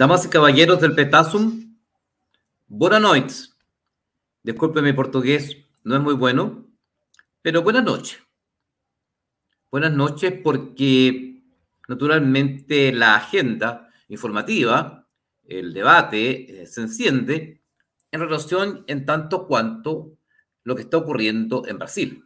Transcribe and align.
Damas 0.00 0.24
y 0.24 0.30
caballeros 0.30 0.80
del 0.80 0.94
Petasum, 0.94 1.76
buenas 2.66 3.02
noches. 3.02 3.54
Disculpe 4.42 4.80
mi 4.80 4.94
portugués, 4.94 5.58
no 5.84 5.94
es 5.94 6.00
muy 6.00 6.14
bueno, 6.14 6.70
pero 7.42 7.62
buenas 7.62 7.84
noches. 7.84 8.18
Buenas 9.70 9.92
noches 9.92 10.32
porque 10.42 11.42
naturalmente 11.86 12.94
la 12.94 13.16
agenda 13.16 13.90
informativa, 14.08 15.06
el 15.44 15.74
debate 15.74 16.62
eh, 16.62 16.66
se 16.66 16.80
enciende 16.80 17.60
en 18.10 18.20
relación 18.20 18.84
en 18.86 19.04
tanto 19.04 19.46
cuanto 19.46 20.16
lo 20.64 20.76
que 20.76 20.80
está 20.80 20.96
ocurriendo 20.96 21.66
en 21.66 21.76
Brasil. 21.78 22.24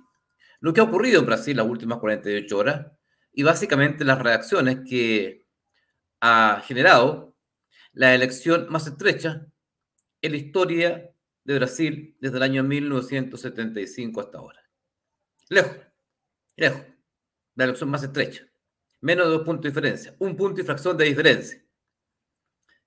Lo 0.61 0.73
que 0.73 0.81
ha 0.81 0.85
ocurrido 0.85 1.19
en 1.19 1.27
Brasil 1.27 1.57
las 1.57 1.67
últimas 1.67 1.99
48 1.99 2.57
horas 2.57 2.87
y 3.33 3.43
básicamente 3.43 4.05
las 4.05 4.21
reacciones 4.21 4.89
que 4.89 5.45
ha 6.21 6.63
generado 6.65 7.34
la 7.95 8.15
elección 8.15 8.67
más 8.71 8.87
estrecha 8.87 9.47
en 10.21 10.33
la 10.33 10.37
historia 10.37 11.15
de 11.45 11.55
Brasil 11.55 12.17
desde 12.21 12.37
el 12.37 12.43
año 12.43 12.63
1975 12.65 14.21
hasta 14.21 14.39
ahora. 14.39 14.61
Lejos, 15.49 15.77
lejos, 16.57 16.83
la 17.55 17.65
elección 17.65 17.91
más 17.91 18.03
estrecha. 18.03 18.47
Menos 19.01 19.27
de 19.27 19.33
dos 19.33 19.43
puntos 19.43 19.63
de 19.63 19.69
diferencia, 19.71 20.17
un 20.19 20.37
punto 20.37 20.61
y 20.61 20.65
fracción 20.65 20.97
de 20.97 21.05
diferencia. 21.05 21.63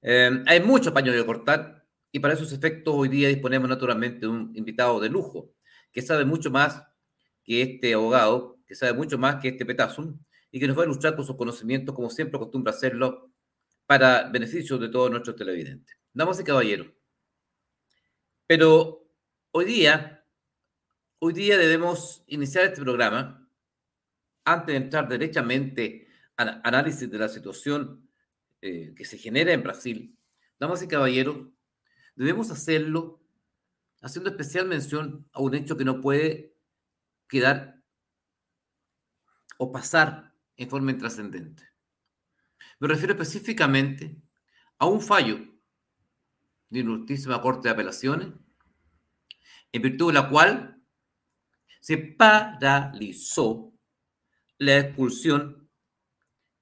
Eh, 0.02 0.44
hay 0.46 0.60
mucho 0.62 0.94
paño 0.94 1.12
de 1.12 1.26
cortar 1.26 1.86
y 2.12 2.20
para 2.20 2.34
esos 2.34 2.52
efectos 2.52 2.94
hoy 2.96 3.08
día 3.08 3.30
disponemos 3.30 3.70
naturalmente 3.70 4.22
de 4.22 4.28
un 4.28 4.52
invitado 4.56 5.00
de 5.00 5.10
lujo 5.10 5.54
que 5.92 6.02
sabe 6.02 6.26
mucho 6.26 6.50
más 6.52 6.84
que 7.44 7.62
este 7.62 7.94
abogado, 7.94 8.60
que 8.66 8.76
sabe 8.76 8.94
mucho 8.94 9.18
más 9.18 9.38
que 9.38 9.50
este 9.50 9.66
petazum 9.66 10.20
y 10.52 10.60
que 10.60 10.68
nos 10.68 10.78
va 10.78 10.84
a 10.84 10.86
ilustrar 10.86 11.16
con 11.16 11.26
sus 11.26 11.36
conocimientos 11.36 11.96
como 11.96 12.10
siempre 12.10 12.38
acostumbra 12.38 12.72
hacerlo 12.72 13.27
para 13.88 14.30
beneficio 14.30 14.78
de 14.78 14.90
todos 14.90 15.10
nuestros 15.10 15.36
televidentes. 15.36 15.98
Damas 16.14 16.40
y 16.40 16.44
caballeros, 16.44 16.88
pero 18.46 19.10
hoy 19.52 19.66
día, 19.66 20.26
hoy 21.20 21.34
día 21.34 21.58
debemos 21.58 22.24
iniciar 22.28 22.66
este 22.66 22.82
programa 22.82 23.50
antes 24.46 24.68
de 24.68 24.78
entrar 24.78 25.08
derechamente 25.08 26.08
al 26.38 26.62
análisis 26.64 27.10
de 27.10 27.18
la 27.18 27.28
situación 27.28 28.10
eh, 28.62 28.94
que 28.96 29.06
se 29.06 29.18
genera 29.18 29.52
en 29.52 29.64
Brasil. 29.64 30.18
Damas 30.60 30.82
y 30.82 30.88
caballeros, 30.88 31.48
debemos 32.16 32.52
hacerlo 32.52 33.22
haciendo 34.02 34.30
especial 34.30 34.68
mención 34.68 35.28
a 35.32 35.42
un 35.42 35.56
hecho 35.56 35.76
que 35.76 35.86
no 35.86 36.02
puede 36.02 36.56
quedar 37.28 37.84
o 39.58 39.72
pasar 39.72 40.34
en 40.56 40.70
forma 40.70 40.92
intrascendente. 40.92 41.64
Me 42.80 42.88
refiero 42.88 43.14
específicamente 43.14 44.22
a 44.78 44.86
un 44.86 45.02
fallo 45.02 45.40
de 46.70 46.82
una 46.82 47.42
Corte 47.42 47.68
de 47.68 47.74
Apelaciones, 47.74 48.30
en 49.72 49.82
virtud 49.82 50.08
de 50.08 50.14
la 50.14 50.30
cual 50.30 50.82
se 51.80 51.98
paralizó 51.98 53.74
la 54.58 54.78
expulsión, 54.78 55.70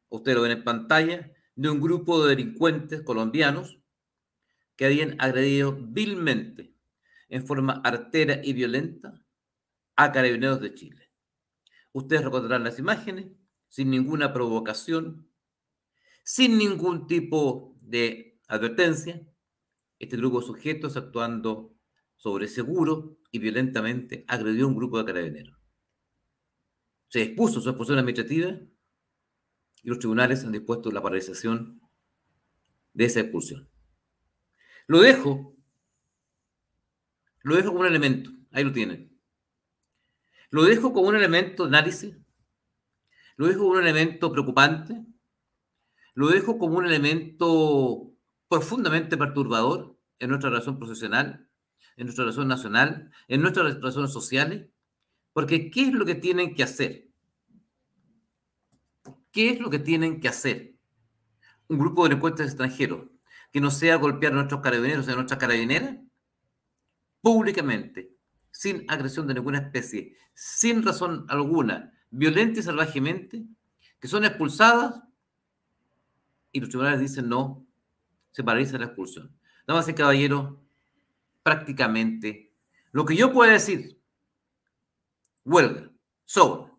usted 0.10 0.36
lo 0.36 0.44
ven 0.44 0.52
en 0.52 0.64
pantalla, 0.64 1.32
de 1.56 1.70
un 1.70 1.82
grupo 1.82 2.24
de 2.24 2.36
delincuentes 2.36 3.02
colombianos 3.02 3.80
que 4.76 4.86
habían 4.86 5.16
agredido 5.20 5.78
vilmente, 5.80 6.76
en 7.30 7.48
forma 7.48 7.82
artera 7.84 8.40
y 8.44 8.54
violenta, 8.54 9.26
a 9.96 10.12
carabineros 10.12 10.62
de 10.62 10.74
Chile. 10.74 11.12
Ustedes 11.94 12.24
recordarán 12.24 12.64
las 12.64 12.78
imágenes, 12.80 13.28
sin 13.70 13.90
ninguna 13.90 14.34
provocación, 14.34 15.30
sin 16.26 16.58
ningún 16.58 17.06
tipo 17.06 17.78
de 17.82 18.42
advertencia, 18.48 19.22
este 20.00 20.18
grupo 20.18 20.42
de 20.42 20.48
sujetos 20.48 20.98
actuando 20.98 21.78
sobre 22.18 22.48
seguro 22.48 23.20
y 23.32 23.38
violentamente 23.38 24.26
agredió 24.28 24.66
a 24.66 24.70
un 24.70 24.76
grupo 24.76 24.98
de 24.98 25.06
carabineros. 25.06 25.56
Se 27.10 27.22
expuso 27.22 27.62
su 27.62 27.70
expulsión 27.70 28.00
administrativa 28.00 28.60
y 29.84 29.88
los 29.88 30.00
tribunales 30.00 30.44
han 30.44 30.52
dispuesto 30.52 30.92
la 30.92 31.04
paralización 31.04 31.80
de 32.94 33.06
esa 33.06 33.20
expulsión. 33.20 33.70
Lo 34.88 35.02
dejo, 35.02 35.56
lo 37.44 37.56
dejo 37.56 37.68
como 37.70 37.82
un 37.82 37.88
elemento, 37.88 38.32
ahí 38.52 38.64
lo 38.64 38.72
tienen. 38.72 39.16
Lo 40.50 40.64
dejo 40.64 40.92
como 40.92 41.10
un 41.10 41.16
elemento 41.16 41.64
de 41.64 41.70
análisis, 41.70 42.18
lo 43.36 43.46
dejo 43.46 43.60
como 43.60 43.74
un 43.74 43.84
elemento 43.84 44.32
preocupante, 44.32 45.06
lo 46.16 46.30
dejo 46.30 46.58
como 46.58 46.78
un 46.78 46.86
elemento 46.86 48.12
profundamente 48.48 49.18
perturbador 49.18 50.00
en 50.20 50.30
nuestra 50.30 50.50
relación 50.50 50.80
profesional, 50.80 51.50
en 51.98 52.06
nuestra 52.06 52.24
relación 52.24 52.48
nacional, 52.48 53.12
en 53.28 53.42
nuestras 53.42 53.76
relaciones 53.76 54.12
sociales, 54.12 54.68
porque 55.34 55.70
¿qué 55.70 55.90
es 55.90 55.94
lo 55.94 56.06
que 56.06 56.16
tienen 56.16 56.56
que 56.56 56.64
hacer? 56.64 57.10
¿Qué 59.32 59.50
es 59.50 59.60
lo 59.60 59.70
que 59.70 59.80
tienen 59.80 60.22
que 60.22 60.30
hacer? 60.30 60.76
Un 61.68 61.80
grupo 61.80 62.04
de 62.04 62.10
delincuentes 62.10 62.48
extranjeros 62.48 63.08
que 63.52 63.60
no 63.60 63.70
sea 63.70 63.98
golpear 63.98 64.32
a 64.32 64.36
nuestros 64.36 64.62
carabineros 64.62 65.08
y 65.08 65.12
a 65.12 65.16
nuestras 65.16 65.40
carabineras 65.40 65.98
públicamente, 67.20 68.16
sin 68.52 68.86
agresión 68.88 69.28
de 69.28 69.34
ninguna 69.34 69.58
especie, 69.58 70.16
sin 70.34 70.84
razón 70.84 71.26
alguna, 71.28 71.92
violenta 72.10 72.62
y 72.62 72.64
salvajemente, 72.64 73.46
que 74.00 74.08
son 74.08 74.24
expulsadas 74.24 75.02
y 76.56 76.62
los 76.62 76.70
tribunales 76.70 77.02
dicen 77.02 77.28
no, 77.28 77.68
se 78.32 78.42
paraliza 78.42 78.78
la 78.78 78.86
expulsión. 78.86 79.38
Nada 79.68 79.82
más, 79.82 79.94
caballero, 79.94 80.64
prácticamente 81.44 82.54
lo 82.94 83.04
que 83.06 83.18
yo 83.18 83.34
puedo 83.34 83.52
decir, 83.52 84.02
huelga, 85.44 85.92
sobra, 86.24 86.72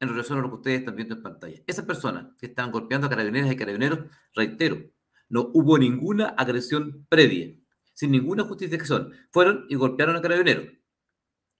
en 0.00 0.08
relación 0.08 0.40
a 0.40 0.42
lo 0.42 0.48
que 0.48 0.56
ustedes 0.56 0.80
están 0.80 0.96
viendo 0.96 1.14
en 1.14 1.22
pantalla. 1.22 1.62
Esas 1.68 1.84
personas 1.84 2.34
que 2.36 2.46
están 2.46 2.72
golpeando 2.72 3.06
a 3.06 3.10
carabineros 3.10 3.52
y 3.52 3.56
carabineros, 3.56 4.10
reitero, 4.34 4.90
no 5.28 5.52
hubo 5.54 5.78
ninguna 5.78 6.30
agresión 6.30 7.06
previa, 7.08 7.56
sin 7.94 8.10
ninguna 8.10 8.42
justificación. 8.42 9.12
Fueron 9.30 9.66
y 9.68 9.76
golpearon 9.76 10.16
a 10.16 10.20
carabineros, 10.20 10.66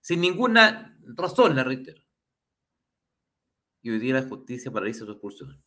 sin 0.00 0.20
ninguna 0.20 0.98
razón, 1.14 1.54
la 1.54 1.62
reitero. 1.62 2.02
Y 3.82 3.90
hoy 3.90 4.00
día 4.00 4.14
la 4.14 4.28
justicia 4.28 4.72
paraliza 4.72 5.04
su 5.04 5.12
expulsión. 5.12 5.62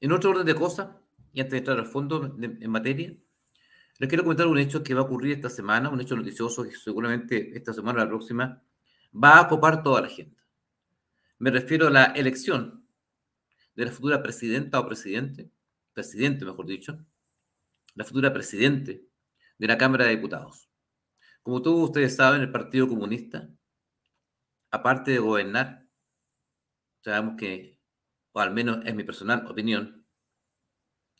En 0.00 0.12
otro 0.12 0.30
orden 0.30 0.46
de 0.46 0.54
cosas, 0.54 0.90
y 1.32 1.40
antes 1.40 1.52
de 1.52 1.58
entrar 1.58 1.78
al 1.78 1.86
fondo 1.86 2.36
en 2.40 2.70
materia, 2.70 3.16
les 3.98 4.08
quiero 4.08 4.22
comentar 4.22 4.46
un 4.46 4.58
hecho 4.58 4.84
que 4.84 4.94
va 4.94 5.00
a 5.00 5.04
ocurrir 5.04 5.32
esta 5.32 5.50
semana, 5.50 5.88
un 5.88 6.00
hecho 6.00 6.14
noticioso 6.14 6.62
que 6.62 6.74
seguramente 6.76 7.56
esta 7.56 7.72
semana 7.72 8.00
o 8.00 8.04
la 8.04 8.08
próxima 8.08 8.62
va 9.12 9.40
a 9.40 9.48
copar 9.48 9.82
toda 9.82 10.02
la 10.02 10.08
gente. 10.08 10.40
Me 11.38 11.50
refiero 11.50 11.88
a 11.88 11.90
la 11.90 12.04
elección 12.04 12.86
de 13.74 13.84
la 13.84 13.90
futura 13.90 14.22
presidenta 14.22 14.78
o 14.78 14.86
presidente, 14.86 15.50
presidente 15.92 16.44
mejor 16.44 16.66
dicho, 16.66 17.04
la 17.94 18.04
futura 18.04 18.32
presidente 18.32 19.04
de 19.58 19.66
la 19.66 19.76
Cámara 19.76 20.04
de 20.04 20.16
Diputados. 20.16 20.68
Como 21.42 21.60
todos 21.60 21.88
ustedes 21.88 22.14
saben, 22.14 22.40
el 22.40 22.52
Partido 22.52 22.86
Comunista, 22.86 23.48
aparte 24.70 25.10
de 25.10 25.18
gobernar, 25.18 25.88
sabemos 27.00 27.34
que 27.36 27.77
o 28.38 28.40
al 28.40 28.52
menos 28.52 28.86
es 28.86 28.94
mi 28.94 29.02
personal 29.02 29.44
opinión, 29.48 30.06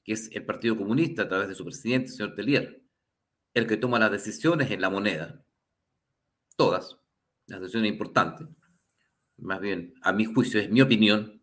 que 0.05 0.13
es 0.13 0.31
el 0.33 0.45
Partido 0.45 0.77
Comunista 0.77 1.23
a 1.23 1.29
través 1.29 1.49
de 1.49 1.57
su 1.57 1.65
presidente, 1.65 2.11
el 2.11 2.17
señor 2.17 2.35
Telier, 2.37 2.81
el 3.55 3.67
que 3.67 3.77
toma 3.77 3.99
las 3.99 4.13
decisiones 4.13 4.71
en 4.71 4.81
la 4.81 4.89
moneda, 4.89 5.45
todas, 6.55 6.97
las 7.49 7.61
decisiones 7.61 7.91
importantes, 7.91 8.47
más 9.39 9.61
bien, 9.61 9.95
a 10.03 10.13
mi 10.13 10.27
juicio, 10.27 10.61
es 10.61 10.71
mi 10.71 10.81
opinión, 10.81 11.43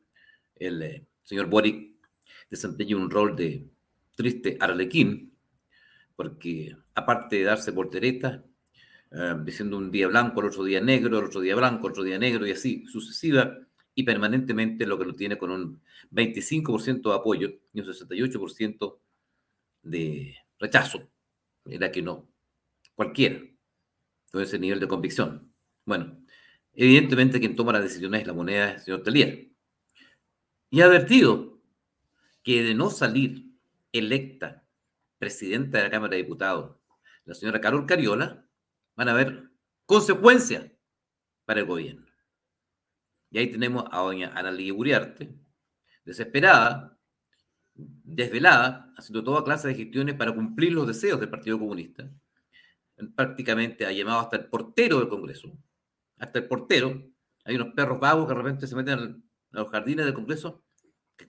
el 0.56 0.82
eh, 0.82 1.08
señor 1.24 1.48
Boric 1.48 1.98
desempeña 2.50 2.96
un 2.96 3.10
rol 3.10 3.36
de 3.36 3.68
triste 4.16 4.58
arlequín, 4.62 5.38
porque 6.16 6.74
aparte 6.94 7.36
de 7.36 7.44
darse 7.44 7.72
volteretas, 7.72 8.42
eh, 9.12 9.36
diciendo 9.44 9.78
un 9.78 9.92
día 9.92 10.08
blanco, 10.08 10.40
el 10.40 10.48
otro 10.48 10.64
día 10.64 10.80
negro, 10.80 11.20
el 11.20 11.26
otro 11.26 11.42
día 11.42 11.56
blanco, 11.58 11.88
el 11.88 11.92
otro 11.92 12.04
día 12.04 12.18
negro 12.18 12.48
y 12.48 12.52
así 12.52 12.86
sucesiva, 12.88 13.65
y 13.96 14.04
permanentemente 14.04 14.86
lo 14.86 15.00
que 15.00 15.06
lo 15.06 15.14
tiene 15.16 15.38
con 15.38 15.52
un 15.52 15.82
25% 16.12 17.10
de 17.10 17.16
apoyo 17.16 17.50
y 17.74 17.80
un 17.80 17.86
68% 17.86 19.00
de 19.84 20.36
rechazo. 20.60 21.10
Era 21.66 21.92
que 21.92 22.02
no, 22.02 22.30
cualquiera, 22.94 23.42
con 24.32 24.44
ese 24.44 24.60
nivel 24.60 24.82
de 24.82 24.88
convicción. 24.88 25.52
Bueno, 25.86 26.20
evidentemente 26.74 27.40
quien 27.40 27.56
toma 27.56 27.72
las 27.72 27.84
decisiones 27.84 28.22
es 28.22 28.28
la 28.28 28.34
moneda 28.34 28.68
del 28.68 28.80
señor 28.82 29.02
Telier. 29.02 29.50
Y 30.70 30.82
ha 30.82 30.86
advertido 30.86 31.62
que 32.44 32.64
de 32.64 32.76
no 32.76 32.90
salir 32.90 33.46
electa 33.94 34.68
presidenta 35.18 35.78
de 35.78 35.86
la 35.86 35.90
Cámara 35.90 36.12
de 36.12 36.24
Diputados, 36.24 36.76
la 37.24 37.34
señora 37.34 37.62
Carol 37.62 37.86
Cariola, 37.86 38.46
van 38.96 39.08
a 39.08 39.12
haber 39.14 39.50
consecuencias 39.86 40.70
para 41.46 41.62
el 41.62 41.66
gobierno. 41.66 42.05
Y 43.32 43.40
ahí 43.40 43.52
tenemos 43.52 43.86
a 43.92 44.00
doña 44.00 44.32
Ana 44.36 44.52
Uriarte, 44.52 45.36
desesperada, 46.06 46.98
desvelada, 47.74 48.94
haciendo 48.98 49.24
toda 49.24 49.44
clase 49.44 49.68
de 49.68 49.76
gestiones 49.76 50.16
para 50.16 50.34
cumplir 50.34 50.74
los 50.74 50.88
deseos 50.88 51.20
del 51.20 51.30
Partido 51.30 51.60
Comunista. 51.60 52.10
Prácticamente 53.16 53.86
ha 53.86 53.92
llamado 53.92 54.22
hasta 54.22 54.38
el 54.38 54.46
portero 54.46 55.00
del 55.00 55.10
Congreso, 55.10 55.58
hasta 56.18 56.40
el 56.40 56.48
portero. 56.48 57.04
Hay 57.44 57.56
unos 57.56 57.74
perros 57.74 58.00
vagos 58.00 58.28
que 58.28 58.34
de 58.34 58.42
repente 58.42 58.68
se 58.68 58.76
meten 58.76 59.00
a 59.52 59.60
los 59.60 59.70
jardines 59.70 60.06
del 60.06 60.14
Congreso, 60.14 60.64
que 61.18 61.28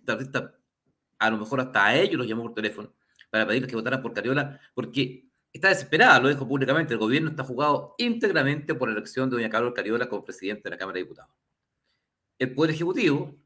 a 1.19 1.31
lo 1.31 1.39
mejor 1.39 1.61
hasta 1.61 1.87
a 1.87 1.97
ellos 1.97 2.17
los 2.17 2.27
llamó 2.27 2.43
por 2.43 2.55
teléfono 2.55 2.95
para 3.31 3.47
pedirles 3.47 3.71
que 3.71 3.77
votaran 3.77 4.03
por 4.03 4.13
Cariola, 4.13 4.61
porque 4.75 5.29
está 5.53 5.69
desesperada, 5.69 6.21
lo 6.21 6.29
dijo 6.29 6.47
públicamente, 6.47 6.95
el 6.95 7.01
gobierno 7.01 7.31
está 7.31 7.45
jugado 7.45 7.95
íntegramente 7.99 8.75
por 8.75 8.89
la 8.89 8.95
elección 8.95 9.29
de 9.29 9.37
doña 9.37 9.51
Carol 9.51 9.75
Cariola 9.75 10.09
como 10.09 10.25
presidente 10.25 10.65
de 10.65 10.71
la 10.71 10.79
Cámara 10.79 10.95
de 10.95 11.03
Diputados. 11.05 11.35
El 12.39 12.55
Poder 12.55 12.73
Ejecutivo, 12.73 13.37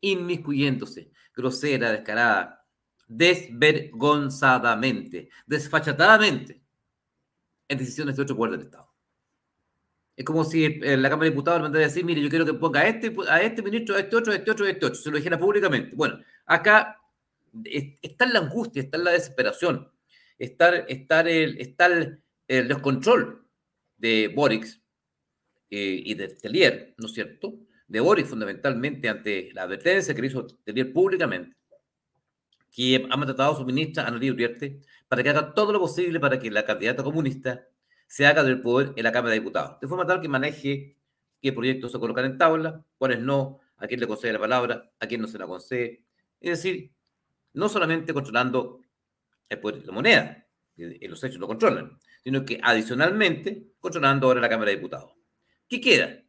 inmiscuyéndose, 0.00 1.10
grosera, 1.34 1.92
descarada, 1.92 2.66
desvergonzadamente, 3.06 5.28
desfachatadamente, 5.46 6.62
en 7.68 7.78
decisiones 7.78 8.16
de 8.16 8.22
otro 8.22 8.36
poder 8.36 8.52
del 8.52 8.62
Estado. 8.66 8.92
Es 10.16 10.24
como 10.24 10.44
si 10.44 10.68
la 10.68 11.08
Cámara 11.08 11.24
de 11.24 11.30
Diputados 11.30 11.58
le 11.58 11.62
mandara 11.64 11.84
a 11.84 11.88
decir, 11.88 12.04
mire, 12.04 12.22
yo 12.22 12.28
quiero 12.28 12.46
que 12.46 12.54
ponga 12.54 12.80
a 12.80 12.88
este, 12.88 13.12
a 13.28 13.42
este 13.42 13.62
ministro, 13.62 13.96
a 13.96 14.00
este 14.00 14.14
otro, 14.14 14.32
a 14.32 14.36
este 14.36 14.50
otro, 14.50 14.66
a 14.66 14.70
este 14.70 14.86
otro. 14.86 15.00
Se 15.00 15.10
lo 15.10 15.16
dijera 15.16 15.38
públicamente. 15.38 15.96
Bueno, 15.96 16.20
acá 16.46 17.00
está 17.64 18.26
la 18.26 18.40
angustia, 18.40 18.82
está 18.82 18.98
la 18.98 19.12
desesperación, 19.12 19.90
está, 20.38 20.76
está, 20.78 21.20
el, 21.20 21.60
está 21.60 21.86
el, 21.86 22.20
descontrol 22.46 23.46
de 23.96 24.28
Boric 24.28 24.66
eh, 25.70 26.02
y 26.04 26.14
de 26.14 26.28
Telier, 26.28 26.94
¿no 26.98 27.06
es 27.06 27.14
cierto? 27.14 27.54
De 27.94 28.00
Boric 28.00 28.26
fundamentalmente 28.26 29.08
ante 29.08 29.52
la 29.52 29.62
advertencia 29.62 30.12
que 30.16 30.20
le 30.20 30.26
hizo 30.26 30.44
Telier 30.64 30.92
públicamente, 30.92 31.56
que 32.72 33.06
ha 33.08 33.16
mandatado 33.16 33.52
a 33.52 33.56
su 33.56 33.64
ministra, 33.64 34.04
Ana 34.04 34.16
Uriarte, 34.16 34.80
para 35.06 35.22
que 35.22 35.30
haga 35.30 35.54
todo 35.54 35.72
lo 35.72 35.78
posible 35.78 36.18
para 36.18 36.40
que 36.40 36.50
la 36.50 36.64
candidata 36.64 37.04
comunista 37.04 37.68
se 38.08 38.26
haga 38.26 38.42
del 38.42 38.60
poder 38.60 38.94
en 38.96 39.04
la 39.04 39.12
Cámara 39.12 39.34
de 39.34 39.38
Diputados, 39.38 39.78
de 39.78 39.86
forma 39.86 40.04
tal 40.04 40.20
que 40.20 40.26
maneje 40.26 40.96
qué 41.40 41.52
proyectos 41.52 41.92
se 41.92 42.00
colocan 42.00 42.24
en 42.24 42.36
tabla, 42.36 42.84
cuáles 42.98 43.20
no, 43.20 43.60
a 43.76 43.86
quién 43.86 44.00
le 44.00 44.08
concede 44.08 44.32
la 44.32 44.40
palabra, 44.40 44.90
a 44.98 45.06
quién 45.06 45.20
no 45.20 45.28
se 45.28 45.38
la 45.38 45.46
concede. 45.46 46.02
Es 46.40 46.50
decir, 46.50 46.90
no 47.52 47.68
solamente 47.68 48.12
controlando 48.12 48.80
el 49.48 49.60
poder 49.60 49.82
de 49.82 49.86
la 49.86 49.92
moneda, 49.92 50.48
y 50.74 51.06
los 51.06 51.22
hechos 51.22 51.38
lo 51.38 51.46
controlan, 51.46 51.96
sino 52.24 52.44
que 52.44 52.58
adicionalmente 52.60 53.68
controlando 53.78 54.26
ahora 54.26 54.40
la 54.40 54.48
Cámara 54.48 54.70
de 54.72 54.78
Diputados. 54.78 55.12
¿Qué 55.68 55.80
queda? 55.80 56.24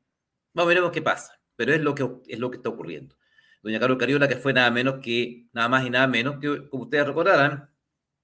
Vamos, 0.53 0.67
veremos 0.67 0.91
qué 0.91 1.01
pasa, 1.01 1.34
pero 1.55 1.73
es 1.73 1.81
lo 1.81 1.95
que, 1.95 2.09
es 2.27 2.39
lo 2.39 2.49
que 2.49 2.57
está 2.57 2.69
ocurriendo. 2.69 3.15
Doña 3.63 3.79
Carol 3.79 3.97
Cariola, 3.97 4.27
que 4.27 4.35
fue 4.35 4.53
nada 4.53 4.69
menos 4.71 4.99
que, 5.01 5.47
nada 5.53 5.69
más 5.69 5.85
y 5.85 5.89
nada 5.89 6.07
menos 6.07 6.37
que, 6.39 6.69
como 6.69 6.83
ustedes 6.83 7.07
recordarán, 7.07 7.69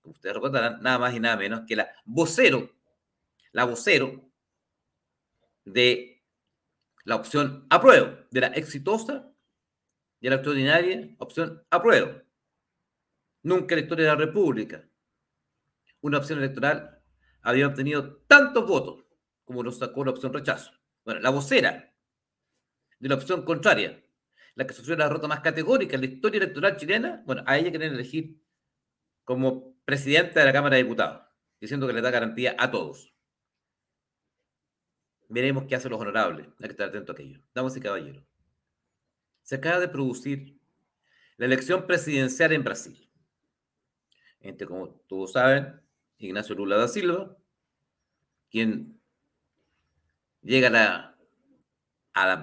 como 0.02 0.14
ustedes 0.14 0.36
recordarán, 0.36 0.82
nada 0.82 1.00
más 1.00 1.16
y 1.16 1.20
nada 1.20 1.38
menos 1.38 1.62
que 1.68 1.76
la 1.76 1.90
vocero, 2.06 2.70
la 3.52 3.66
vocero 3.66 4.30
de 5.66 6.24
la 7.04 7.16
opción 7.16 7.66
apruebo, 7.70 8.18
de 8.30 8.42
la 8.42 8.48
exitosa 8.48 9.32
y 10.20 10.30
la 10.30 10.36
extraordinaria 10.36 11.16
opción 11.18 11.64
apruebo. 11.70 12.22
Nunca 13.44 13.76
la 13.76 13.82
historia 13.82 14.06
de 14.06 14.12
la 14.12 14.18
República 14.18 14.88
una 16.02 16.18
opción 16.18 16.40
electoral 16.40 17.00
había 17.42 17.68
obtenido 17.68 18.18
tantos 18.28 18.68
votos 18.68 19.06
como 19.44 19.64
lo 19.64 19.72
sacó 19.72 20.04
la 20.04 20.12
opción 20.12 20.34
rechazo. 20.34 20.72
Bueno, 21.04 21.20
la 21.20 21.30
vocera 21.30 21.91
de 23.02 23.10
la 23.10 23.16
opción 23.16 23.44
contraria, 23.44 24.02
la 24.56 24.66
que 24.66 24.74
sufrió 24.74 24.96
la 24.96 25.06
derrota 25.06 25.28
más 25.28 25.42
categórica 25.42 25.96
en 25.96 26.02
la 26.02 26.08
historia 26.08 26.38
electoral 26.38 26.78
chilena, 26.78 27.22
bueno, 27.26 27.44
a 27.46 27.58
ella 27.58 27.70
quieren 27.70 27.94
elegir 27.94 28.42
como 29.26 29.76
presidenta 29.84 30.40
de 30.40 30.46
la 30.46 30.54
Cámara 30.54 30.78
de 30.78 30.84
Diputados, 30.84 31.28
diciendo 31.60 31.86
que 31.88 31.94
le 31.94 32.02
da 32.02 32.12
garantía 32.12 32.56
a 32.58 32.72
todos. 32.72 33.14
Veremos 35.28 35.66
qué 35.66 35.76
hacen 35.76 35.92
los 35.92 36.00
honorables. 36.00 36.48
Hay 36.60 36.68
que 36.68 36.72
estar 36.72 36.88
atento 36.88 37.12
a 37.12 37.16
aquello. 37.16 37.42
Damas 37.54 37.76
y 37.76 37.82
caballeros. 37.82 38.24
Se 39.44 39.56
acaba 39.56 39.80
de 39.80 39.90
producir 39.90 40.58
la 41.38 41.46
elección 41.46 41.88
presidencial 41.88 42.54
en 42.54 42.64
Brasil 42.64 43.12
entre, 44.42 44.68
como 44.68 44.90
todos 45.08 45.34
saben, 45.34 45.80
Ignacio 46.18 46.56
Lula 46.56 46.78
da 46.78 46.88
Silva, 46.88 47.38
quien 48.50 49.00
llega 50.42 50.68
a 50.68 50.72
la, 50.72 51.11
a 52.14 52.28
la 52.28 52.42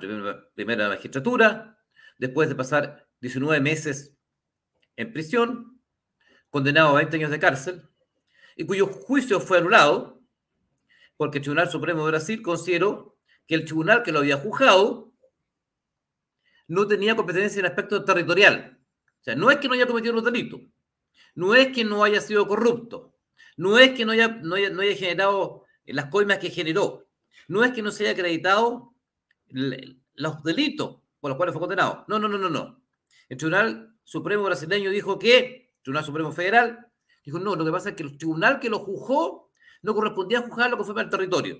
primera, 0.55 0.89
magistratura, 0.89 1.79
después 2.19 2.49
de 2.49 2.55
pasar 2.55 3.07
19 3.21 3.61
meses 3.61 4.17
en 4.97 5.13
prisión, 5.13 5.81
condenado 6.51 6.91
a 6.91 6.99
20 6.99 7.17
años 7.17 7.31
de 7.31 7.39
cárcel, 7.39 7.89
y 8.57 8.65
cuyo 8.65 8.87
juicio 8.87 9.41
fue 9.41 9.59
anulado 9.59 10.21
porque 11.17 11.39
el 11.39 11.43
Tribunal 11.43 11.71
Supremo 11.71 12.05
de 12.05 12.13
Brasil 12.13 12.43
consideró 12.43 13.19
que 13.47 13.55
el 13.55 13.65
tribunal 13.65 14.03
que 14.03 14.13
lo 14.13 14.21
había 14.21 14.37
juzgado 14.37 15.13
no 16.69 16.87
tenía 16.87 17.17
competencia 17.17 17.61
en 17.61 17.67
aspecto 17.67 18.05
territorial. 18.05 18.79
O 19.21 19.25
sea, 19.25 19.35
no 19.35 19.51
es 19.51 19.59
que 19.59 19.69
no 19.69 19.75
haya 19.75 19.87
cometido 19.87 20.15
los 20.15 20.25
delitos, 20.25 20.61
no 21.35 21.55
es 21.55 21.69
que 21.69 21.85
no 21.85 22.05
haya 22.05 22.21
sido 22.21 22.47
corrupto, 22.47 23.15
no 23.57 23.79
es 23.79 23.93
que 23.93 24.05
no 24.05 24.13
haya, 24.13 24.29
no 24.29 24.55
haya, 24.55 24.97
generado 24.97 25.65
las 25.87 26.07
coimas 26.07 26.39
que 26.39 26.51
generó, 26.51 27.09
no 27.49 27.65
es 27.65 27.73
que 27.73 27.83
no 27.83 27.91
se 27.91 28.05
haya 28.05 28.13
acreditado 28.13 28.95
los 29.51 30.43
delitos 30.43 31.01
por 31.21 31.31
los 31.31 31.37
cuales 31.37 31.53
fue 31.53 31.61
condenado. 31.61 32.05
No, 32.09 32.19
no, 32.19 32.29
no, 32.29 32.39
no, 32.39 32.49
no. 32.49 32.83
El 33.29 33.37
Tribunal 33.37 33.97
Supremo 34.05 34.45
brasileño 34.45 34.91
dijo 34.91 35.19
que, 35.19 35.73
el 35.77 35.83
Tribunal 35.83 36.05
Supremo 36.05 36.33
Federal, 36.33 36.93
dijo, 37.25 37.39
no, 37.39 37.57
lo 37.57 37.65
que 37.65 37.71
pasa 37.71 37.91
es 37.91 37.97
que 37.97 38.03
el 38.03 38.17
tribunal 38.17 38.59
que 38.61 38.71
lo 38.71 38.79
juzgó 38.79 39.51
no 39.83 39.95
correspondía 39.95 40.39
a 40.39 40.43
juzgar 40.43 40.71
lo 40.71 40.79
que 40.79 40.85
fue 40.85 40.95
para 40.95 41.05
el 41.05 41.11
territorio. 41.11 41.59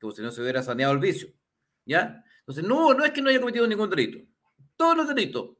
Como 0.00 0.12
si 0.12 0.22
no 0.22 0.30
se 0.30 0.42
hubiera 0.42 0.62
saneado 0.62 0.92
el 0.92 0.98
vicio. 0.98 1.28
¿Ya? 1.86 2.24
Entonces, 2.40 2.64
no, 2.64 2.92
no 2.94 3.04
es 3.04 3.12
que 3.12 3.22
no 3.22 3.30
haya 3.30 3.40
cometido 3.40 3.66
ningún 3.66 3.90
delito. 3.90 4.18
Todos 4.76 4.96
los 4.96 5.08
delitos 5.08 5.56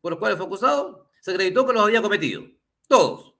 por 0.00 0.12
los 0.12 0.18
cuales 0.18 0.36
fue 0.36 0.46
acusado 0.46 1.10
se 1.20 1.32
acreditó 1.32 1.66
que 1.66 1.72
los 1.72 1.82
había 1.82 2.02
cometido. 2.02 2.44
Todos. 2.88 3.34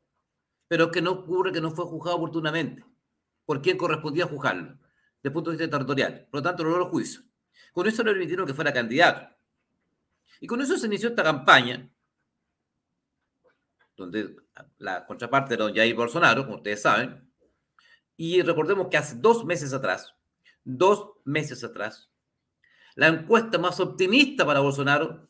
Pero 0.69 0.91
que 0.91 1.01
no 1.01 1.13
ocurre 1.13 1.53
que 1.53 1.61
no 1.61 1.71
fue 1.71 1.85
juzgado 1.85 2.17
oportunamente. 2.17 2.85
¿Por 3.45 3.63
quién 3.63 3.77
correspondía 3.77 4.27
juzgarlo? 4.27 4.79
Desde 5.27 5.31
el 5.31 5.35
punto 5.35 5.51
de 5.51 5.57
vista 5.57 5.77
territorial. 5.77 6.29
Por 6.31 6.39
lo 6.39 6.43
tanto, 6.45 6.63
logró 6.63 6.85
el 6.85 6.89
juicio. 6.89 7.23
Con 7.73 7.89
eso 7.89 8.05
le 8.05 8.13
permitieron 8.13 8.47
que 8.47 8.55
fuera 8.55 8.73
candidato. 8.73 9.29
Y 10.39 10.47
con 10.47 10.61
eso 10.61 10.77
se 10.77 10.87
inició 10.87 11.09
esta 11.09 11.25
campaña, 11.25 11.91
donde 13.97 14.37
la 14.79 15.05
contraparte 15.05 15.55
era 15.55 15.65
don 15.65 15.75
Jair 15.75 15.97
Bolsonaro, 15.97 16.45
como 16.45 16.59
ustedes 16.59 16.81
saben. 16.81 17.29
Y 18.17 18.41
recordemos 18.43 18.87
que 18.89 18.99
hace 18.99 19.17
dos 19.17 19.45
meses 19.45 19.73
atrás, 19.73 20.15
dos 20.63 21.15
meses 21.25 21.65
atrás, 21.65 22.09
la 22.95 23.09
encuesta 23.09 23.59
más 23.59 23.81
optimista 23.81 24.47
para 24.47 24.61
Bolsonaro 24.61 25.29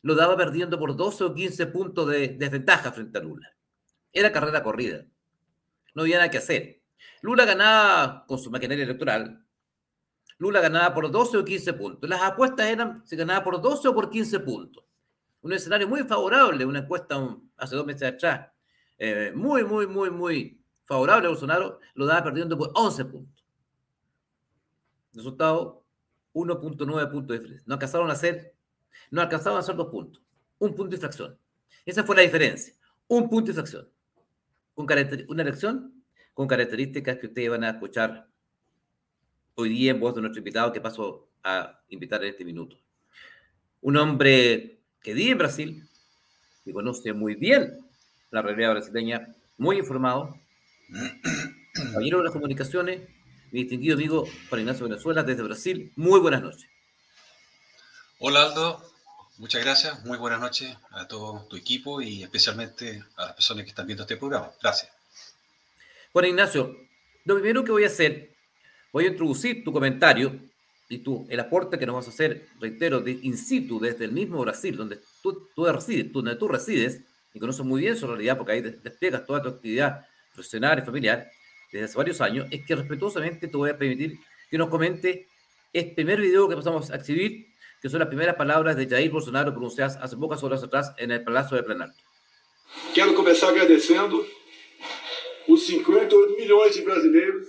lo 0.00 0.14
daba 0.14 0.38
perdiendo 0.38 0.78
por 0.78 0.96
12 0.96 1.24
o 1.24 1.34
15 1.34 1.66
puntos 1.66 2.08
de 2.08 2.28
desventaja 2.28 2.92
frente 2.92 3.18
a 3.18 3.20
Lula. 3.20 3.54
Era 4.10 4.32
carrera 4.32 4.62
corrida. 4.62 5.04
No 5.94 6.00
había 6.00 6.16
nada 6.16 6.30
que 6.30 6.38
hacer. 6.38 6.83
Lula 7.24 7.46
ganaba 7.46 8.26
con 8.26 8.38
su 8.38 8.50
maquinaria 8.50 8.84
electoral. 8.84 9.42
Lula 10.36 10.60
ganaba 10.60 10.92
por 10.92 11.10
12 11.10 11.38
o 11.38 11.42
15 11.42 11.72
puntos. 11.72 12.10
Las 12.10 12.20
apuestas 12.20 12.66
eran 12.66 13.02
si 13.06 13.16
ganaba 13.16 13.42
por 13.42 13.62
12 13.62 13.88
o 13.88 13.94
por 13.94 14.10
15 14.10 14.40
puntos. 14.40 14.84
Un 15.40 15.54
escenario 15.54 15.88
muy 15.88 16.02
favorable, 16.02 16.66
una 16.66 16.80
encuesta 16.80 17.16
hace 17.56 17.76
dos 17.76 17.86
meses 17.86 18.12
atrás, 18.12 18.50
eh, 18.98 19.32
muy, 19.34 19.64
muy, 19.64 19.86
muy, 19.86 20.10
muy 20.10 20.62
favorable 20.84 21.24
a 21.24 21.30
Bolsonaro, 21.30 21.80
lo 21.94 22.04
daba 22.04 22.24
perdiendo 22.24 22.58
por 22.58 22.70
11 22.74 23.06
puntos. 23.06 23.42
Resultado, 25.14 25.82
1.9 26.34 27.10
puntos 27.10 27.28
de 27.28 27.38
diferencia. 27.38 27.64
No 27.66 27.72
alcanzaron 27.72 28.10
a 28.10 28.12
hacer 28.12 28.54
no 29.10 29.22
alcanzaban 29.22 29.56
a 29.56 29.60
hacer 29.60 29.76
dos 29.76 29.88
puntos. 29.88 30.22
Un 30.58 30.74
punto 30.74 30.90
de 30.90 30.96
infracción. 30.96 31.38
Esa 31.86 32.04
fue 32.04 32.16
la 32.16 32.22
diferencia. 32.22 32.74
Un 33.08 33.30
punto 33.30 33.46
de 33.46 33.52
infracción. 33.52 33.88
una 34.76 35.42
elección 35.42 35.93
con 36.34 36.48
características 36.48 37.18
que 37.18 37.28
ustedes 37.28 37.48
van 37.48 37.64
a 37.64 37.70
escuchar 37.70 38.28
hoy 39.54 39.68
día 39.68 39.92
en 39.92 40.00
voz 40.00 40.14
de 40.14 40.20
nuestro 40.20 40.40
invitado 40.40 40.72
que 40.72 40.80
paso 40.80 41.28
a 41.44 41.80
invitar 41.88 42.22
en 42.24 42.30
este 42.30 42.44
minuto. 42.44 42.76
Un 43.80 43.96
hombre 43.96 44.80
que 45.00 45.14
vive 45.14 45.32
en 45.32 45.38
Brasil, 45.38 45.88
que 46.64 46.72
conoce 46.72 47.12
muy 47.12 47.36
bien 47.36 47.78
la 48.30 48.42
realidad 48.42 48.72
brasileña, 48.72 49.34
muy 49.58 49.78
informado, 49.78 50.36
caballero 51.92 52.18
de 52.18 52.24
las 52.24 52.32
comunicaciones, 52.32 53.02
mi 53.52 53.60
distinguido 53.60 53.94
amigo 53.94 54.26
Juan 54.48 54.62
Ignacio 54.62 54.88
Venezuela 54.88 55.22
desde 55.22 55.42
Brasil. 55.42 55.92
Muy 55.94 56.18
buenas 56.18 56.42
noches. 56.42 56.68
Hola 58.18 58.42
Aldo, 58.42 58.82
muchas 59.38 59.62
gracias, 59.62 60.04
muy 60.04 60.18
buenas 60.18 60.40
noches 60.40 60.76
a 60.90 61.06
todo 61.06 61.46
tu 61.48 61.56
equipo 61.56 62.00
y 62.00 62.22
especialmente 62.22 63.04
a 63.16 63.26
las 63.26 63.34
personas 63.34 63.64
que 63.64 63.70
están 63.70 63.86
viendo 63.86 64.02
este 64.02 64.16
programa. 64.16 64.50
Gracias. 64.60 64.93
Bueno, 66.14 66.28
Ignacio, 66.28 66.76
lo 67.24 67.34
primero 67.34 67.64
que 67.64 67.72
voy 67.72 67.82
a 67.82 67.88
hacer, 67.88 68.36
voy 68.92 69.06
a 69.06 69.08
introducir 69.08 69.64
tu 69.64 69.72
comentario 69.72 70.38
y 70.88 70.98
tú, 70.98 71.26
el 71.28 71.40
aporte 71.40 71.76
que 71.76 71.86
nos 71.86 71.96
vas 71.96 72.06
a 72.06 72.10
hacer, 72.10 72.46
reitero, 72.60 73.00
de 73.00 73.18
in 73.22 73.36
situ, 73.36 73.80
desde 73.80 74.04
el 74.04 74.12
mismo 74.12 74.40
Brasil, 74.40 74.76
donde 74.76 75.00
tú, 75.20 75.48
tú 75.56 75.64
resides, 75.64 76.12
donde 76.12 76.36
tú 76.36 76.46
resides, 76.46 77.00
y 77.32 77.40
conoces 77.40 77.66
muy 77.66 77.80
bien 77.80 77.96
su 77.96 78.06
realidad, 78.06 78.38
porque 78.38 78.52
ahí 78.52 78.60
despliegas 78.60 79.26
toda 79.26 79.42
tu 79.42 79.48
actividad 79.48 80.06
profesional 80.32 80.78
y 80.78 80.82
familiar 80.82 81.28
desde 81.72 81.86
hace 81.86 81.96
varios 81.96 82.20
años, 82.20 82.46
es 82.48 82.64
que 82.64 82.76
respetuosamente 82.76 83.48
te 83.48 83.56
voy 83.56 83.70
a 83.70 83.76
permitir 83.76 84.16
que 84.48 84.56
nos 84.56 84.68
comente 84.68 85.26
este 85.72 85.94
primer 85.96 86.20
video 86.20 86.48
que 86.48 86.54
pasamos 86.54 86.92
a 86.92 86.94
exhibir, 86.94 87.48
que 87.82 87.88
son 87.88 87.98
las 87.98 88.06
primeras 88.06 88.36
palabras 88.36 88.76
de 88.76 88.86
Jair 88.86 89.10
Bolsonaro 89.10 89.50
pronunciadas 89.50 89.96
hace 89.96 90.16
pocas 90.16 90.40
horas 90.44 90.62
atrás 90.62 90.94
en 90.96 91.10
el 91.10 91.24
Palacio 91.24 91.56
de 91.56 91.64
Planalto. 91.64 91.98
Quero 92.94 93.16
começar 93.16 93.50
agradecendo 93.50 94.24
os 95.48 95.66
58 95.66 96.36
milhões 96.36 96.74
de 96.74 96.82
brasileiros 96.82 97.48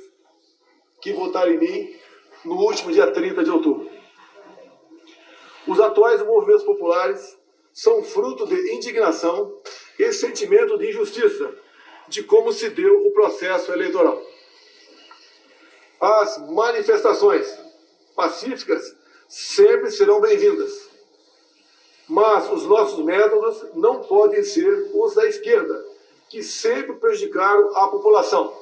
que 1.02 1.14
votaram 1.14 1.52
em 1.52 1.58
mim 1.58 1.96
no 2.44 2.56
último 2.56 2.92
dia 2.92 3.12
30 3.12 3.44
de 3.44 3.50
outubro. 3.50 3.90
Os 5.68 5.80
atuais 5.80 6.24
movimentos 6.24 6.64
populares 6.64 7.38
são 7.74 8.04
fruto 8.04 8.46
de 8.48 8.56
indignação 8.74 9.60
e 9.98 10.12
sentimento 10.12 10.78
de 10.78 10.90
injustiça 10.90 11.54
de 12.08 12.24
como 12.24 12.52
se 12.52 12.70
deu 12.70 13.06
o 13.06 13.12
processo 13.12 13.72
eleitoral. 13.72 14.22
As 16.00 16.38
manifestações 16.50 17.60
pacíficas 18.16 18.96
sempre 19.28 19.90
serão 19.90 20.22
bem-vindas, 20.22 20.90
mas 22.08 22.52
os 22.52 22.66
nossos 22.66 23.04
métodos 23.04 23.66
não 23.74 24.02
podem 24.02 24.44
ser 24.44 24.92
os 24.94 25.16
da 25.16 25.26
esquerda, 25.26 25.84
que 26.30 26.42
sempre 26.42 26.96
prejudicaram 26.96 27.76
a 27.78 27.88
população, 27.88 28.54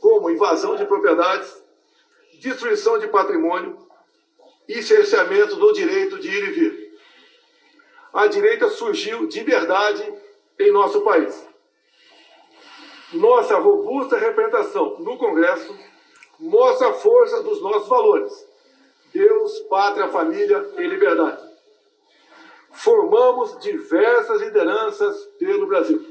como 0.00 0.30
invasão 0.30 0.76
de 0.76 0.84
propriedades, 0.84 1.62
destruição 2.40 2.98
de 2.98 3.08
patrimônio 3.08 3.78
e 4.68 4.82
cerceamento 4.82 5.56
do 5.56 5.72
direito 5.72 6.18
de 6.18 6.28
ir 6.28 6.48
e 6.48 6.52
vir. 6.52 6.98
A 8.12 8.26
direita 8.26 8.68
surgiu 8.68 9.26
de 9.26 9.42
verdade 9.42 10.14
em 10.58 10.72
nosso 10.72 11.00
país. 11.02 11.46
Nossa 13.12 13.56
robusta 13.58 14.18
representação 14.18 14.98
no 14.98 15.16
Congresso 15.16 15.74
mostra 16.38 16.88
a 16.88 16.92
força 16.92 17.42
dos 17.42 17.60
nossos 17.62 17.88
valores: 17.88 18.46
Deus, 19.12 19.58
pátria, 19.60 20.08
família 20.08 20.70
e 20.76 20.86
liberdade. 20.86 21.48
Formamos 22.70 23.58
diversas 23.58 24.40
lideranças 24.42 25.16
pelo 25.38 25.66
Brasil. 25.66 26.07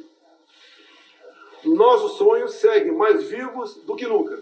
Nossos 1.63 2.17
sonhos 2.17 2.53
seguem 2.55 2.91
mais 2.91 3.23
vivos 3.23 3.75
do 3.83 3.95
que 3.95 4.05
nunca 4.05 4.41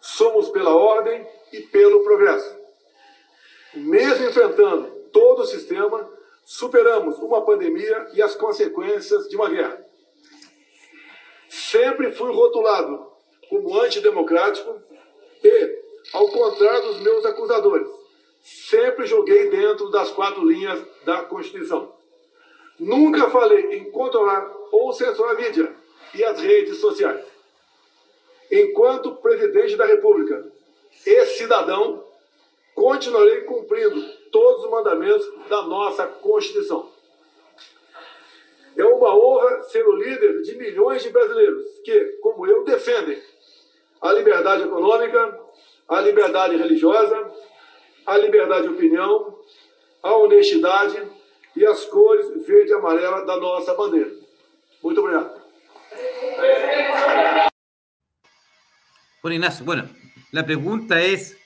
somos 0.00 0.48
pela 0.48 0.74
ordem 0.76 1.26
e 1.52 1.60
pelo 1.60 2.02
progresso. 2.02 2.56
Mesmo 3.74 4.26
enfrentando 4.26 4.90
todo 5.12 5.42
o 5.42 5.46
sistema, 5.46 6.08
superamos 6.44 7.18
uma 7.18 7.44
pandemia 7.44 8.08
e 8.14 8.22
as 8.22 8.34
consequências 8.34 9.28
de 9.28 9.36
uma 9.36 9.48
guerra. 9.48 9.84
Sempre 11.48 12.12
fui 12.12 12.32
rotulado 12.32 13.06
como 13.48 13.78
antidemocrático 13.80 14.80
e, 15.42 15.78
ao 16.12 16.28
contrário 16.28 16.82
dos 16.88 17.00
meus 17.00 17.24
acusadores, 17.24 17.88
sempre 18.42 19.06
joguei 19.06 19.50
dentro 19.50 19.90
das 19.90 20.10
quatro 20.10 20.44
linhas 20.44 20.82
da 21.04 21.22
Constituição. 21.22 21.94
Nunca 22.78 23.28
falei 23.30 23.78
em 23.78 23.90
controlar 23.90 24.54
ou 24.72 24.92
censurar 24.92 25.32
a 25.32 25.38
mídia 25.38 25.72
e 26.14 26.24
as 26.24 26.40
redes 26.40 26.78
sociais 26.78 27.38
enquanto 28.50 29.16
presidente 29.16 29.76
da 29.76 29.84
República 29.84 30.50
e 31.06 31.26
cidadão, 31.26 32.04
continuarei 32.74 33.42
cumprindo 33.42 34.00
todos 34.30 34.64
os 34.64 34.70
mandamentos 34.70 35.26
da 35.48 35.62
nossa 35.62 36.06
Constituição. 36.06 36.90
É 38.76 38.84
uma 38.84 39.14
honra 39.14 39.62
ser 39.62 39.86
o 39.86 39.96
líder 39.96 40.42
de 40.42 40.56
milhões 40.56 41.02
de 41.02 41.10
brasileiros 41.10 41.64
que, 41.84 42.00
como 42.22 42.46
eu, 42.46 42.64
defendem 42.64 43.20
a 44.00 44.12
liberdade 44.12 44.62
econômica, 44.62 45.40
a 45.88 46.00
liberdade 46.00 46.56
religiosa, 46.56 47.32
a 48.06 48.16
liberdade 48.16 48.68
de 48.68 48.74
opinião, 48.74 49.40
a 50.02 50.16
honestidade 50.16 51.02
e 51.56 51.66
as 51.66 51.84
cores 51.86 52.46
verde 52.46 52.70
e 52.70 52.74
amarela 52.74 53.24
da 53.24 53.36
nossa 53.36 53.74
bandeira. 53.74 54.17
Obrigado. 54.82 55.34
Bueno, 59.22 59.34
Ignacio, 59.34 59.64
bueno, 59.64 59.88
la 60.30 60.46
pregunta 60.46 61.00
es 61.00 61.36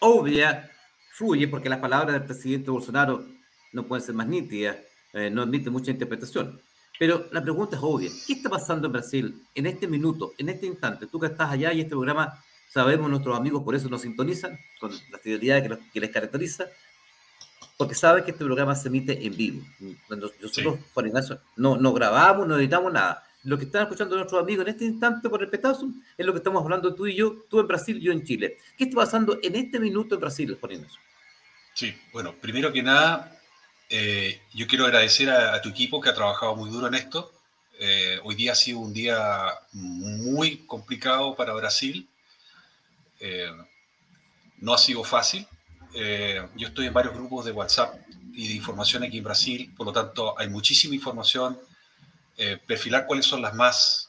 obvia, 0.00 0.70
fluye, 1.12 1.48
porque 1.48 1.68
las 1.68 1.78
palabras 1.78 2.12
del 2.12 2.24
presidente 2.24 2.70
Bolsonaro 2.70 3.24
no 3.72 3.86
pueden 3.86 4.04
ser 4.04 4.14
más 4.14 4.26
nítidas, 4.26 4.76
eh, 5.12 5.30
no 5.30 5.42
admiten 5.42 5.72
mucha 5.72 5.90
interpretación. 5.90 6.60
Pero 6.98 7.26
la 7.32 7.42
pregunta 7.42 7.76
es 7.76 7.82
obvia. 7.82 8.10
¿Qué 8.26 8.34
está 8.34 8.50
pasando 8.50 8.86
en 8.86 8.92
Brasil 8.92 9.42
en 9.54 9.66
este 9.66 9.88
minuto, 9.88 10.32
en 10.36 10.50
este 10.50 10.66
instante? 10.66 11.06
Tú 11.06 11.18
que 11.18 11.28
estás 11.28 11.50
allá 11.50 11.72
y 11.72 11.80
este 11.80 11.90
programa, 11.90 12.38
sabemos, 12.68 13.08
nuestros 13.08 13.36
amigos 13.36 13.62
por 13.64 13.74
eso 13.74 13.88
nos 13.88 14.02
sintonizan, 14.02 14.58
con 14.78 14.92
la 15.10 15.18
fidelidad 15.18 15.62
que, 15.62 15.78
que 15.92 16.00
les 16.00 16.10
caracteriza, 16.10 16.66
porque 17.80 17.94
saben 17.94 18.24
que 18.24 18.32
este 18.32 18.44
programa 18.44 18.76
se 18.76 18.88
emite 18.88 19.26
en 19.26 19.34
vivo. 19.34 19.62
Nosotros, 20.10 20.52
sí. 20.52 20.62
Juan 20.92 21.06
Ignacio, 21.06 21.40
no, 21.56 21.78
no 21.78 21.94
grabamos, 21.94 22.46
no 22.46 22.58
editamos 22.58 22.92
nada 22.92 23.24
lo 23.44 23.56
que 23.56 23.64
están 23.64 23.84
escuchando 23.84 24.16
nuestros 24.16 24.42
amigos 24.42 24.66
en 24.66 24.72
este 24.72 24.84
instante 24.84 25.30
por 25.30 25.42
el 25.42 25.48
petazo 25.48 25.88
es 26.18 26.26
lo 26.26 26.32
que 26.34 26.40
estamos 26.40 26.62
hablando 26.62 26.94
tú 26.94 27.06
y 27.06 27.14
yo, 27.14 27.46
tú 27.48 27.58
en 27.58 27.66
Brasil, 27.66 27.98
yo 27.98 28.12
en 28.12 28.22
Chile. 28.22 28.58
¿Qué 28.76 28.84
está 28.84 28.96
pasando 28.96 29.38
en 29.42 29.56
este 29.56 29.80
minuto 29.80 30.16
en 30.16 30.20
Brasil, 30.20 30.58
Juan 30.60 30.86
Sí, 31.72 31.96
bueno, 32.12 32.34
primero 32.38 32.70
que 32.70 32.82
nada, 32.82 33.40
eh, 33.88 34.42
yo 34.52 34.66
quiero 34.66 34.84
agradecer 34.84 35.30
a, 35.30 35.54
a, 35.54 35.62
tu 35.62 35.70
equipo 35.70 36.02
que 36.02 36.10
ha 36.10 36.14
trabajado 36.14 36.54
muy 36.54 36.68
duro 36.68 36.86
en 36.88 36.96
esto. 36.96 37.32
Eh, 37.78 38.20
hoy 38.24 38.34
día 38.34 38.52
ha 38.52 38.56
sido 38.56 38.80
un 38.80 38.92
día 38.92 39.54
muy 39.72 40.58
complicado 40.66 41.34
para 41.34 41.54
Brasil. 41.54 42.06
Eh, 43.20 43.50
no 44.58 44.74
ha 44.74 44.78
sido 44.78 45.02
fácil. 45.02 45.46
Yo 45.92 46.68
estoy 46.68 46.86
en 46.86 46.92
varios 46.92 47.14
grupos 47.14 47.44
de 47.44 47.52
WhatsApp 47.52 47.94
y 48.32 48.48
de 48.48 48.54
información 48.54 49.02
aquí 49.02 49.18
en 49.18 49.24
Brasil, 49.24 49.72
por 49.76 49.86
lo 49.86 49.92
tanto 49.92 50.38
hay 50.38 50.48
muchísima 50.48 50.94
información 50.94 51.58
eh, 52.42 52.56
perfilar 52.56 53.04
cuáles 53.06 53.26
son 53.26 53.42
las 53.42 53.54
más, 53.54 54.08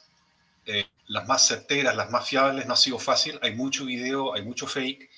eh, 0.66 0.86
las 1.08 1.28
más 1.28 1.46
certeras, 1.46 1.94
las 1.98 2.10
más 2.10 2.26
fiables, 2.26 2.66
no 2.66 2.76
ha 2.76 2.78
sido 2.78 2.98
fácil. 2.98 3.38
Hay 3.42 3.54
mucho 3.56 3.84
video, 3.84 4.34
hay 4.34 4.42
mucho 4.42 4.68
fake 4.68 5.10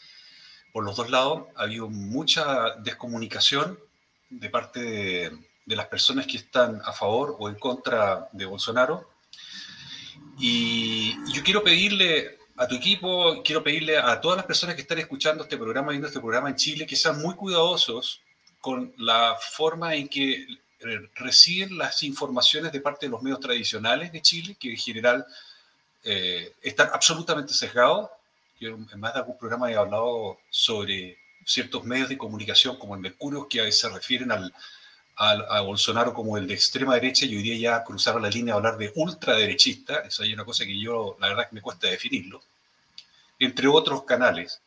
por 0.71 0.83
los 0.83 0.95
dos 0.95 1.11
lados. 1.11 1.43
Ha 1.55 1.63
habido 1.63 1.91
mucha 1.91 2.71
descomunicación 2.79 3.77
de 4.31 4.49
parte 4.49 4.81
de, 4.81 5.37
de 5.63 5.75
las 5.75 5.85
personas 5.89 6.25
que 6.25 6.37
están 6.37 6.81
a 6.83 6.91
favor 6.91 7.35
o 7.37 7.49
en 7.49 7.55
contra 7.59 8.29
de 8.31 8.47
Bolsonaro. 8.47 9.07
Y 10.39 11.15
yo 11.31 11.43
quiero 11.43 11.63
pedirle 11.63 12.39
a 12.55 12.67
tu 12.67 12.75
equipo, 12.75 13.41
quiero 13.43 13.63
pedirle 13.63 13.97
a 13.97 14.19
todas 14.21 14.37
las 14.37 14.45
personas 14.45 14.75
que 14.75 14.81
están 14.81 14.99
escuchando 14.99 15.43
este 15.43 15.57
programa, 15.57 15.89
viendo 15.89 16.07
este 16.07 16.19
programa 16.19 16.49
en 16.49 16.55
Chile, 16.55 16.85
que 16.85 16.95
sean 16.95 17.21
muy 17.21 17.35
cuidadosos 17.35 18.21
con 18.59 18.93
la 18.97 19.35
forma 19.39 19.95
en 19.95 20.07
que 20.07 20.47
reciben 21.15 21.77
las 21.77 22.03
informaciones 22.03 22.71
de 22.71 22.81
parte 22.81 23.05
de 23.05 23.11
los 23.11 23.21
medios 23.21 23.39
tradicionales 23.39 24.11
de 24.11 24.21
Chile, 24.21 24.57
que 24.59 24.71
en 24.71 24.77
general 24.77 25.25
eh, 26.03 26.53
están 26.61 26.89
absolutamente 26.93 27.53
sesgados. 27.53 28.09
Yo 28.59 28.69
en 28.69 28.99
más 28.99 29.13
de 29.13 29.19
algún 29.19 29.37
programa 29.37 29.71
he 29.71 29.75
hablado 29.75 30.39
sobre 30.49 31.17
ciertos 31.45 31.83
medios 31.83 32.09
de 32.09 32.17
comunicación 32.17 32.77
como 32.77 32.95
el 32.95 33.01
Mercurio, 33.01 33.47
que 33.47 33.71
se 33.71 33.89
refieren 33.89 34.31
al, 34.31 34.53
al, 35.15 35.45
a 35.49 35.61
Bolsonaro 35.61 36.13
como 36.13 36.37
el 36.37 36.47
de 36.47 36.53
extrema 36.53 36.95
derecha, 36.95 37.25
y 37.25 37.35
hoy 37.35 37.43
día 37.43 37.57
ya 37.57 37.83
cruzaron 37.83 38.21
la 38.21 38.29
línea 38.29 38.53
de 38.53 38.57
hablar 38.57 38.77
de 38.77 38.91
ultraderechista, 38.95 39.99
eso 39.99 40.23
hay 40.23 40.33
una 40.33 40.45
cosa 40.45 40.65
que 40.65 40.79
yo, 40.79 41.17
la 41.19 41.29
verdad, 41.29 41.49
que 41.49 41.55
me 41.55 41.61
cuesta 41.61 41.87
definirlo, 41.87 42.41
entre 43.39 43.67
otros 43.67 44.03
canales. 44.03 44.61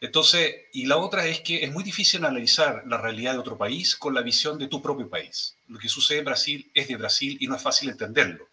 Entonces, 0.00 0.54
y 0.72 0.86
la 0.86 0.98
otra 0.98 1.26
es 1.26 1.40
que 1.40 1.64
es 1.64 1.72
muy 1.72 1.82
difícil 1.82 2.24
analizar 2.24 2.82
la 2.86 2.98
realidad 2.98 3.32
de 3.32 3.38
otro 3.38 3.56
país 3.56 3.96
con 3.96 4.12
la 4.12 4.20
visión 4.20 4.58
de 4.58 4.68
tu 4.68 4.82
propio 4.82 5.08
país. 5.08 5.56
Lo 5.68 5.78
que 5.78 5.88
sucede 5.88 6.18
en 6.18 6.26
Brasil 6.26 6.70
es 6.74 6.88
de 6.88 6.96
Brasil 6.96 7.38
y 7.40 7.46
no 7.46 7.56
es 7.56 7.62
fácil 7.62 7.88
entenderlo. 7.88 8.46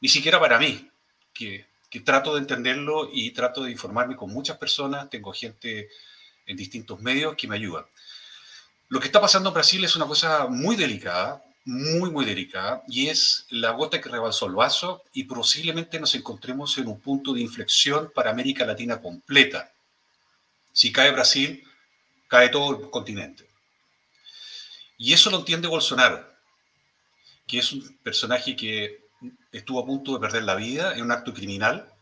Ni 0.00 0.08
siquiera 0.08 0.40
para 0.40 0.58
mí, 0.58 0.90
que, 1.34 1.66
que 1.90 2.00
trato 2.00 2.34
de 2.34 2.40
entenderlo 2.40 3.10
y 3.12 3.30
trato 3.32 3.62
de 3.62 3.72
informarme 3.72 4.16
con 4.16 4.30
muchas 4.30 4.56
personas, 4.56 5.10
tengo 5.10 5.32
gente 5.32 5.90
en 6.46 6.56
distintos 6.56 7.00
medios 7.00 7.36
que 7.36 7.46
me 7.46 7.56
ayudan. 7.56 7.84
Lo 8.90 9.00
que 9.00 9.06
está 9.06 9.20
pasando 9.20 9.48
en 9.48 9.54
Brasil 9.54 9.82
es 9.84 9.96
una 9.96 10.06
cosa 10.06 10.46
muy 10.46 10.76
delicada, 10.76 11.42
muy, 11.64 12.10
muy 12.10 12.24
delicada, 12.24 12.82
y 12.88 13.08
es 13.08 13.46
la 13.48 13.70
gota 13.70 14.00
que 14.00 14.08
rebalsó 14.08 14.46
el 14.46 14.54
vaso 14.54 15.02
y 15.12 15.24
posiblemente 15.24 15.98
nos 15.98 16.14
encontremos 16.14 16.76
en 16.76 16.88
un 16.88 17.00
punto 17.00 17.32
de 17.32 17.40
inflexión 17.40 18.12
para 18.14 18.30
América 18.30 18.66
Latina 18.66 19.00
completa 19.00 19.72
si 20.72 20.92
cae 20.92 21.10
Brasil, 21.10 21.62
cae 22.28 22.48
todo 22.48 22.70
el 22.70 22.90
continente. 22.90 23.46
Y 24.98 25.12
eso 25.12 25.30
lo 25.30 25.38
entiende 25.38 25.68
Bolsonaro, 25.68 26.28
que 27.46 27.58
es 27.58 27.72
un 27.72 27.98
personaje 28.02 28.54
que 28.54 29.08
estuvo 29.52 29.80
a 29.80 29.86
punto 29.86 30.14
de 30.14 30.20
perder 30.20 30.44
la 30.44 30.54
vida 30.54 30.94
en 30.94 31.02
un 31.02 31.12
acto 31.12 31.34
criminal 31.34 31.92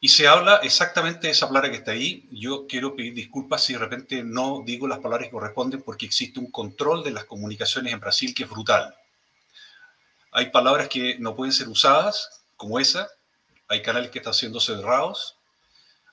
Y 0.00 0.08
se 0.08 0.28
habla 0.28 0.56
exactamente 0.56 1.28
de 1.28 1.32
esa 1.32 1.48
palabra 1.48 1.70
que 1.70 1.78
está 1.78 1.92
ahí. 1.92 2.28
Yo 2.30 2.66
quiero 2.66 2.94
pedir 2.94 3.14
disculpas 3.14 3.64
si 3.64 3.72
de 3.72 3.78
repente 3.78 4.22
no 4.22 4.62
digo 4.64 4.86
las 4.86 4.98
palabras 4.98 5.28
que 5.28 5.32
corresponden 5.32 5.82
porque 5.82 6.04
existe 6.04 6.38
un 6.40 6.50
control 6.50 7.02
de 7.02 7.12
las 7.12 7.24
comunicaciones 7.24 7.92
en 7.92 8.00
Brasil 8.00 8.34
que 8.34 8.44
es 8.44 8.50
brutal. 8.50 8.94
Hay 10.30 10.50
palabras 10.50 10.88
que 10.88 11.18
no 11.18 11.34
pueden 11.34 11.52
ser 11.52 11.68
usadas, 11.68 12.44
como 12.56 12.78
esa. 12.78 13.08
Hay 13.68 13.82
canales 13.82 14.10
que 14.10 14.18
están 14.18 14.34
siendo 14.34 14.60
cerrados. 14.60 15.36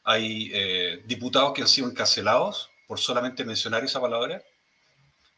Hay 0.04 0.52
eh, 0.54 1.04
diputados 1.06 1.54
que 1.54 1.62
han 1.62 1.68
sido 1.68 1.90
encarcelados 1.90 2.70
por 2.88 3.00
solamente 3.00 3.44
mencionar 3.44 3.84
esa 3.84 4.00
palabra. 4.00 4.42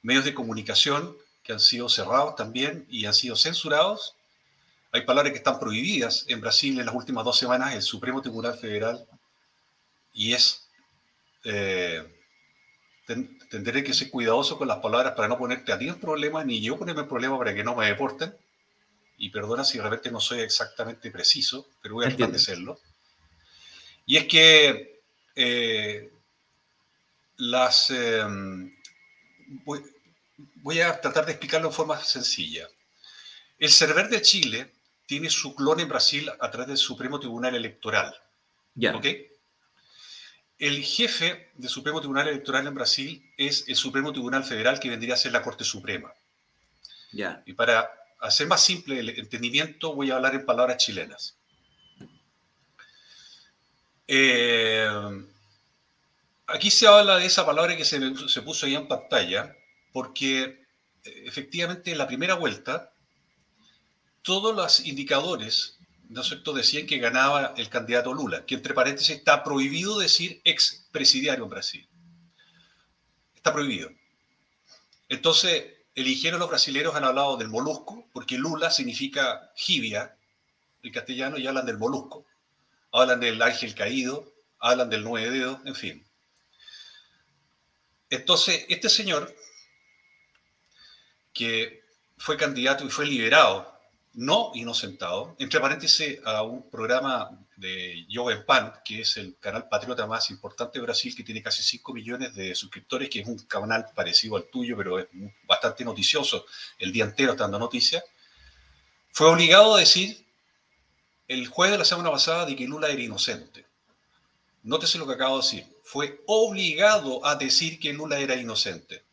Medios 0.02 0.26
de 0.26 0.34
comunicación 0.34 1.16
que 1.44 1.54
han 1.54 1.60
sido 1.60 1.90
cerrados 1.90 2.36
también 2.36 2.86
y 2.90 3.06
han 3.06 3.14
sido 3.14 3.36
censurados 3.36 4.16
hay 4.94 5.02
palabras 5.02 5.32
que 5.32 5.40
están 5.40 5.60
prohibidas 5.60 6.24
en 6.28 6.40
Brasil 6.40 6.80
en 6.80 6.86
las 6.86 6.94
últimas 6.94 7.26
dos 7.26 7.38
semanas, 7.38 7.74
el 7.74 7.82
Supremo 7.82 8.22
Tribunal 8.22 8.58
Federal, 8.58 9.06
y 10.14 10.34
es... 10.34 10.70
Eh, 11.44 12.08
tendré 13.50 13.84
que 13.84 13.94
ser 13.94 14.10
cuidadoso 14.10 14.58
con 14.58 14.68
las 14.68 14.78
palabras 14.78 15.14
para 15.14 15.28
no 15.28 15.38
ponerte 15.38 15.74
a 15.74 15.80
ti 15.80 15.88
en 15.88 16.00
problemas, 16.00 16.46
ni 16.46 16.62
yo 16.62 16.78
ponerme 16.78 17.02
en 17.02 17.08
problemas 17.08 17.40
para 17.40 17.54
que 17.54 17.64
no 17.64 17.76
me 17.76 17.88
deporten. 17.88 18.34
Y 19.18 19.30
perdona 19.30 19.66
si 19.66 19.80
de 19.80 19.84
repente 19.84 20.12
no 20.12 20.22
soy 20.22 20.40
exactamente 20.40 21.12
preciso, 21.12 21.68
pero 21.82 21.96
voy 21.96 22.06
a 22.06 22.10
tratar 22.10 22.32
de 22.32 22.40
serlo. 22.40 22.80
Y 24.06 24.18
es 24.18 24.28
que 24.28 25.02
eh, 25.36 26.12
las... 27.38 27.90
Eh, 27.90 28.24
voy, 29.66 30.80
a 30.80 31.02
tratar 31.02 31.26
de 31.26 31.32
explicarlo 31.32 31.70
en 31.70 31.74
forma 31.74 32.00
sencilla. 32.04 32.70
El 33.58 33.70
server 33.70 34.08
de 34.08 34.22
Chile 34.22 34.72
tiene 35.14 35.30
su 35.30 35.54
clon 35.54 35.80
en 35.80 35.90
Brasil 35.90 36.28
a 36.40 36.50
través 36.50 36.70
del 36.70 36.78
Supremo 36.78 37.20
Tribunal 37.20 37.54
Electoral. 37.54 38.16
Ya. 38.74 38.96
¿Ok? 38.96 39.06
El 40.58 40.84
jefe 40.84 41.52
del 41.54 41.70
Supremo 41.70 42.00
Tribunal 42.00 42.30
Electoral 42.30 42.66
en 42.66 42.74
Brasil 42.74 43.32
es 43.38 43.66
el 43.68 43.76
Supremo 43.76 44.12
Tribunal 44.12 44.44
Federal, 44.44 44.80
que 44.80 44.90
vendría 44.90 45.14
a 45.14 45.18
ser 45.18 45.32
la 45.32 45.44
Corte 45.44 45.64
Suprema. 45.64 46.12
Ya. 47.12 47.44
Y 47.46 47.54
para 47.54 47.92
hacer 48.22 48.48
más 48.48 48.66
simple 48.66 49.00
el 49.00 49.10
entendimiento, 49.10 49.94
voy 49.94 50.10
a 50.10 50.16
hablar 50.16 50.34
en 50.34 50.48
palabras 50.48 50.78
chilenas. 50.78 51.38
Eh, 54.08 54.90
aquí 56.48 56.72
se 56.72 56.88
habla 56.88 57.18
de 57.18 57.28
esa 57.28 57.46
palabra 57.46 57.78
que 57.78 57.86
se, 57.86 58.00
se 58.28 58.42
puso 58.42 58.66
ahí 58.66 58.74
en 58.74 58.88
pantalla, 58.88 59.56
porque 59.92 60.66
eh, 61.04 61.24
efectivamente 61.28 61.92
en 61.92 62.00
la 62.00 62.08
primera 62.08 62.34
vuelta 62.34 62.93
todos 64.24 64.56
los 64.56 64.80
indicadores, 64.86 65.78
¿no 66.10 66.22
es 66.22 66.28
cierto?, 66.28 66.54
decían 66.54 66.88
que 66.88 66.98
ganaba 66.98 67.54
el 67.58 67.70
candidato 67.70 68.14
Lula, 68.14 68.46
que 68.46 68.56
entre 68.56 68.74
paréntesis 68.74 69.18
está 69.18 69.44
prohibido 69.44 70.00
decir 70.00 70.42
ex 70.44 70.88
presidiario 70.92 71.44
en 71.44 71.50
Brasil. 71.50 71.88
Está 73.36 73.54
prohibido. 73.54 73.92
Entonces, 75.10 75.66
eligieron 75.94 76.40
los 76.40 76.50
brasileños 76.50 76.96
han 76.96 77.04
hablado 77.04 77.38
del 77.38 77.50
molusco, 77.50 78.08
porque 78.14 78.38
Lula 78.38 78.72
significa 78.72 79.52
jibia 79.56 80.16
en 80.82 80.92
castellano 80.92 81.38
y 81.38 81.46
hablan 81.46 81.66
del 81.66 81.78
molusco. 81.78 82.26
Hablan 82.92 83.20
del 83.20 83.42
ángel 83.42 83.76
caído, 83.76 84.32
hablan 84.60 84.90
del 84.90 85.04
nueve 85.04 85.32
dedos, 85.32 85.60
en 85.66 85.76
fin. 85.76 86.06
Entonces, 88.10 88.66
este 88.70 88.90
señor, 88.90 89.36
que 91.34 91.84
fue 92.18 92.38
candidato 92.38 92.86
y 92.86 92.90
fue 92.90 93.06
liberado 93.08 93.73
no 94.14 94.52
inocentado, 94.54 95.36
entre 95.40 95.60
paréntesis 95.60 96.20
a 96.26 96.44
un 96.44 96.70
programa 96.70 97.32
de 97.56 98.06
Yoga 98.08 98.46
Pan, 98.46 98.74
que 98.86 99.02
es 99.02 99.18
el 99.18 99.38
canal 99.40 99.68
patriota 99.68 100.06
más 100.06 100.30
importante 100.30 100.80
de 100.80 100.84
Brasil, 100.84 101.16
que 101.16 101.24
tiene 101.24 101.42
casi 101.42 101.64
5 101.64 101.94
millones 101.94 102.36
de 102.36 102.54
suscriptores, 102.54 103.10
que 103.10 103.22
es 103.22 103.28
un 103.28 103.40
canal 103.40 103.86
parecido 103.96 104.38
al 104.38 104.46
tuyo, 104.46 104.78
pero 104.78 105.00
es 105.00 105.08
bastante 105.48 105.84
noticioso, 105.84 106.46
el 106.78 106.92
día 106.92 107.06
entero 107.06 107.32
está 107.32 107.46
dando 107.46 107.60
noticias, 107.60 108.04
fue 109.12 109.28
obligado 109.28 109.76
a 109.76 109.80
decir 109.80 110.26
el 111.28 111.48
jueves 111.48 111.74
de 111.74 111.78
la 111.80 111.86
semana 111.86 112.12
pasada 112.12 112.46
de 112.46 112.56
que 112.56 112.68
Lula 112.68 112.90
era 112.90 113.02
inocente. 113.02 113.66
Nótese 114.64 114.98
lo 114.98 115.06
que 115.06 115.14
acabo 115.14 115.38
de 115.38 115.44
decir. 115.44 115.66
Fue 115.84 116.22
obligado 116.26 117.26
a 117.26 117.36
decir 117.36 117.80
que 117.80 117.94
Lula 117.94 118.20
era 118.20 118.36
inocente. 118.36 119.04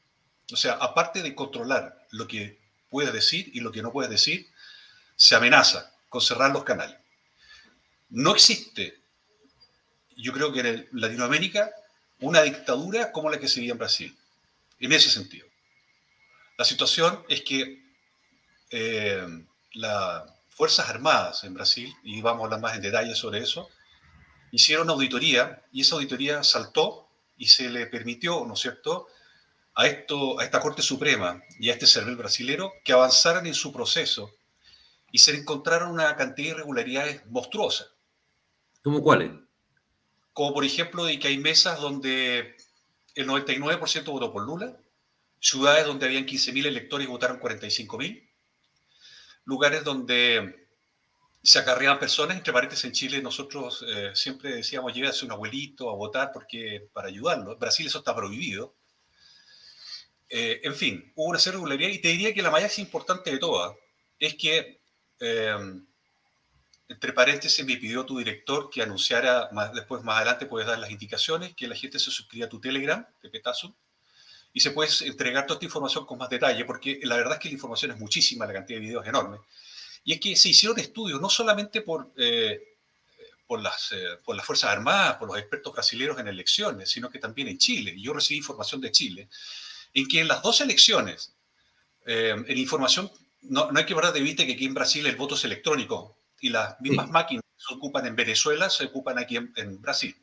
O 0.52 0.56
sea, 0.56 0.72
aparte 0.74 1.22
de 1.22 1.34
controlar 1.34 2.06
lo 2.10 2.26
que 2.26 2.58
puede 2.88 3.12
decir 3.12 3.50
y 3.52 3.60
lo 3.60 3.72
que 3.72 3.82
no 3.82 3.92
puede 3.92 4.08
decir, 4.08 4.48
se 5.20 5.36
amenaza 5.36 5.92
con 6.08 6.22
cerrar 6.22 6.50
los 6.50 6.64
canales. 6.64 6.96
No 8.08 8.32
existe, 8.32 9.02
yo 10.16 10.32
creo 10.32 10.50
que 10.50 10.60
en 10.60 10.88
Latinoamérica, 10.92 11.70
una 12.20 12.40
dictadura 12.40 13.12
como 13.12 13.28
la 13.28 13.38
que 13.38 13.46
se 13.46 13.60
vive 13.60 13.72
en 13.72 13.78
Brasil, 13.78 14.18
en 14.78 14.92
ese 14.92 15.10
sentido. 15.10 15.46
La 16.56 16.64
situación 16.64 17.22
es 17.28 17.42
que 17.42 17.84
eh, 18.70 19.44
las 19.74 20.24
Fuerzas 20.48 20.88
Armadas 20.88 21.44
en 21.44 21.52
Brasil, 21.52 21.94
y 22.02 22.22
vamos 22.22 22.40
a 22.40 22.44
hablar 22.46 22.60
más 22.60 22.76
en 22.76 22.80
detalle 22.80 23.14
sobre 23.14 23.40
eso, 23.40 23.68
hicieron 24.52 24.84
una 24.84 24.94
auditoría 24.94 25.62
y 25.70 25.82
esa 25.82 25.96
auditoría 25.96 26.42
saltó 26.42 27.10
y 27.36 27.48
se 27.48 27.68
le 27.68 27.86
permitió, 27.88 28.46
¿no 28.46 28.54
es 28.54 28.60
cierto?, 28.60 29.08
a, 29.74 29.82
a 29.82 29.86
esta 30.44 30.60
Corte 30.60 30.80
Suprema 30.80 31.42
y 31.58 31.68
a 31.68 31.74
este 31.74 31.86
servidor 31.86 32.16
brasilero 32.16 32.72
que 32.82 32.94
avanzaran 32.94 33.46
en 33.46 33.54
su 33.54 33.70
proceso 33.70 34.34
y 35.12 35.18
se 35.18 35.36
encontraron 35.36 35.90
una 35.90 36.16
cantidad 36.16 36.48
de 36.48 36.54
irregularidades 36.54 37.26
monstruosas. 37.26 37.88
¿Cómo 38.82 39.02
cuáles? 39.02 39.30
Como 40.32 40.54
por 40.54 40.64
ejemplo 40.64 41.04
de 41.04 41.18
que 41.18 41.28
hay 41.28 41.38
mesas 41.38 41.80
donde 41.80 42.56
el 43.14 43.26
99% 43.26 44.04
votó 44.04 44.32
por 44.32 44.44
Lula, 44.44 44.78
ciudades 45.40 45.86
donde 45.86 46.06
habían 46.06 46.26
15.000 46.26 46.66
electores 46.66 47.06
y 47.06 47.10
votaron 47.10 47.40
45.000, 47.40 48.28
lugares 49.44 49.84
donde 49.84 50.68
se 51.42 51.58
acarreaban 51.58 51.98
personas, 51.98 52.36
entre 52.36 52.52
paréntesis 52.52 52.84
en 52.84 52.92
Chile 52.92 53.22
nosotros 53.22 53.84
eh, 53.88 54.10
siempre 54.14 54.56
decíamos 54.56 54.92
llévese 54.92 55.24
un 55.24 55.32
abuelito 55.32 55.90
a 55.90 55.94
votar 55.94 56.30
porque 56.32 56.88
para 56.92 57.08
ayudarlo, 57.08 57.52
en 57.52 57.58
Brasil 57.58 57.86
eso 57.86 57.98
está 57.98 58.14
prohibido. 58.14 58.76
Eh, 60.28 60.60
en 60.62 60.74
fin, 60.76 61.12
hubo 61.16 61.30
una 61.30 61.38
serie 61.38 61.56
de 61.56 61.62
irregularidades 61.62 61.96
y 61.96 62.02
te 62.02 62.08
diría 62.08 62.34
que 62.34 62.42
la 62.42 62.50
más 62.50 62.78
importante 62.78 63.32
de 63.32 63.38
todas 63.38 63.74
es 64.18 64.34
que 64.36 64.79
Em, 65.20 65.86
entre 66.88 67.12
paréntesis, 67.12 67.64
me 67.64 67.76
pidió 67.76 68.04
tu 68.04 68.18
director 68.18 68.68
que 68.68 68.82
anunciara, 68.82 69.48
más, 69.52 69.72
después 69.72 70.02
más 70.02 70.16
adelante 70.16 70.46
puedes 70.46 70.66
dar 70.66 70.78
las 70.78 70.90
indicaciones, 70.90 71.54
que 71.54 71.68
la 71.68 71.76
gente 71.76 71.98
se 72.00 72.10
suscriba 72.10 72.46
a 72.46 72.48
tu 72.48 72.60
Telegram, 72.60 73.06
de 73.22 73.30
Petazo, 73.30 73.76
y 74.52 74.60
se 74.60 74.72
puede 74.72 74.90
entregar 75.06 75.46
toda 75.46 75.56
esta 75.56 75.66
información 75.66 76.04
con 76.04 76.18
más 76.18 76.28
detalle, 76.28 76.64
porque 76.64 76.98
la 77.04 77.16
verdad 77.16 77.34
es 77.34 77.38
que 77.38 77.48
la 77.48 77.54
información 77.54 77.92
es 77.92 77.98
muchísima, 77.98 78.46
la 78.46 78.54
cantidad 78.54 78.80
de 78.80 78.86
videos 78.86 79.04
es 79.04 79.08
enorme. 79.08 79.38
Y 80.02 80.14
es 80.14 80.20
que 80.20 80.34
se 80.34 80.48
hicieron 80.48 80.78
estudios 80.80 81.20
no 81.20 81.30
solamente 81.30 81.82
por, 81.82 82.10
eh, 82.16 82.76
por, 83.46 83.60
las, 83.60 83.92
eh, 83.92 84.18
por 84.24 84.34
las 84.34 84.44
Fuerzas 84.44 84.70
Armadas, 84.70 85.18
por 85.18 85.28
los 85.28 85.38
expertos 85.38 85.72
brasileños 85.72 86.18
en 86.18 86.26
elecciones, 86.26 86.90
sino 86.90 87.10
que 87.10 87.20
también 87.20 87.46
en 87.48 87.58
Chile. 87.58 87.92
Y 87.94 88.02
yo 88.02 88.12
recibí 88.12 88.38
información 88.38 88.80
de 88.80 88.90
Chile, 88.90 89.28
en 89.94 90.08
que 90.08 90.20
en 90.20 90.28
las 90.28 90.42
dos 90.42 90.60
elecciones, 90.60 91.34
eh, 92.06 92.34
en 92.46 92.58
información 92.58 93.10
no, 93.42 93.70
hay 93.74 93.86
que 93.86 93.94
perder 93.94 94.12
de 94.12 94.20
vista 94.20 94.44
que 94.44 94.52
aquí 94.52 94.66
en 94.66 94.74
Brasil 94.74 95.06
el 95.06 95.16
voto 95.16 95.34
es 95.34 95.44
electrónico 95.44 96.16
y 96.40 96.50
las 96.50 96.80
mismas 96.80 97.08
máquinas 97.10 97.44
que 97.44 97.64
se 97.68 97.74
ocupan 97.74 98.06
en 98.06 98.16
Venezuela 98.16 98.70
se 98.70 98.86
ocupan 98.86 99.18
aquí 99.18 99.36
en, 99.36 99.80
Brasil. 99.80 100.16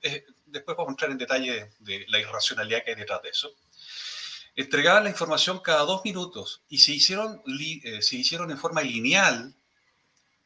después 0.46 0.78
vamos 0.78 0.90
a 0.90 0.94
entrar 0.94 1.12
en 1.12 1.18
detalle 1.18 1.72
de 1.80 2.06
la 2.10 2.20
irracionalidad 2.20 2.84
que 2.84 2.92
hay 2.92 2.98
detrás 2.98 3.22
de 3.22 3.30
eso. 3.30 3.52
Entregaban 4.56 5.04
la 5.04 5.12
información 5.12 5.60
cada 5.60 5.84
dos 5.84 6.02
minutos 6.04 6.64
y 6.68 6.80
se 6.80 6.92
hicieron, 6.94 7.42
eh, 7.60 8.02
se 8.02 8.16
hicieron 8.16 8.50
en 8.50 8.58
forma 8.58 8.82
lineal, 8.82 9.54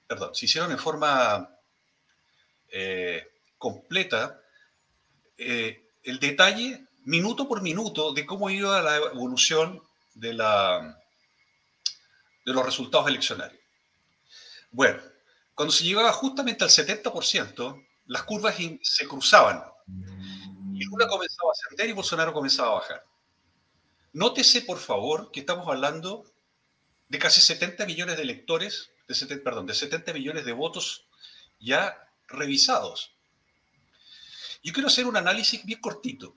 perdón, 0.07 0.35
se 0.35 0.45
hicieron 0.45 0.71
en 0.71 0.79
forma 0.79 1.49
eh, 2.69 3.31
completa 3.57 4.41
eh, 5.37 5.87
el 6.03 6.19
detalle 6.19 6.85
minuto 7.05 7.47
por 7.47 7.61
minuto 7.61 8.13
de 8.13 8.25
cómo 8.25 8.49
iba 8.49 8.81
la 8.81 8.97
evolución 8.97 9.81
de 10.13 10.33
la, 10.33 11.00
de 12.45 12.53
los 12.53 12.65
resultados 12.65 13.07
eleccionarios. 13.07 13.61
Bueno, 14.71 15.01
cuando 15.53 15.71
se 15.71 15.83
llegaba 15.83 16.11
justamente 16.13 16.63
al 16.63 16.69
70%, 16.69 17.87
las 18.07 18.23
curvas 18.23 18.55
se 18.81 19.07
cruzaban. 19.07 19.63
Y 20.73 20.85
Lula 20.85 21.07
comenzaba 21.07 21.49
a 21.49 21.51
ascender 21.51 21.89
y 21.89 21.93
Bolsonaro 21.93 22.33
comenzaba 22.33 22.69
a 22.69 22.75
bajar. 22.75 23.05
Nótese, 24.13 24.61
por 24.61 24.79
favor, 24.79 25.31
que 25.31 25.41
estamos 25.41 25.67
hablando 25.67 26.25
de 27.07 27.19
casi 27.19 27.41
70 27.41 27.85
millones 27.85 28.17
de 28.17 28.23
electores, 28.23 28.91
de 29.07 29.37
perdón, 29.37 29.65
de 29.65 29.73
70 29.73 30.13
millones 30.13 30.45
de 30.45 30.53
votos 30.53 31.05
ya 31.59 31.97
revisados. 32.27 33.13
Yo 34.63 34.73
quiero 34.73 34.87
hacer 34.87 35.05
un 35.05 35.17
análisis 35.17 35.63
bien 35.65 35.79
cortito. 35.79 36.35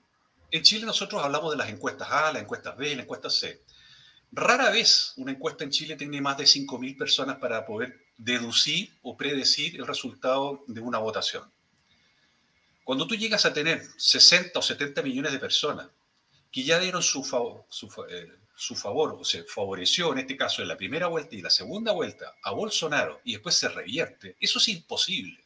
En 0.51 0.63
Chile 0.63 0.85
nosotros 0.85 1.23
hablamos 1.23 1.51
de 1.51 1.57
las 1.57 1.69
encuestas 1.69 2.09
A, 2.11 2.31
las 2.31 2.41
encuestas 2.41 2.77
B, 2.77 2.95
las 2.95 3.03
encuestas 3.03 3.33
C. 3.35 3.63
Rara 4.37 4.69
vez 4.69 5.13
una 5.15 5.31
encuesta 5.31 5.63
en 5.63 5.69
Chile 5.69 5.95
tiene 5.95 6.19
más 6.19 6.37
de 6.37 6.43
5.000 6.43 6.97
personas 6.97 7.37
para 7.37 7.65
poder 7.65 8.07
deducir 8.17 8.93
o 9.01 9.15
predecir 9.15 9.77
el 9.77 9.87
resultado 9.87 10.65
de 10.67 10.81
una 10.81 10.97
votación. 10.97 11.49
Cuando 12.83 13.07
tú 13.07 13.15
llegas 13.15 13.45
a 13.45 13.53
tener 13.53 13.81
60 13.95 14.59
o 14.59 14.61
70 14.61 15.01
millones 15.03 15.31
de 15.31 15.39
personas 15.39 15.87
que 16.51 16.65
ya 16.65 16.79
dieron 16.79 17.01
su 17.01 17.23
favor, 17.23 17.65
su, 17.69 17.87
eh, 18.09 18.29
su 18.57 18.75
favor, 18.75 19.15
o 19.17 19.23
se 19.23 19.45
favoreció 19.45 20.11
en 20.11 20.19
este 20.19 20.35
caso 20.35 20.61
en 20.61 20.67
la 20.67 20.75
primera 20.75 21.07
vuelta 21.07 21.33
y 21.33 21.41
la 21.41 21.49
segunda 21.49 21.93
vuelta 21.93 22.35
a 22.43 22.51
Bolsonaro 22.51 23.21
y 23.23 23.31
después 23.31 23.55
se 23.55 23.69
revierte, 23.69 24.35
eso 24.41 24.59
es 24.59 24.67
imposible. 24.67 25.45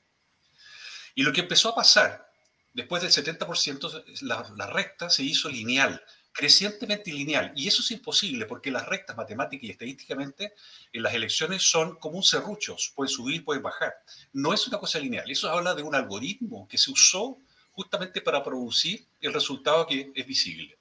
Y 1.14 1.22
lo 1.22 1.32
que 1.32 1.42
empezó 1.42 1.70
a 1.70 1.76
pasar 1.76 2.34
después 2.74 3.04
del 3.04 3.12
70%, 3.12 4.22
la, 4.22 4.52
la 4.58 4.66
recta 4.66 5.12
se 5.12 5.22
hizo 5.22 5.48
lineal, 5.48 6.04
crecientemente 6.32 7.12
lineal. 7.12 7.52
Y 7.56 7.68
eso 7.68 7.82
es 7.82 7.92
imposible 7.92 8.46
porque 8.46 8.72
las 8.72 8.88
rectas 8.88 9.18
matemáticas 9.18 9.64
y 9.64 9.72
estadísticamente 9.72 10.54
en 10.94 11.04
las 11.04 11.14
elecciones 11.14 11.64
son 11.64 11.96
como 11.98 12.18
un 12.18 12.24
serrucho, 12.24 12.76
pueden 12.96 13.10
subir, 13.10 13.44
pueden 13.44 13.64
bajar. 13.64 13.94
No 14.34 14.54
es 14.54 14.68
una 14.68 14.78
cosa 14.78 15.00
lineal, 15.00 15.30
eso 15.30 15.50
habla 15.50 15.76
de 15.76 15.84
un 15.84 15.96
algoritmo 15.96 16.68
que 16.68 16.78
se 16.78 16.92
usó 16.92 17.40
justamente 17.72 18.22
para 18.22 18.44
producir 18.44 19.06
el 19.22 19.34
resultado 19.34 19.88
que 19.88 20.12
es 20.14 20.26
visible. 20.26 20.78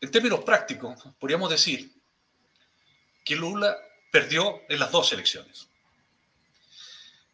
En 0.00 0.10
términos 0.10 0.44
prácticos, 0.44 0.96
podríamos 1.18 1.50
decir 1.50 1.92
que 3.24 3.36
Lula 3.36 3.76
perdió 4.12 4.62
en 4.68 4.78
las 4.78 4.90
dos 4.90 5.12
elecciones. 5.12 5.68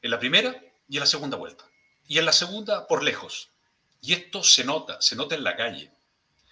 En 0.02 0.10
la 0.10 0.18
primera 0.18 0.60
y 0.88 0.96
en 0.96 1.00
la 1.00 1.06
segunda 1.06 1.36
vuelta. 1.36 1.64
Y 2.06 2.18
en 2.18 2.26
la 2.26 2.32
segunda 2.32 2.86
por 2.86 3.02
lejos. 3.02 3.50
Y 4.04 4.12
esto 4.12 4.42
se 4.42 4.64
nota, 4.64 5.00
se 5.00 5.16
nota 5.16 5.34
en 5.34 5.42
la 5.42 5.56
calle. 5.56 5.90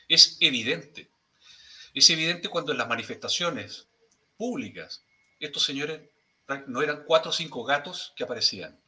Es 0.09 0.39
evidente. 0.41 1.11
Es 1.93 2.09
evidente 2.09 2.49
cuando 2.49 2.73
en 2.73 2.79
las 2.79 2.89
manifestaciones 2.89 3.89
públicas 4.39 5.05
estos 5.39 5.63
señores 5.63 6.01
no 6.67 6.81
eran 6.81 7.05
cuatro 7.05 7.29
o 7.29 7.35
cinco 7.35 7.63
gatos 7.63 8.15
que 8.17 8.25
aparecían. 8.25 8.81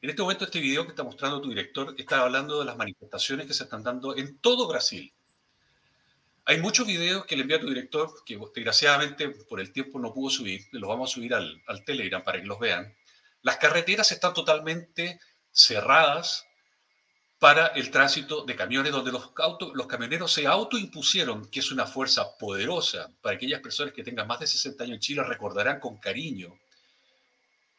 En 0.00 0.08
este 0.08 0.22
momento 0.22 0.46
este 0.46 0.60
video 0.60 0.84
que 0.84 0.92
está 0.92 1.02
mostrando 1.02 1.42
tu 1.42 1.50
director 1.50 1.94
está 1.98 2.22
hablando 2.22 2.58
de 2.58 2.64
las 2.64 2.78
manifestaciones 2.78 3.46
que 3.46 3.52
se 3.52 3.64
están 3.64 3.82
dando 3.82 4.16
en 4.16 4.38
todo 4.38 4.66
Brasil. 4.66 5.12
Hay 6.46 6.58
muchos 6.58 6.86
videos 6.86 7.26
que 7.26 7.36
le 7.36 7.42
envía 7.42 7.60
tu 7.60 7.68
director, 7.68 8.24
que 8.24 8.40
desgraciadamente 8.54 9.28
por 9.28 9.60
el 9.60 9.72
tiempo 9.72 9.98
no 9.98 10.14
pudo 10.14 10.30
subir, 10.30 10.62
los 10.72 10.88
vamos 10.88 11.10
a 11.10 11.14
subir 11.14 11.34
al 11.34 11.84
Telegram 11.84 12.24
para 12.24 12.40
que 12.40 12.46
los 12.46 12.58
vean. 12.58 12.96
Las 13.42 13.58
carreteras 13.58 14.10
están 14.10 14.32
totalmente 14.32 15.20
cerradas 15.52 16.45
para 17.38 17.66
el 17.68 17.90
tránsito 17.90 18.44
de 18.44 18.56
camiones, 18.56 18.92
donde 18.92 19.12
los, 19.12 19.30
camioneros 19.86 20.32
se 20.32 20.46
autoimpusieron, 20.46 21.46
que 21.50 21.60
es 21.60 21.70
una 21.70 21.86
fuerza 21.86 22.36
poderosa 22.38 23.10
para 23.20 23.36
aquellas 23.36 23.60
personas 23.60 23.92
que 23.92 24.02
tengan 24.02 24.26
más 24.26 24.40
de 24.40 24.46
60 24.46 24.84
años 24.84 24.94
en 24.94 25.00
Chile, 25.00 25.22
recordarán 25.22 25.80
con 25.80 25.98
cariño 25.98 26.58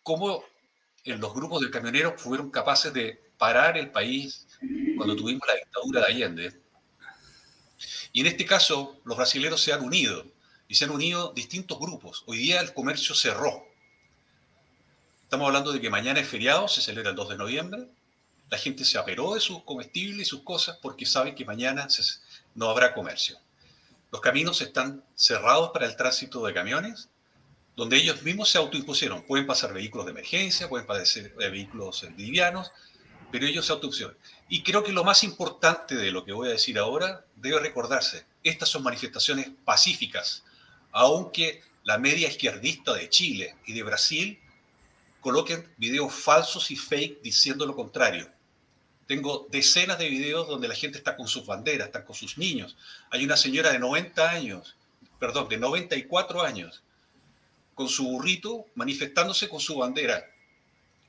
cómo 0.03 0.43
en 1.03 1.19
los 1.19 1.33
grupos 1.33 1.61
de 1.61 1.71
camioneros 1.71 2.21
fueron 2.21 2.51
capaces 2.51 2.93
de 2.93 3.31
parar 3.37 3.77
el 3.77 3.91
país 3.91 4.47
cuando 4.95 5.15
tuvimos 5.15 5.47
la 5.47 5.55
dictadura 5.55 6.01
de 6.01 6.07
Allende. 6.07 6.61
Y 8.13 8.21
en 8.21 8.27
este 8.27 8.45
caso, 8.45 8.99
los 9.03 9.17
brasileños 9.17 9.61
se 9.61 9.73
han 9.73 9.83
unido, 9.83 10.25
y 10.67 10.75
se 10.75 10.85
han 10.85 10.91
unido 10.91 11.33
distintos 11.33 11.79
grupos. 11.79 12.23
Hoy 12.25 12.37
día 12.37 12.59
el 12.61 12.73
comercio 12.73 13.15
cerró. 13.15 13.65
Estamos 15.23 15.47
hablando 15.47 15.71
de 15.71 15.81
que 15.81 15.89
mañana 15.89 16.19
es 16.19 16.27
feriado, 16.27 16.67
se 16.67 16.81
celebra 16.81 17.11
el 17.11 17.15
2 17.15 17.29
de 17.29 17.37
noviembre, 17.37 17.87
la 18.49 18.57
gente 18.57 18.85
se 18.85 18.97
aperó 18.97 19.33
de 19.33 19.39
sus 19.39 19.63
comestibles 19.63 20.27
y 20.27 20.29
sus 20.29 20.43
cosas 20.43 20.77
porque 20.81 21.05
saben 21.05 21.35
que 21.35 21.45
mañana 21.45 21.87
no 22.55 22.69
habrá 22.69 22.93
comercio. 22.93 23.37
Los 24.11 24.21
caminos 24.21 24.61
están 24.61 25.03
cerrados 25.15 25.71
para 25.71 25.85
el 25.85 25.97
tránsito 25.97 26.45
de 26.45 26.53
camiones, 26.53 27.09
donde 27.75 27.97
ellos 27.97 28.23
mismos 28.23 28.49
se 28.49 28.57
autoimpusieron. 28.57 29.23
Pueden 29.23 29.45
pasar 29.45 29.73
vehículos 29.73 30.05
de 30.05 30.11
emergencia, 30.11 30.69
pueden 30.69 30.87
pasar 30.87 31.05
eh, 31.05 31.49
vehículos 31.49 32.03
eh, 32.03 32.13
livianos, 32.17 32.71
pero 33.31 33.45
ellos 33.45 33.65
se 33.65 33.73
autoimpusieron. 33.73 34.17
Y 34.47 34.63
creo 34.63 34.83
que 34.83 34.93
lo 34.93 35.03
más 35.03 35.23
importante 35.23 35.95
de 35.95 36.11
lo 36.11 36.23
que 36.23 36.31
voy 36.31 36.47
a 36.47 36.51
decir 36.51 36.79
ahora 36.79 37.25
debe 37.35 37.59
recordarse. 37.59 38.25
Estas 38.43 38.69
son 38.69 38.83
manifestaciones 38.83 39.51
pacíficas, 39.65 40.43
aunque 40.91 41.61
la 41.83 41.97
media 41.97 42.29
izquierdista 42.29 42.93
de 42.93 43.09
Chile 43.09 43.55
y 43.65 43.73
de 43.73 43.83
Brasil 43.83 44.39
coloquen 45.19 45.69
videos 45.77 46.13
falsos 46.13 46.71
y 46.71 46.77
fake 46.77 47.21
diciendo 47.21 47.65
lo 47.65 47.75
contrario. 47.75 48.31
Tengo 49.07 49.47
decenas 49.49 49.97
de 49.97 50.09
videos 50.09 50.47
donde 50.47 50.67
la 50.67 50.75
gente 50.75 50.97
está 50.97 51.15
con 51.15 51.27
sus 51.27 51.45
banderas, 51.45 51.87
está 51.87 52.03
con 52.03 52.15
sus 52.15 52.37
niños. 52.37 52.75
Hay 53.09 53.23
una 53.23 53.37
señora 53.37 53.71
de 53.71 53.79
90 53.79 54.29
años, 54.29 54.75
perdón, 55.17 55.47
de 55.47 55.57
94 55.57 56.41
años, 56.41 56.83
con 57.73 57.87
su 57.87 58.03
burrito 58.03 58.65
manifestándose 58.75 59.47
con 59.47 59.61
su 59.61 59.77
bandera. 59.77 60.25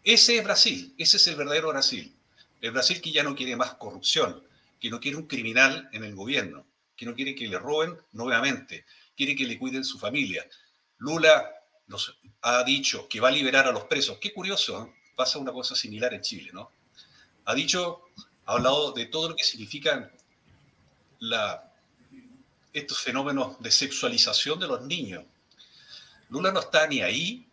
Ese 0.04 0.38
es 0.38 0.44
Brasil, 0.44 0.94
ese 0.96 1.16
es 1.16 1.26
el 1.26 1.37
verdadero 1.37 1.68
Brasil. 1.70 2.14
El 2.61 2.70
Brasil 2.70 3.00
que 3.00 3.11
ya 3.11 3.24
no 3.24 3.34
quiere 3.34 3.56
más 3.56 3.74
corrupción, 3.74 4.44
que 4.80 4.90
no 4.90 5.00
quiere 5.00 5.16
un 5.16 5.26
criminal 5.26 5.88
en 5.92 6.04
el 6.04 6.14
gobierno, 6.14 6.66
que 6.96 7.04
no 7.04 7.14
quiere 7.14 7.34
que 7.34 7.48
le 7.48 7.58
roben 7.58 7.96
nuevamente, 8.12 8.84
quiere 9.16 9.34
que 9.34 9.44
le 9.44 9.58
cuiden 9.58 9.84
su 9.84 9.98
familia. 9.98 10.46
Lula 10.98 11.50
nos 11.88 12.16
ha 12.42 12.62
dicho 12.62 13.08
que 13.08 13.20
va 13.20 13.28
a 13.28 13.32
liberar 13.32 13.66
a 13.66 13.72
los 13.72 13.84
presos. 13.84 14.18
Qué 14.18 14.32
curioso, 14.32 14.84
¿eh? 14.84 14.94
pasa 15.16 15.38
una 15.38 15.52
cosa 15.52 15.74
similar 15.74 16.14
en 16.14 16.20
Chile, 16.20 16.50
¿no? 16.52 16.70
Ha 17.48 17.54
dicho, 17.54 18.02
ha 18.44 18.52
hablado 18.52 18.92
de 18.92 19.06
todo 19.06 19.30
lo 19.30 19.34
que 19.34 19.42
significan 19.42 20.12
estos 22.74 23.00
fenómenos 23.00 23.58
de 23.61 23.70
sexualización 23.70 24.61
de 24.61 24.68
los 24.68 24.82
niños. 24.82 25.24
Lula 26.28 26.52
no 26.52 26.61
está 26.61 26.87
ni 26.87 27.00
ahí 27.00 27.48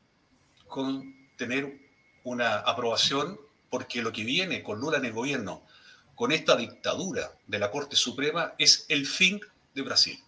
con 0.68 1.30
tener 1.38 1.80
una 2.26 2.58
aprobación 2.58 3.40
porque 3.70 4.02
lo 4.02 4.12
que 4.12 4.26
viene 4.26 4.62
con 4.62 4.82
Lula 4.82 4.98
en 4.98 5.06
el 5.06 5.14
gobierno, 5.14 5.66
con 6.14 6.34
esta 6.34 6.58
dictadura 6.58 7.32
de 7.48 7.60
la 7.60 7.72
Corte 7.72 7.96
Suprema, 7.96 8.54
es 8.58 8.86
el 8.90 9.08
fin 9.08 9.40
de 9.74 9.82
Brasil. 9.82 10.20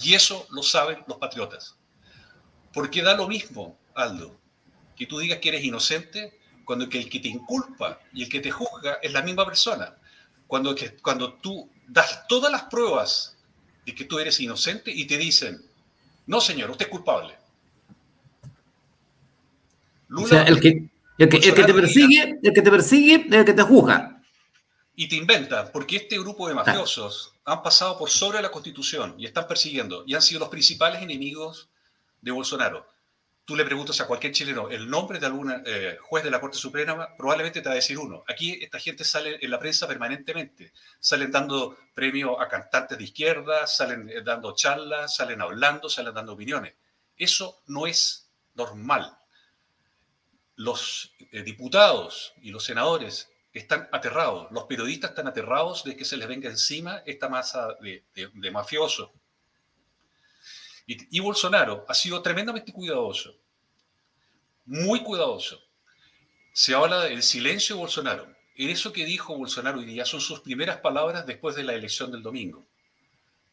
Y 0.00 0.14
eso 0.14 0.46
lo 0.50 0.62
saben 0.62 1.02
los 1.08 1.18
patriotas. 1.18 1.74
Porque 2.72 3.02
da 3.02 3.16
lo 3.16 3.26
mismo, 3.26 3.76
Aldo, 3.96 4.38
que 4.94 5.06
tú 5.06 5.18
digas 5.18 5.40
que 5.40 5.48
eres 5.48 5.64
inocente 5.64 6.38
cuando 6.64 6.88
que 6.88 6.98
el 6.98 7.08
que 7.08 7.20
te 7.20 7.28
inculpa 7.28 8.00
y 8.12 8.24
el 8.24 8.28
que 8.28 8.40
te 8.40 8.50
juzga 8.50 8.98
es 9.02 9.12
la 9.12 9.22
misma 9.22 9.44
persona. 9.44 9.96
Cuando, 10.46 10.74
que, 10.74 10.96
cuando 10.96 11.34
tú 11.34 11.68
das 11.86 12.26
todas 12.28 12.52
las 12.52 12.64
pruebas 12.64 13.36
de 13.86 13.94
que 13.94 14.04
tú 14.04 14.18
eres 14.18 14.38
inocente 14.40 14.90
y 14.90 15.06
te 15.06 15.16
dicen, 15.16 15.62
no 16.26 16.40
señor, 16.40 16.70
usted 16.70 16.86
es 16.86 16.90
culpable. 16.90 17.36
o 20.14 20.26
sea, 20.26 20.44
el 20.44 20.60
que, 20.60 20.90
el 21.18 21.28
que, 21.28 21.38
te 21.38 21.74
persigue, 21.74 22.38
el 22.42 22.52
que 22.52 22.62
te 22.62 22.70
persigue, 22.70 23.26
el 23.30 23.44
que 23.44 23.54
te 23.54 23.62
juzga. 23.62 24.22
Y 24.94 25.08
te 25.08 25.16
inventa, 25.16 25.72
porque 25.72 25.96
este 25.96 26.18
grupo 26.18 26.48
de 26.48 26.54
mafiosos 26.54 27.32
han 27.46 27.62
pasado 27.62 27.98
por 27.98 28.10
sobre 28.10 28.42
la 28.42 28.50
constitución 28.50 29.14
y 29.18 29.24
están 29.24 29.48
persiguiendo 29.48 30.04
y 30.06 30.14
han 30.14 30.22
sido 30.22 30.40
los 30.40 30.50
principales 30.50 31.02
enemigos 31.02 31.70
de 32.20 32.30
Bolsonaro 32.30 32.91
tú 33.44 33.56
le 33.56 33.64
preguntas 33.64 34.00
a 34.00 34.06
cualquier 34.06 34.32
chileno 34.32 34.68
el 34.68 34.88
nombre 34.88 35.18
de 35.18 35.26
algún 35.26 35.62
eh, 35.66 35.96
juez 36.00 36.22
de 36.22 36.30
la 36.30 36.40
Corte 36.40 36.58
Suprema, 36.58 37.16
probablemente 37.16 37.60
te 37.60 37.68
va 37.68 37.72
a 37.72 37.76
decir 37.76 37.98
uno. 37.98 38.24
Aquí 38.28 38.58
esta 38.62 38.78
gente 38.78 39.04
sale 39.04 39.38
en 39.40 39.50
la 39.50 39.58
prensa 39.58 39.88
permanentemente, 39.88 40.72
salen 41.00 41.30
dando 41.30 41.76
premios 41.94 42.36
a 42.40 42.48
cantantes 42.48 42.98
de 42.98 43.04
izquierda, 43.04 43.66
salen 43.66 44.08
eh, 44.08 44.22
dando 44.24 44.54
charlas, 44.54 45.16
salen 45.16 45.40
hablando, 45.40 45.88
salen 45.88 46.14
dando 46.14 46.34
opiniones. 46.34 46.74
Eso 47.16 47.62
no 47.66 47.86
es 47.86 48.30
normal. 48.54 49.18
Los 50.56 51.12
eh, 51.18 51.42
diputados 51.42 52.34
y 52.42 52.50
los 52.50 52.64
senadores 52.64 53.28
están 53.52 53.88
aterrados, 53.92 54.50
los 54.50 54.64
periodistas 54.64 55.10
están 55.10 55.26
aterrados 55.26 55.84
de 55.84 55.96
que 55.96 56.04
se 56.04 56.16
les 56.16 56.28
venga 56.28 56.48
encima 56.48 57.02
esta 57.04 57.28
masa 57.28 57.76
de, 57.80 58.04
de 58.14 58.50
mafiosos 58.50 59.10
y, 60.86 61.20
Bolsonaro 61.20 61.84
ha 61.88 61.94
sido 61.94 62.22
tremendamente 62.22 62.72
cuidadoso, 62.72 63.34
muy 64.66 65.02
cuidadoso. 65.02 65.60
Se 66.52 66.74
habla 66.74 67.00
del 67.02 67.22
silencio 67.22 67.76
de 67.76 67.80
Bolsonaro. 67.80 68.34
Eso 68.54 68.92
que 68.92 69.04
dijo 69.04 69.36
Bolsonaro 69.36 69.78
hoy 69.78 69.86
día 69.86 70.04
son 70.04 70.20
sus 70.20 70.40
primeras 70.40 70.78
palabras 70.78 71.26
después 71.26 71.56
de 71.56 71.64
la 71.64 71.74
elección 71.74 72.10
del 72.10 72.22
domingo. 72.22 72.66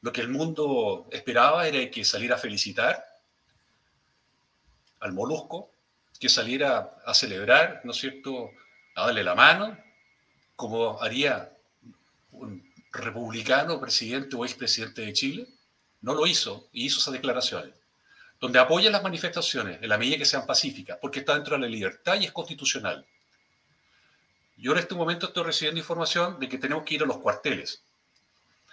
Lo 0.01 0.11
que 0.11 0.21
el 0.21 0.29
mundo 0.29 1.07
esperaba 1.11 1.67
era 1.67 1.89
que 1.89 2.03
saliera 2.03 2.35
a 2.35 2.39
felicitar 2.39 3.05
al 4.99 5.13
molusco, 5.13 5.71
que 6.19 6.29
saliera 6.29 6.97
a 7.05 7.13
celebrar, 7.13 7.81
¿no 7.85 7.91
es 7.91 7.97
cierto?, 7.97 8.51
a 8.95 9.05
darle 9.05 9.23
la 9.23 9.35
mano, 9.35 9.77
como 10.55 11.01
haría 11.01 11.55
un 12.31 12.69
republicano, 12.91 13.79
presidente 13.79 14.35
o 14.35 14.43
expresidente 14.43 15.03
de 15.03 15.13
Chile 15.13 15.58
no 16.01 16.13
lo 16.13 16.25
hizo 16.27 16.69
y 16.71 16.85
hizo 16.85 16.99
esas 16.99 17.13
declaraciones, 17.13 17.73
donde 18.39 18.59
apoya 18.59 18.89
las 18.89 19.03
manifestaciones 19.03 19.81
en 19.81 19.89
la 19.89 19.97
medida 19.97 20.17
que 20.17 20.25
sean 20.25 20.45
pacíficas, 20.45 20.97
porque 21.01 21.19
está 21.19 21.35
dentro 21.35 21.55
de 21.55 21.61
la 21.61 21.67
libertad 21.67 22.19
y 22.19 22.25
es 22.25 22.31
constitucional. 22.31 23.05
Yo 24.57 24.73
en 24.73 24.79
este 24.79 24.95
momento 24.95 25.27
estoy 25.27 25.43
recibiendo 25.43 25.79
información 25.79 26.39
de 26.39 26.49
que 26.49 26.57
tenemos 26.57 26.83
que 26.83 26.95
ir 26.95 27.03
a 27.03 27.05
los 27.05 27.17
cuarteles 27.19 27.83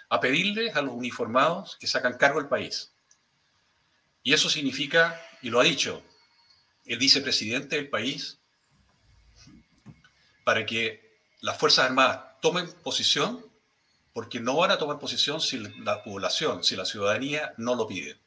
a 0.09 0.19
pedirles 0.19 0.75
a 0.75 0.81
los 0.81 0.93
uniformados 0.93 1.77
que 1.79 1.87
sacan 1.87 2.17
cargo 2.17 2.39
del 2.39 2.49
país. 2.49 2.91
Y 4.23 4.33
eso 4.33 4.49
significa, 4.49 5.21
y 5.41 5.49
lo 5.49 5.59
ha 5.59 5.63
dicho 5.63 6.03
el 6.85 6.97
vicepresidente 6.97 7.75
del 7.75 7.89
país, 7.89 8.39
para 10.43 10.65
que 10.65 11.19
las 11.41 11.57
Fuerzas 11.57 11.85
Armadas 11.85 12.39
tomen 12.41 12.71
posición, 12.83 13.45
porque 14.17 14.39
no 14.39 14.55
van 14.55 14.71
a 14.71 14.79
tomar 14.79 14.97
posición 14.97 15.39
si 15.39 15.59
la 15.59 16.01
población, 16.01 16.63
si 16.63 16.75
la 16.75 16.85
ciudadanía 16.85 17.53
no 17.57 17.75
lo 17.75 17.85
pide. 17.85 18.19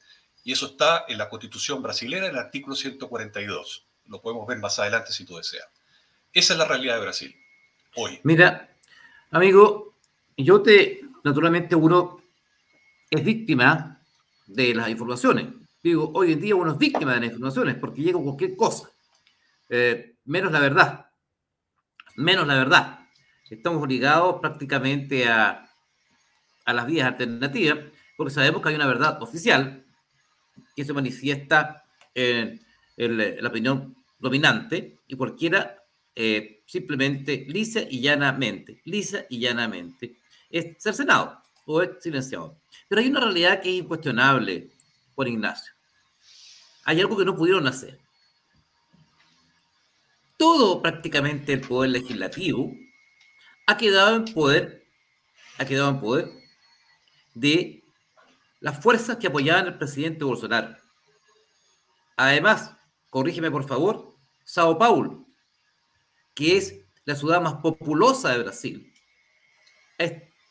Y 0.44 0.52
eso 0.52 0.66
está 0.66 1.04
en 1.08 1.18
la 1.18 1.28
Constitución 1.28 1.82
brasileña, 1.82 2.26
en 2.26 2.30
el 2.30 2.38
artículo 2.38 2.76
142. 2.76 3.88
Lo 4.06 4.22
podemos 4.22 4.46
ver 4.46 4.58
más 4.58 4.78
adelante 4.78 5.10
si 5.10 5.24
tú 5.24 5.36
deseas. 5.36 5.66
Esa 6.32 6.52
es 6.52 6.58
la 6.60 6.64
realidad 6.64 6.94
de 6.94 7.00
Brasil, 7.00 7.36
hoy. 7.96 8.20
Mira, 8.22 8.72
amigo, 9.32 9.96
yo 10.36 10.62
te, 10.62 11.00
naturalmente 11.24 11.74
uno 11.74 12.22
es 13.10 13.24
víctima 13.24 14.00
de 14.46 14.72
las 14.76 14.90
informaciones. 14.90 15.48
Digo, 15.82 16.12
hoy 16.14 16.34
en 16.34 16.40
día 16.40 16.54
uno 16.54 16.70
es 16.70 16.78
víctima 16.78 17.14
de 17.14 17.20
las 17.22 17.30
informaciones 17.30 17.74
porque 17.74 18.02
llega 18.02 18.20
cualquier 18.20 18.54
cosa, 18.54 18.92
eh, 19.68 20.14
menos 20.24 20.52
la 20.52 20.60
verdad, 20.60 21.10
menos 22.14 22.46
la 22.46 22.54
verdad. 22.54 23.00
Estamos 23.50 23.82
obligados 23.82 24.36
prácticamente 24.40 25.28
a, 25.28 25.66
a 26.70 26.74
las 26.74 26.86
vías 26.86 27.06
alternativas 27.06 27.78
porque 28.20 28.34
sabemos 28.34 28.60
que 28.60 28.68
hay 28.68 28.74
una 28.74 28.86
verdad 28.86 29.22
oficial 29.22 29.82
que 30.76 30.84
se 30.84 30.92
manifiesta 30.92 31.84
en, 32.14 32.60
la 32.98 33.48
opinión 33.48 33.96
dominante 34.18 34.98
y 35.06 35.16
cualquiera 35.16 35.82
eh, 36.14 36.62
simplemente 36.66 37.46
lisa 37.48 37.80
y 37.88 38.02
llanamente, 38.02 38.82
lisa 38.84 39.24
y 39.30 39.38
llanamente, 39.38 40.18
es 40.50 40.76
cercenado 40.82 41.40
o 41.64 41.80
es 41.80 41.92
silenciado. 42.00 42.60
Pero 42.88 43.00
hay 43.00 43.08
una 43.08 43.20
realidad 43.20 43.62
que 43.62 43.70
es 43.70 43.76
incuestionable, 43.76 44.68
Juan 45.14 45.28
Ignacio. 45.28 45.72
Hay 46.84 47.00
algo 47.00 47.16
que 47.16 47.24
no 47.24 47.34
pudieron 47.34 47.66
hacer. 47.66 47.98
Todo 50.36 50.82
prácticamente 50.82 51.54
el 51.54 51.62
poder 51.62 51.92
legislativo 51.92 52.70
ha 53.66 53.78
quedado 53.78 54.16
en 54.16 54.26
poder, 54.26 54.84
ha 55.56 55.64
quedado 55.64 55.88
en 55.88 56.00
poder 56.00 56.39
de 57.40 57.82
las 58.60 58.82
fuerzas 58.82 59.16
que 59.16 59.26
apoyaban 59.26 59.66
al 59.66 59.78
presidente 59.78 60.24
Bolsonaro. 60.24 60.76
Además, 62.16 62.76
corrígeme 63.08 63.50
por 63.50 63.66
favor, 63.66 64.14
Sao 64.44 64.76
Paulo, 64.78 65.26
que 66.34 66.58
es 66.58 66.80
la 67.04 67.16
ciudad 67.16 67.40
más 67.40 67.54
populosa 67.54 68.30
de 68.30 68.42
Brasil, 68.42 68.92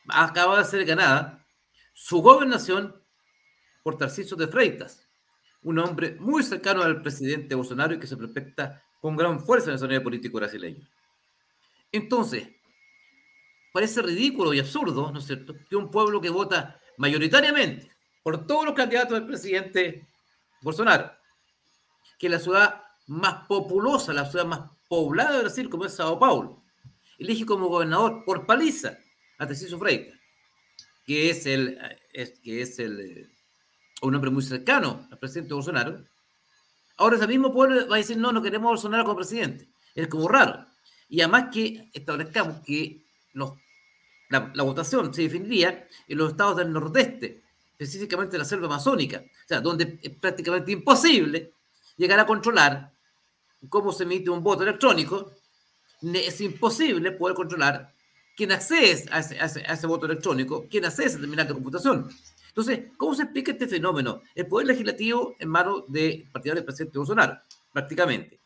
acaba 0.08 0.58
de 0.58 0.66
ser 0.66 0.86
ganada 0.86 1.46
su 1.94 2.22
gobernación 2.22 2.96
por 3.84 3.98
Tarcísio 3.98 4.36
de 4.36 4.48
Freitas, 4.48 5.08
un 5.62 5.78
hombre 5.78 6.16
muy 6.20 6.42
cercano 6.42 6.82
al 6.82 7.02
presidente 7.02 7.54
Bolsonaro 7.54 7.94
y 7.94 8.00
que 8.00 8.08
se 8.08 8.18
prospecta 8.18 8.84
con 9.00 9.16
gran 9.16 9.40
fuerza 9.40 9.66
en 9.66 9.72
el 9.72 9.76
escenario 9.76 10.04
político 10.04 10.38
brasileño. 10.38 10.88
Entonces, 11.92 12.48
parece 13.72 14.02
ridículo 14.02 14.54
y 14.54 14.60
absurdo, 14.60 15.12
¿no 15.12 15.20
es 15.20 15.26
cierto?, 15.26 15.56
que 15.70 15.76
un 15.76 15.92
pueblo 15.92 16.22
que 16.22 16.30
vota 16.30 16.80
mayoritariamente 16.98 17.92
por 18.24 18.46
todos 18.46 18.66
los 18.66 18.74
candidatos 18.74 19.14
del 19.14 19.28
presidente 19.28 20.08
Bolsonaro, 20.62 21.12
que 22.18 22.30
la 22.30 22.40
ciudad 22.40 22.84
más 23.08 23.48
populosa, 23.48 24.14
la 24.14 24.30
ciudad 24.30 24.46
más 24.46 24.72
poblada 24.88 25.36
de 25.36 25.42
Brasil, 25.44 25.70
como 25.70 25.86
es 25.86 25.94
Sao 25.94 26.20
Paulo, 26.20 26.64
elige 27.18 27.46
como 27.46 27.68
gobernador 27.68 28.24
por 28.26 28.46
paliza 28.46 28.98
a 29.38 29.48
Tarcísio 29.48 29.80
Freitas, 29.80 30.20
que 31.06 31.30
es 31.30 31.46
el, 31.46 31.80
que 32.44 32.62
es 32.62 32.80
el, 32.80 33.00
eh, 33.00 33.30
un 34.02 34.16
hombre 34.16 34.32
muy 34.32 34.44
cercano 34.44 35.08
al 35.12 35.18
presidente 35.20 35.54
Bolsonaro. 35.54 36.04
Ahora 36.98 37.16
ese 37.16 37.28
mismo 37.28 37.54
pueblo 37.54 37.88
va 37.88 37.96
a 37.96 38.00
decir, 38.00 38.18
no, 38.18 38.32
no 38.32 38.42
queremos 38.42 38.68
a 38.68 38.72
Bolsonaro 38.72 39.04
como 39.04 39.18
presidente. 39.18 39.70
Es 39.96 40.08
como 40.08 40.28
raro. 40.28 40.66
Y 41.08 41.22
además 41.22 41.48
que 41.52 41.90
establezcamos 41.94 42.60
que 42.66 43.09
los, 43.34 43.54
la, 44.30 44.52
la 44.54 44.64
votación 44.64 45.14
se 45.14 45.24
definiría 45.24 45.88
en 46.08 46.18
los 46.18 46.32
estados 46.32 46.58
del 46.58 46.72
nordeste, 46.72 47.44
específicamente 47.78 48.38
la 48.38 48.46
selva 48.46 48.68
amazónica, 48.68 49.24
o 49.26 49.48
sea, 49.48 49.62
donde 49.62 50.00
es 50.02 50.16
prácticamente 50.18 50.72
imposible 50.72 51.54
llegar 51.98 52.20
a 52.20 52.26
controlar 52.26 52.94
cómo 53.68 53.92
se 53.92 54.04
emite 54.04 54.30
un 54.30 54.44
voto 54.44 54.64
electrónico, 54.64 55.34
es 56.02 56.40
imposible 56.42 57.12
poder 57.12 57.36
controlar 57.36 57.94
quién 58.36 58.52
accede 58.54 59.06
a 59.12 59.20
ese, 59.20 59.38
a 59.40 59.74
ese, 59.74 59.88
voto 59.88 60.06
electrónico, 60.06 60.66
quién 60.70 60.86
accede 60.86 61.06
a 61.06 61.08
esa 61.08 61.18
determinada 61.18 61.54
computación. 61.54 62.10
Entonces, 62.48 62.92
¿cómo 62.98 63.14
se 63.14 63.24
explica 63.24 63.52
este 63.52 63.68
fenómeno? 63.68 64.22
El 64.34 64.48
poder 64.48 64.68
legislativo 64.68 65.36
en 65.40 65.50
manos 65.50 65.84
de 65.90 66.28
partidario 66.32 66.62
del 66.62 66.66
presidente 66.66 66.98
Bolsonaro, 66.98 67.38
prácticamente. 67.74 68.40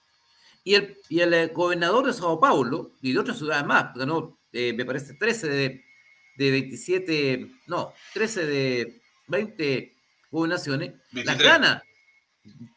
Y 0.63 0.75
el, 0.75 0.97
y 1.09 1.19
el 1.19 1.33
eh, 1.33 1.47
gobernador 1.47 2.07
de 2.07 2.13
Sao 2.13 2.39
Paulo 2.39 2.93
y 3.01 3.13
de 3.13 3.19
otras 3.19 3.37
ciudades 3.37 3.65
más, 3.65 3.93
ganó, 3.93 4.39
eh, 4.53 4.73
me 4.73 4.85
parece, 4.85 5.15
13 5.15 5.49
de, 5.49 5.85
de 6.37 6.51
27, 6.51 7.51
no, 7.67 7.93
13 8.13 8.45
de 8.45 9.01
20 9.27 9.95
gobernaciones, 10.31 10.93
las 11.11 11.37
gana. 11.37 11.83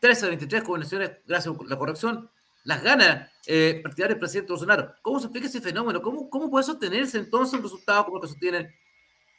13 0.01 0.23
de 0.23 0.29
23 0.31 0.65
gobernaciones, 0.65 1.11
gracias 1.27 1.55
a 1.55 1.65
la 1.65 1.77
corrección, 1.77 2.31
las 2.65 2.83
gana 2.83 3.31
eh, 3.47 3.81
partidario 3.83 4.15
del 4.15 4.21
presidente 4.21 4.53
Bolsonaro. 4.53 4.95
¿Cómo 5.03 5.21
se 5.21 5.27
explica 5.27 5.47
ese 5.47 5.61
fenómeno? 5.61 6.03
¿Cómo, 6.03 6.29
cómo 6.29 6.51
puede 6.51 6.65
sostenerse 6.65 7.19
entonces 7.19 7.55
un 7.55 7.63
resultado 7.63 8.05
como 8.05 8.17
el 8.17 8.23
que 8.23 8.29
sostienen 8.29 8.75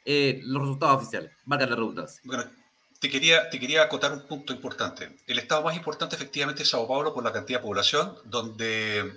eh, 0.04 0.40
los 0.44 0.62
resultados 0.62 1.02
oficiales? 1.02 1.32
Valga 1.44 1.66
la 1.66 1.76
redundancia. 1.76 2.20
Bueno, 2.24 2.44
te 3.00 3.10
quería, 3.10 3.48
te 3.50 3.60
quería 3.60 3.82
acotar 3.82 4.12
un 4.12 4.26
punto 4.26 4.52
importante. 4.52 5.16
El 5.26 5.38
estado 5.38 5.62
más 5.62 5.76
importante 5.76 6.16
efectivamente 6.16 6.62
es 6.62 6.70
Sao 6.70 6.88
Paulo 6.88 7.12
por 7.12 7.22
la 7.22 7.32
cantidad 7.32 7.60
de 7.60 7.66
población, 7.66 8.14
donde 8.24 9.12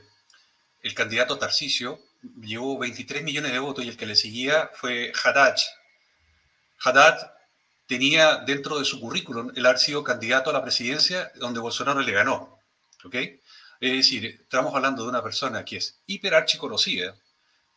el 0.82 0.94
candidato 0.94 1.38
Tarcisio 1.38 2.00
llevó 2.42 2.78
23 2.78 3.24
millones 3.24 3.52
de 3.52 3.60
votos 3.60 3.86
y 3.86 3.90
el 3.90 3.98
que 3.98 4.06
le 4.06 4.16
seguía 4.16 4.70
fue 4.74 5.12
Haddad. 5.24 5.56
Haddad 6.84 7.34
tenía 7.88 8.38
dentro 8.38 8.80
de 8.80 8.86
su 8.86 9.00
currículum 9.00 9.52
el 9.56 9.66
haber 9.66 9.80
sido 9.80 10.04
candidato 10.04 10.50
a 10.50 10.54
la 10.54 10.64
presidencia 10.64 11.32
donde 11.36 11.60
Bolsonaro 11.60 12.02
le 12.02 12.12
ganó. 12.12 12.60
¿ok? 13.04 13.16
Es 13.82 13.92
decir, 13.92 14.26
estamos 14.26 14.76
hablando 14.76 15.04
de 15.04 15.10
una 15.10 15.24
persona 15.24 15.66
que 15.66 15.78
es 15.78 16.00
hiper 16.06 16.46
conocida, 16.60 17.16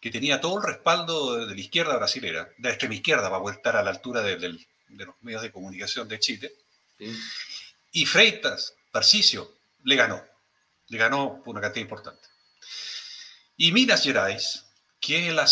que 0.00 0.11
tenía 0.11 0.40
todo 0.40 0.59
el 0.59 0.64
respaldo 0.64 1.46
de 1.46 1.54
la 1.54 1.61
izquierda 1.61 1.96
brasilera, 1.96 2.44
de 2.59 2.68
la 2.68 2.70
extrema 2.70 2.94
izquierda, 2.94 3.30
para 3.30 3.57
estar 3.57 3.76
a 3.76 3.83
la 3.83 3.90
altura 3.90 4.20
de, 4.20 4.37
los 4.88 5.14
medios 5.22 5.42
de 5.42 5.50
comunicación 5.50 6.07
de 6.07 6.18
Chile. 6.18 6.52
Y 7.90 8.04
Freitas, 8.04 8.74
Tarcisio, 8.92 9.50
le 9.85 9.96
ganó. 9.96 10.22
Le 10.88 10.98
ganó 10.98 11.42
por 11.42 11.54
una 11.54 11.62
cantidad 11.62 11.83
importante. 11.83 12.28
Y 13.57 13.71
Minas 13.73 14.03
Gerais, 14.03 14.67
que 15.01 15.29
es 15.29 15.29
el 15.29 15.49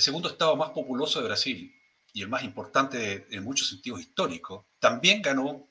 segundo 0.00 0.28
estado 0.28 0.56
más 0.56 0.70
populoso 0.70 1.20
de 1.20 1.26
Brasil, 1.26 1.74
y 2.12 2.22
el 2.22 2.28
más 2.28 2.44
importante 2.44 3.26
en 3.30 3.42
muchos 3.42 3.68
sentidos 3.68 4.00
históricos, 4.00 4.64
también 4.78 5.20
ganó 5.20 5.68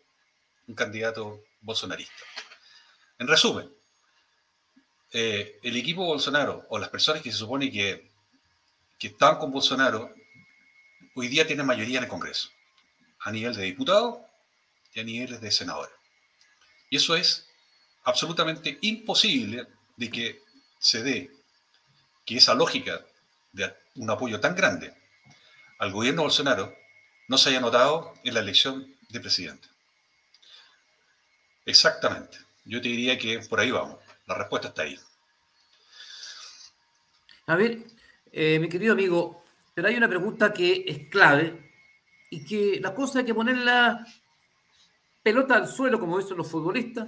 un 0.68 0.76
candidato 0.76 1.46
bolsonarista. 1.62 2.24
En 3.18 3.28
resumen, 3.28 3.72
eh, 5.14 5.60
el 5.64 5.78
equipo 5.78 6.04
Bolsonaro 6.06 6.66
o 6.70 6.78
las 6.78 6.90
personas 6.90 7.22
que 7.22 7.32
se 7.32 7.38
supone 7.38 7.72
que, 7.72 8.12
que 9.00 9.08
están 9.08 9.38
con 9.38 9.52
Bolsonaro 9.52 10.14
hoy 11.16 11.28
día 11.30 11.48
tienen 11.48 11.66
mayoría 11.66 12.00
en 12.00 12.04
el 12.04 12.10
Congreso, 12.10 12.50
a 13.20 13.32
nivel 13.32 13.56
de 13.56 13.64
diputados 13.64 14.18
y 14.94 15.00
a 15.00 15.04
nivel 15.04 15.40
de 15.40 15.52
senadores. 15.52 15.96
Y 16.90 16.98
eso 16.98 17.16
es 17.16 17.48
absolutamente 18.04 18.78
imposible 18.82 19.68
de 19.96 20.10
que 20.10 20.42
se 20.84 21.02
dé 21.02 21.32
que 22.26 22.38
esa 22.38 22.54
lógica 22.54 23.06
de 23.54 23.74
un 23.96 24.10
apoyo 24.10 24.41
tan 24.41 24.54
grande 24.54 24.93
al 25.80 25.93
gobierno 25.93 26.24
Bolsonaro 26.24 26.76
no 27.30 27.38
se 27.38 27.50
haya 27.50 27.62
notado 27.62 28.13
en 28.26 28.34
la 28.34 28.41
elección 28.41 28.93
de 29.10 29.19
presidente. 29.22 29.69
Exactamente. 31.65 32.38
Yo 32.65 32.82
te 32.82 32.89
diría 32.89 33.17
que 33.17 33.39
por 33.39 33.62
ahí 33.62 33.72
vamos. 33.72 33.96
La 34.26 34.36
respuesta 34.36 34.67
está 34.67 34.82
ahí. 34.82 35.00
A 37.48 37.56
ver, 37.56 37.80
eh, 38.34 38.60
mi 38.60 38.67
querido 38.67 38.91
amigo, 38.91 39.41
pero 39.74 39.88
hay 39.88 39.96
una 39.96 40.10
pregunta 40.10 40.52
que 40.52 40.84
es 40.86 41.08
clave 41.08 41.72
y 42.30 42.43
que 42.43 42.82
la 42.82 42.93
cosa 42.93 43.19
hay 43.19 43.26
que 43.26 43.34
poner 43.34 43.58
la 43.58 44.06
pelota 45.22 45.56
al 45.56 45.69
suelo, 45.69 45.98
como 45.98 46.19
dicen 46.19 46.36
los 46.36 46.52
futbolistas. 46.52 47.08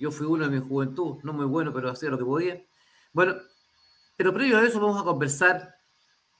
Yo 0.00 0.10
fui 0.10 0.26
uno 0.26 0.48
de 0.48 0.58
mi 0.58 0.66
juventud, 0.66 1.18
no 1.22 1.32
muy 1.32 1.46
bueno, 1.46 1.72
pero 1.72 1.88
hacía 1.88 2.10
lo 2.10 2.18
que 2.18 2.24
podía. 2.24 2.60
Bueno, 3.12 3.34
pero 4.16 4.32
previo 4.32 4.58
a 4.58 4.64
eso 4.64 4.80
vamos 4.80 5.00
a 5.00 5.04
conversar 5.04 5.76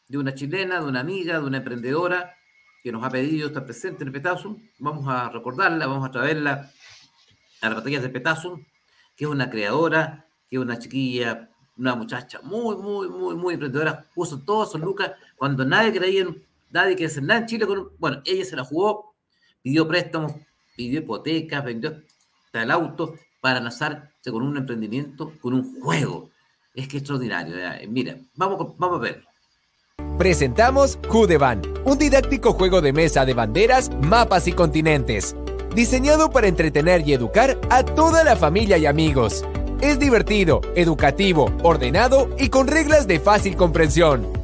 de 0.09 0.17
una 0.17 0.35
chilena, 0.35 0.81
de 0.81 0.87
una 0.87 1.01
amiga, 1.01 1.39
de 1.39 1.45
una 1.45 1.59
emprendedora 1.59 2.35
que 2.83 2.91
nos 2.91 3.05
ha 3.05 3.11
pedido 3.11 3.49
estar 3.49 3.65
presente 3.65 4.05
en 4.05 4.13
el. 4.13 4.63
Vamos 4.79 5.07
a 5.07 5.29
recordarla, 5.29 5.87
vamos 5.87 6.09
a 6.09 6.11
traerla 6.11 6.71
a 7.61 7.69
las 7.69 7.77
batallas 7.77 8.03
de 8.03 8.09
Petasum, 8.09 8.65
que 9.15 9.25
es 9.25 9.31
una 9.31 9.51
creadora, 9.51 10.27
que 10.49 10.57
es 10.57 10.63
una 10.63 10.79
chiquilla, 10.79 11.51
una 11.77 11.95
muchacha 11.95 12.41
muy, 12.43 12.77
muy, 12.77 13.09
muy, 13.09 13.37
muy 13.37 13.55
emprendedora, 13.55 14.07
puso 14.15 14.43
todas 14.43 14.73
sus 14.73 14.81
lucas 14.81 15.13
cuando 15.37 15.65
nadie 15.65 15.93
creía 15.93 16.23
en, 16.23 16.43
nadie 16.71 16.93
quería 16.93 17.09
hacer 17.09 17.23
nada 17.23 17.41
en 17.41 17.47
Chile. 17.47 17.67
bueno, 17.99 18.23
ella 18.25 18.45
se 18.45 18.57
la 18.57 18.65
jugó, 18.65 19.15
pidió 19.63 19.87
préstamos, 19.87 20.33
pidió 20.75 21.01
hipotecas, 21.01 21.65
vendió 21.65 22.03
hasta 22.47 22.63
el 22.63 22.71
auto 22.71 23.15
para 23.43 23.61
lanzarse 23.61 24.31
con 24.31 24.43
un 24.43 24.57
emprendimiento, 24.57 25.33
con 25.41 25.53
un 25.55 25.81
juego. 25.81 26.32
Es 26.75 26.89
que 26.89 26.99
extraordinario. 26.99 27.55
Mira, 27.89 28.17
vamos, 28.35 28.75
vamos 28.79 28.99
a 28.99 29.03
ver. 29.03 29.25
Presentamos 30.19 30.99
Judeban, 31.09 31.63
un 31.85 31.99
didáctico 31.99 32.53
juego 32.53 32.81
de 32.81 32.93
mesa 32.93 33.25
de 33.25 33.35
banderas, 33.35 33.91
mapas 34.03 34.47
y 34.47 34.53
continentes, 34.53 35.37
diseñado 35.75 36.31
para 36.31 36.49
entretener 36.49 37.07
y 37.07 37.13
educar 37.13 37.59
a 37.71 37.83
toda 37.83 38.25
la 38.25 38.37
familia 38.37 38.79
y 38.79 38.87
amigos. 38.87 39.45
Es 39.81 39.99
divertido, 39.99 40.61
educativo, 40.77 41.51
ordenado 41.63 42.29
y 42.39 42.51
con 42.51 42.69
reglas 42.69 43.07
de 43.07 43.21
fácil 43.21 43.57
comprensión. 43.57 44.42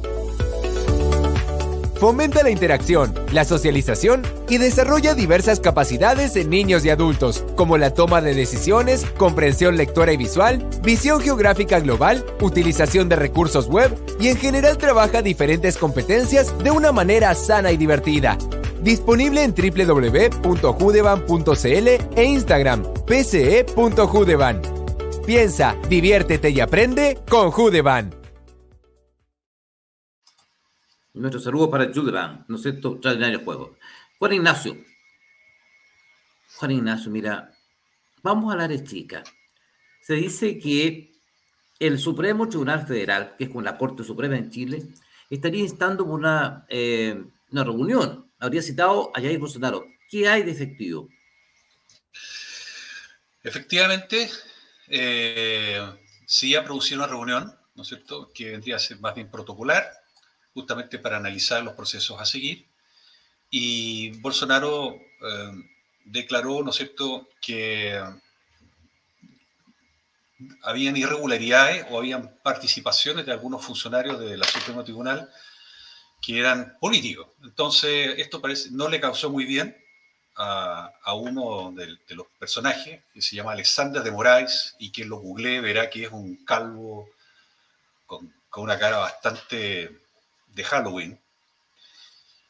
Fomenta 1.99 2.41
la 2.43 2.49
interacción, 2.49 3.13
la 3.33 3.43
socialización 3.43 4.21
y 4.47 4.57
desarrolla 4.57 5.15
diversas 5.15 5.59
capacidades 5.59 6.37
en 6.37 6.49
niños 6.49 6.85
y 6.85 6.89
adultos, 6.89 7.43
como 7.57 7.77
la 7.77 7.93
toma 7.93 8.21
de 8.21 8.33
decisiones, 8.33 9.05
comprensión 9.17 9.75
lectora 9.75 10.13
y 10.13 10.17
visual, 10.17 10.65
visión 10.81 11.19
geográfica 11.19 11.81
global, 11.81 12.25
utilización 12.39 13.09
de 13.09 13.17
recursos 13.17 13.67
web 13.67 13.93
y 14.17 14.29
en 14.29 14.37
general 14.37 14.77
trabaja 14.77 15.21
diferentes 15.21 15.75
competencias 15.75 16.57
de 16.63 16.71
una 16.71 16.93
manera 16.93 17.35
sana 17.35 17.73
y 17.73 17.77
divertida. 17.77 18.37
Disponible 18.81 19.43
en 19.43 19.53
www.judeban.cl 19.53 21.87
e 22.15 22.23
Instagram 22.23 22.83
pce.judeban. 23.05 24.61
Piensa, 25.25 25.75
diviértete 25.89 26.49
y 26.49 26.61
aprende 26.61 27.17
con 27.27 27.51
Judeban. 27.51 28.18
Nuestro 31.13 31.41
saludo 31.41 31.69
para 31.69 31.91
Judeban, 31.93 32.45
¿no 32.47 32.55
es 32.55 32.61
cierto? 32.61 32.93
Extraordinario 32.93 33.39
juego. 33.39 33.77
Juan 34.19 34.33
Ignacio. 34.33 34.77
Juan 36.55 36.71
Ignacio, 36.71 37.11
mira, 37.11 37.51
vamos 38.21 38.53
a 38.53 38.57
la 38.57 38.65
área 38.65 38.83
chica. 38.83 39.23
Se 40.01 40.13
dice 40.13 40.59
que 40.59 41.11
el 41.79 41.97
Supremo 41.97 42.47
Tribunal 42.47 42.85
Federal, 42.85 43.35
que 43.37 43.45
es 43.45 43.49
con 43.49 43.63
la 43.63 43.77
Corte 43.77 44.03
Suprema 44.03 44.37
en 44.37 44.51
Chile, 44.51 44.87
estaría 45.29 45.61
instando 45.61 46.03
una, 46.03 46.65
eh, 46.69 47.23
una 47.51 47.63
reunión. 47.63 48.31
Habría 48.39 48.61
citado 48.61 49.11
a 49.15 49.21
Jair 49.21 49.39
Bolsonaro. 49.39 49.85
¿Qué 50.09 50.27
hay 50.27 50.43
de 50.43 50.51
efectivo? 50.51 51.09
Efectivamente, 53.43 54.29
eh, 54.87 55.81
sí 56.25 56.55
ha 56.55 56.63
producido 56.63 56.99
una 56.99 57.07
reunión, 57.07 57.55
¿no 57.75 57.83
es 57.83 57.87
cierto?, 57.87 58.31
que 58.33 58.51
vendría 58.51 58.75
a 58.75 58.79
ser 58.79 58.99
más 58.99 59.15
bien 59.15 59.31
protocolar, 59.31 59.89
justamente 60.59 60.99
para 60.99 61.17
analizar 61.17 61.63
los 61.63 61.73
procesos 61.73 62.19
a 62.19 62.25
seguir. 62.25 62.67
Y 63.49 64.11
Bolsonaro 64.19 64.95
eh, 64.95 65.51
declaró, 66.05 66.61
¿no 66.63 66.71
es 66.71 66.75
cierto?, 66.75 67.29
que 67.41 67.97
habían 70.63 70.97
irregularidades 70.97 71.85
o 71.89 71.97
habían 71.97 72.37
participaciones 72.43 73.25
de 73.25 73.31
algunos 73.31 73.63
funcionarios 73.63 74.19
de 74.19 74.37
la 74.37 74.45
Suprema 74.45 74.83
Tribunal 74.83 75.29
que 76.21 76.39
eran 76.39 76.77
políticos. 76.79 77.27
Entonces, 77.43 78.15
esto 78.17 78.41
parece, 78.41 78.69
no 78.71 78.89
le 78.89 78.99
causó 78.99 79.29
muy 79.29 79.45
bien 79.45 79.77
a, 80.35 80.91
a 81.03 81.13
uno 81.13 81.71
de, 81.73 81.97
de, 82.07 82.15
los 82.15 82.27
personajes, 82.37 83.03
que 83.13 83.21
se 83.21 83.35
llama 83.35 83.53
Alexander 83.53 84.03
de 84.03 84.11
Moraes, 84.11 84.75
y 84.79 84.91
quien 84.91 85.09
lo 85.09 85.17
googlee 85.17 85.61
verá 85.61 85.89
que 85.89 86.03
es 86.03 86.11
un 86.11 86.43
calvo 86.45 87.09
con, 88.05 88.33
con 88.49 88.63
una 88.63 88.77
cara 88.77 88.97
bastante 88.97 90.08
de 90.59 90.65
Halloween 90.65 91.19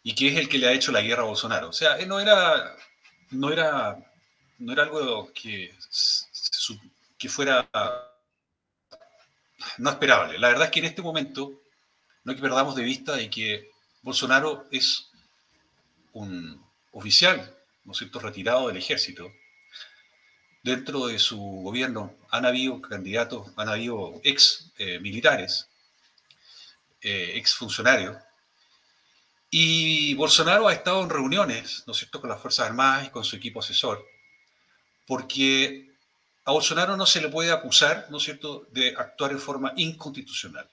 y 0.01 0.15
que 0.15 0.29
es 0.29 0.37
el 0.37 0.49
que 0.49 0.57
le 0.57 0.67
ha 0.67 0.73
hecho 0.73 0.91
la 0.91 1.01
guerra 1.01 1.21
a 1.21 1.27
Bolsonaro. 1.27 1.69
O 1.69 1.73
sea, 1.73 2.03
no 2.07 2.19
era, 2.19 2.75
no 3.29 3.51
era, 3.51 3.97
no 4.57 4.73
era 4.73 4.83
algo 4.83 5.31
que, 5.33 5.75
que 7.17 7.29
fuera 7.29 7.69
no 9.77 9.89
esperable. 9.91 10.39
La 10.39 10.47
verdad 10.47 10.65
es 10.65 10.71
que 10.71 10.79
en 10.79 10.85
este 10.85 11.03
momento 11.03 11.61
no 12.23 12.31
hay 12.31 12.35
que 12.35 12.41
perdamos 12.41 12.75
de 12.75 12.83
vista 12.83 13.15
de 13.15 13.29
que 13.29 13.69
Bolsonaro 14.01 14.65
es 14.71 15.11
un 16.13 16.65
oficial, 16.91 17.55
¿no 17.83 17.91
es 17.91 17.99
cierto?, 17.99 18.19
retirado 18.19 18.67
del 18.67 18.77
ejército. 18.77 19.31
Dentro 20.63 21.05
de 21.05 21.19
su 21.19 21.39
gobierno 21.39 22.15
han 22.31 22.45
habido 22.45 22.81
candidatos, 22.81 23.51
han 23.57 23.69
habido 23.69 24.19
ex 24.23 24.71
eh, 24.79 24.99
militares 24.99 25.68
eh, 27.01 27.33
exfuncionario. 27.35 28.19
Y 29.49 30.13
Bolsonaro 30.13 30.67
ha 30.67 30.73
estado 30.73 31.01
en 31.03 31.09
reuniones, 31.09 31.83
¿no 31.87 31.93
cierto?, 31.93 32.21
con 32.21 32.29
las 32.29 32.39
Fuerzas 32.41 32.67
Armadas 32.67 33.07
y 33.07 33.09
con 33.09 33.23
su 33.23 33.35
equipo 33.35 33.59
asesor, 33.59 34.05
porque 35.07 35.89
a 36.45 36.51
Bolsonaro 36.51 36.95
no 36.95 37.05
se 37.05 37.21
le 37.21 37.29
puede 37.29 37.51
acusar, 37.51 38.07
¿no 38.09 38.19
cierto?, 38.19 38.67
de 38.71 38.95
actuar 38.95 39.31
en 39.31 39.39
forma 39.39 39.73
inconstitucional. 39.75 40.69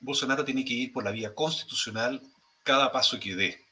Bolsonaro 0.00 0.44
tiene 0.44 0.64
que 0.64 0.74
ir 0.74 0.92
por 0.92 1.04
la 1.04 1.10
vía 1.10 1.34
constitucional 1.34 2.22
cada 2.62 2.90
paso 2.92 3.20
que 3.20 3.34
dé. 3.34 3.64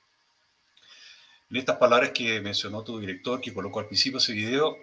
En 1.51 1.57
estas 1.57 1.77
palabras 1.77 2.13
que 2.13 2.41
mencionó 2.41 2.83
tu 2.83 2.99
director, 2.99 3.41
que 3.41 3.53
colocó 3.53 3.81
al 3.81 3.87
principio 3.87 4.19
ese 4.19 4.33
video, 4.33 4.77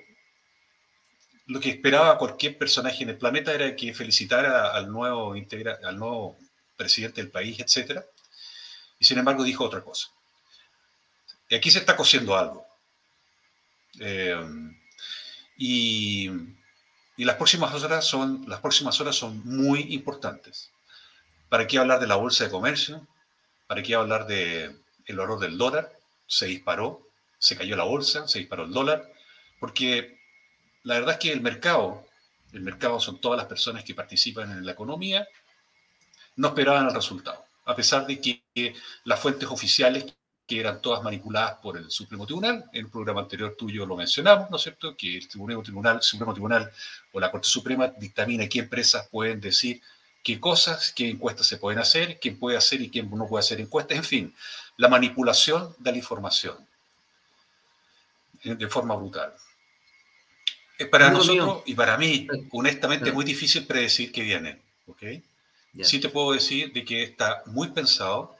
lo 1.47 1.59
que 1.59 1.69
esperaba 1.69 2.17
cualquier 2.17 2.57
personaje 2.57 3.03
en 3.03 3.09
el 3.09 3.17
planeta 3.17 3.53
era 3.53 3.75
que 3.75 3.93
felicitara 3.93 4.71
al 4.71 4.91
nuevo, 4.91 5.35
integra 5.35 5.79
al 5.83 5.97
nuevo 5.97 6.37
presidente 6.79 7.21
del 7.21 7.29
país, 7.29 7.59
etc. 7.59 7.99
Y 8.99 9.05
sin 9.05 9.19
embargo 9.19 9.43
dijo 9.43 9.65
otra 9.65 9.81
cosa. 9.81 10.07
Aquí 11.51 11.69
se 11.69 11.79
está 11.79 11.97
cosiendo 11.97 12.37
algo. 12.37 12.65
Eh, 13.99 14.33
y, 15.57 16.29
y, 17.17 17.25
las 17.25 17.35
próximas 17.35 17.73
horas 17.83 18.05
son 18.05 18.45
las 18.47 18.61
próximas 18.61 18.99
horas 19.01 19.15
son 19.17 19.41
muy 19.45 19.93
importantes. 19.93 20.71
¿Para 21.49 21.67
qué 21.67 21.77
hablar 21.77 21.99
de 21.99 22.07
la 22.07 22.15
bolsa 22.15 22.45
de 22.45 22.49
comercio? 22.49 23.05
¿Para 23.67 23.83
qué 23.83 23.95
hablar 23.95 24.25
de 24.25 24.73
el 25.05 25.17
valor 25.17 25.39
del 25.39 25.57
dólar? 25.57 25.91
Se 26.27 26.45
disparó, 26.45 27.05
se 27.39 27.57
cayó 27.57 27.75
la 27.75 27.83
bolsa, 27.83 28.25
se 28.27 28.39
disparó 28.39 28.63
el 28.63 28.71
dólar, 28.71 29.11
porque 29.59 30.17
la 30.83 30.93
verdad 30.93 31.15
es 31.15 31.19
que 31.19 31.33
el 31.33 31.41
mercado, 31.41 32.05
el 32.53 32.61
mercado 32.61 33.01
son 33.01 33.19
todas 33.19 33.37
las 33.37 33.47
personas 33.47 33.83
que 33.83 33.95
participan 33.95 34.51
en 34.51 34.65
la 34.65 34.71
economía 34.71 35.27
no 36.39 36.47
esperaban 36.47 36.87
el 36.87 36.93
resultado, 36.93 37.45
a 37.65 37.75
pesar 37.75 38.07
de 38.07 38.19
que 38.21 38.73
las 39.03 39.19
fuentes 39.19 39.49
oficiales, 39.49 40.05
que 40.47 40.59
eran 40.59 40.81
todas 40.81 41.03
manipuladas 41.03 41.57
por 41.61 41.77
el 41.77 41.91
Supremo 41.91 42.25
Tribunal, 42.25 42.63
en 42.71 42.85
el 42.85 42.89
programa 42.89 43.21
anterior 43.21 43.55
tuyo 43.57 43.85
lo 43.85 43.97
mencionamos, 43.97 44.49
¿no 44.49 44.55
es 44.55 44.63
cierto?, 44.63 44.95
que 44.95 45.17
el 45.17 45.29
Supremo 45.29 45.61
Tribunal, 45.61 46.01
Supremo 46.01 46.33
Tribunal 46.33 46.71
o 47.11 47.19
la 47.19 47.29
Corte 47.29 47.47
Suprema 47.47 47.89
dictamina 47.89 48.47
qué 48.47 48.59
empresas 48.59 49.07
pueden 49.11 49.41
decir 49.41 49.81
qué 50.23 50.39
cosas, 50.39 50.93
qué 50.95 51.09
encuestas 51.09 51.45
se 51.45 51.57
pueden 51.57 51.79
hacer, 51.79 52.19
quién 52.21 52.39
puede 52.39 52.55
hacer 52.55 52.81
y 52.81 52.89
quién 52.89 53.09
no 53.11 53.27
puede 53.27 53.41
hacer 53.41 53.59
encuestas, 53.59 53.97
en 53.97 54.03
fin, 54.05 54.35
la 54.77 54.87
manipulación 54.87 55.75
de 55.77 55.91
la 55.91 55.97
información 55.97 56.55
de 58.43 58.67
forma 58.69 58.95
brutal. 58.95 59.33
Es 60.77 60.87
para 60.87 61.11
nosotros 61.11 61.63
y 61.65 61.73
para 61.73 61.97
mí, 61.97 62.27
honestamente, 62.51 63.11
muy 63.11 63.25
difícil 63.25 63.67
predecir 63.67 64.13
qué 64.13 64.21
viene. 64.21 64.61
Sí 65.83 65.99
te 65.99 66.09
puedo 66.09 66.33
decir 66.33 66.73
de 66.73 66.83
que 66.83 67.03
está 67.03 67.43
muy 67.45 67.69
pensado, 67.69 68.35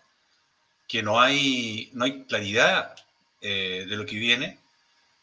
que 0.87 1.03
no 1.03 1.21
hay, 1.21 1.89
no 1.93 2.05
hay 2.05 2.23
claridad 2.23 2.95
eh, 3.41 3.85
de 3.87 3.95
lo 3.95 4.05
que 4.05 4.17
viene. 4.17 4.57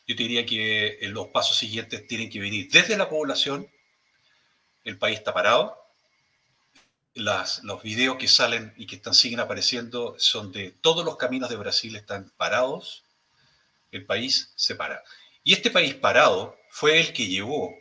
Yo 0.06 0.14
te 0.14 0.22
diría 0.22 0.46
que 0.46 0.98
los 1.10 1.28
pasos 1.28 1.56
siguientes 1.56 2.06
tienen 2.06 2.30
que 2.30 2.38
venir 2.38 2.70
desde 2.70 2.96
la 2.96 3.08
población. 3.08 3.68
El 4.84 4.98
país 4.98 5.18
está 5.18 5.34
parado. 5.34 5.76
Las, 7.14 7.64
los 7.64 7.82
videos 7.82 8.16
que 8.16 8.28
salen 8.28 8.72
y 8.76 8.86
que 8.86 8.96
están, 8.96 9.14
siguen 9.14 9.40
apareciendo 9.40 10.14
son 10.18 10.52
de 10.52 10.70
todos 10.70 11.04
los 11.04 11.16
caminos 11.16 11.50
de 11.50 11.56
Brasil 11.56 11.96
están 11.96 12.30
parados. 12.36 13.02
El 13.90 14.06
país 14.06 14.52
se 14.54 14.76
para. 14.76 15.02
Y 15.42 15.52
este 15.52 15.70
país 15.70 15.94
parado 15.94 16.56
fue 16.70 17.00
el 17.00 17.12
que 17.12 17.26
llevó 17.26 17.74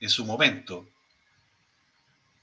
en 0.00 0.10
su 0.10 0.24
momento 0.24 0.88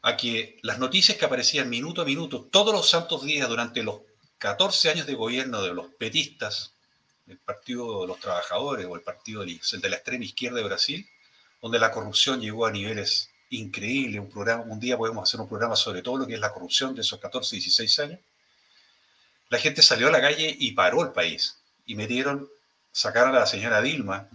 a 0.08 0.16
que 0.16 0.60
las 0.62 0.78
noticias 0.78 1.18
que 1.18 1.26
aparecían 1.26 1.68
minuto 1.68 2.04
a 2.04 2.06
minuto, 2.06 2.48
todos 2.52 2.72
los 2.72 2.88
santos 2.88 3.26
días 3.26 3.50
durante 3.50 3.82
los 3.82 4.02
14 4.38 4.92
años 4.92 5.08
de 5.08 5.16
gobierno 5.16 5.64
de 5.64 5.74
los 5.74 5.88
petistas, 5.96 6.76
el 7.26 7.40
Partido 7.40 8.02
de 8.02 8.08
los 8.08 8.20
Trabajadores 8.20 8.86
o 8.86 8.94
el 8.96 9.02
Partido 9.02 9.44
de 9.44 9.90
la 9.90 9.96
extrema 9.96 10.24
izquierda 10.24 10.58
de 10.58 10.64
Brasil, 10.64 11.10
donde 11.60 11.80
la 11.80 11.90
corrupción 11.90 12.40
llegó 12.40 12.68
a 12.68 12.72
niveles 12.72 13.32
increíbles. 13.50 14.22
Un, 14.22 14.30
programa, 14.30 14.62
un 14.66 14.80
día 14.80 14.96
podemos 14.96 15.28
hacer 15.28 15.42
un 15.42 15.50
programa 15.50 15.76
sobre 15.76 16.04
todo 16.04 16.18
lo 16.18 16.28
que 16.28 16.36
es 16.36 16.40
la 16.40 16.54
corrupción 16.54 16.94
de 16.94 17.02
esos 17.02 17.20
14, 17.20 17.56
16 17.56 18.00
años. 18.00 18.20
La 19.50 19.58
gente 19.58 19.82
salió 19.82 20.10
a 20.10 20.12
la 20.12 20.22
calle 20.22 20.56
y 20.56 20.74
paró 20.74 21.02
el 21.02 21.14
país. 21.14 21.58
Y 21.88 21.96
metieron, 21.96 22.48
sacaron 22.92 23.36
a 23.36 23.40
la 23.40 23.48
señora 23.48 23.82
Dilma, 23.82 24.30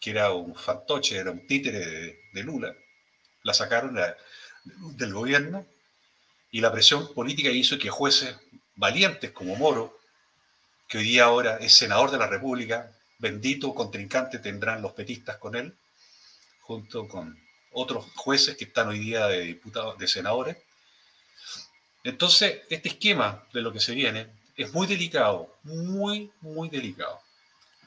que 0.00 0.10
era 0.10 0.32
un 0.32 0.56
fantoche, 0.56 1.18
era 1.18 1.30
un 1.30 1.46
títere 1.46 2.18
de, 2.32 2.42
Lula, 2.42 2.74
la 3.44 3.54
sacaron, 3.54 3.94
la, 3.94 4.16
del 4.64 5.12
gobierno 5.12 5.66
y 6.50 6.60
la 6.60 6.72
presión 6.72 7.12
política 7.14 7.50
hizo 7.50 7.78
que 7.78 7.90
jueces 7.90 8.36
valientes 8.76 9.30
como 9.32 9.56
Moro, 9.56 9.98
que 10.88 10.98
hoy 10.98 11.04
día 11.04 11.24
ahora 11.24 11.56
es 11.56 11.74
senador 11.74 12.10
de 12.10 12.18
la 12.18 12.26
República, 12.26 12.92
bendito 13.18 13.74
contrincante 13.74 14.38
tendrán 14.38 14.82
los 14.82 14.92
petistas 14.92 15.36
con 15.38 15.54
él, 15.54 15.74
junto 16.62 17.08
con 17.08 17.38
otros 17.72 18.06
jueces 18.14 18.56
que 18.56 18.64
están 18.64 18.88
hoy 18.88 18.98
día 18.98 19.26
de 19.26 19.40
diputados, 19.40 19.98
de 19.98 20.08
senadores, 20.08 20.56
Entonces, 22.04 22.60
este 22.68 22.90
esquema 22.90 23.44
de 23.54 23.62
lo 23.62 23.72
que 23.72 23.80
se 23.80 23.94
viene 23.94 24.28
es 24.56 24.72
muy 24.72 24.86
delicado, 24.86 25.56
muy, 25.62 26.30
muy 26.42 26.68
delicado. 26.68 27.18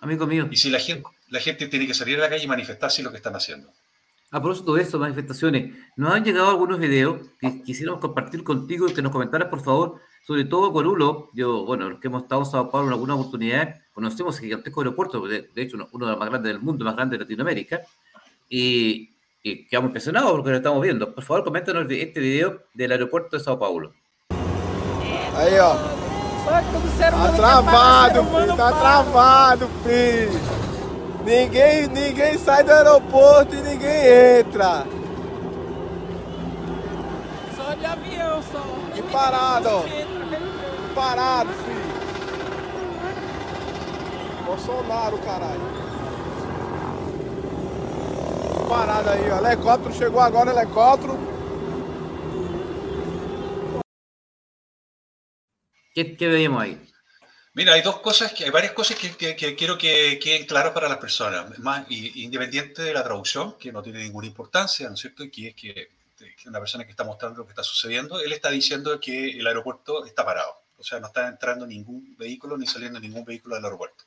Amigo 0.01 0.25
mío. 0.25 0.47
Y 0.51 0.57
si 0.57 0.69
la 0.69 0.79
gente, 0.79 1.07
la 1.29 1.39
gente 1.39 1.67
tiene 1.67 1.85
que 1.85 1.93
salir 1.93 2.17
a 2.17 2.21
la 2.21 2.29
calle 2.29 2.43
y 2.43 2.47
manifestarse 2.47 3.03
lo 3.03 3.11
que 3.11 3.17
están 3.17 3.35
haciendo. 3.35 3.71
A 4.29 4.41
propósito 4.41 4.73
de 4.73 4.83
eso, 4.83 4.99
manifestaciones, 4.99 5.73
nos 5.95 6.13
han 6.13 6.21
llegado 6.25 6.49
algunos 6.49 6.79
videos 6.79 7.21
que 7.39 7.63
quisiéramos 7.63 8.01
compartir 8.01 8.43
contigo 8.43 8.89
y 8.89 8.93
que 8.93 9.01
nos 9.01 9.13
comentaras, 9.13 9.47
por 9.47 9.61
favor, 9.61 10.01
sobre 10.25 10.43
todo 10.43 10.73
con 10.73 10.85
Ulo. 10.85 11.29
Yo, 11.33 11.63
bueno, 11.65 11.89
los 11.89 12.01
que 12.01 12.07
hemos 12.07 12.23
estado 12.23 12.41
en 12.41 12.47
Sao 12.47 12.69
Paulo 12.69 12.87
en 12.87 12.93
alguna 12.93 13.15
oportunidad, 13.15 13.75
conocemos 13.93 14.35
el 14.35 14.43
gigantesco 14.43 14.81
aeropuerto, 14.81 15.25
de, 15.25 15.43
de 15.43 15.61
hecho, 15.61 15.77
uno 15.93 16.05
de 16.05 16.11
los 16.11 16.19
más 16.19 16.29
grandes 16.29 16.51
del 16.51 16.61
mundo, 16.61 16.83
más 16.83 16.95
grande 16.95 17.17
de 17.17 17.23
Latinoamérica, 17.23 17.79
y, 18.49 19.15
y 19.41 19.65
quedamos 19.65 19.89
impresionados 19.89 20.31
porque 20.31 20.49
lo 20.49 20.57
estamos 20.57 20.81
viendo. 20.81 21.15
Por 21.15 21.23
favor, 21.23 21.45
coméntanos 21.45 21.89
este 21.89 22.19
video 22.19 22.63
del 22.73 22.91
aeropuerto 22.91 23.37
de 23.37 23.43
Sao 23.43 23.57
Paulo. 23.57 23.93
Aí, 25.37 25.57
ó. 25.57 25.73
Tá 26.47 27.31
travado, 27.35 28.25
filho. 28.25 28.55
Tá 28.57 28.71
travado, 28.71 29.67
filho. 29.85 30.56
Ninguém, 31.27 31.87
ninguém 31.87 32.37
sai 32.37 32.63
do 32.63 32.71
aeroporto 32.71 33.53
e 33.53 33.61
ninguém 33.61 34.39
entra. 34.39 34.87
Só 37.53 37.73
de 37.73 37.85
avião, 37.85 38.41
só. 38.43 38.63
E 38.95 39.01
parado, 39.11 39.67
ó. 39.67 39.83
Parado, 40.95 41.49
filho. 41.49 41.97
Bolsonaro, 44.45 45.17
caralho. 45.17 45.61
Parado 48.69 49.09
aí, 49.09 49.29
ó. 49.29 49.45
Helicóptero 49.45 49.93
chegou 49.95 50.21
agora, 50.21 50.51
helicóptero. 50.51 51.17
¿Qué, 55.93 56.05
qué 56.15 56.27
veíamos 56.29 56.61
ahí? 56.61 56.96
Mira, 57.57 57.73
hay 57.73 57.81
dos 57.81 58.01
cosas, 58.01 58.33
que, 58.33 58.43
hay 58.43 58.51
varias 58.51 58.73
cosas 58.73 58.97
que, 58.97 59.17
que, 59.17 59.35
que 59.35 59.55
quiero 59.55 59.79
que 59.79 60.19
queden 60.19 60.45
claras 60.45 60.73
para 60.73 60.87
las 60.87 60.99
personas, 60.99 61.57
más 61.57 61.87
y, 61.89 62.23
independiente 62.23 62.83
de 62.83 62.93
la 62.93 63.03
traducción, 63.03 63.57
que 63.57 63.71
no 63.71 63.81
tiene 63.81 64.03
ninguna 64.03 64.27
importancia, 64.27 64.87
¿no 64.87 64.93
es 64.93 64.99
cierto? 64.99 65.23
Que 65.31 65.47
es 65.47 65.55
que, 65.55 65.89
que 66.15 66.49
una 66.49 66.59
persona 66.59 66.85
que 66.85 66.91
está 66.91 67.03
mostrando 67.03 67.39
lo 67.39 67.45
que 67.47 67.53
está 67.53 67.63
sucediendo, 67.63 68.19
él 68.21 68.31
está 68.31 68.51
diciendo 68.51 68.99
que 68.99 69.39
el 69.39 69.47
aeropuerto 69.47 70.05
está 70.05 70.23
parado, 70.23 70.53
o 70.77 70.83
sea, 70.83 70.99
no 70.99 71.07
está 71.07 71.27
entrando 71.27 71.65
ningún 71.65 72.15
vehículo 72.15 72.59
ni 72.59 72.67
saliendo 72.67 72.99
ningún 72.99 73.25
vehículo 73.25 73.55
del 73.55 73.65
aeropuerto. 73.65 74.03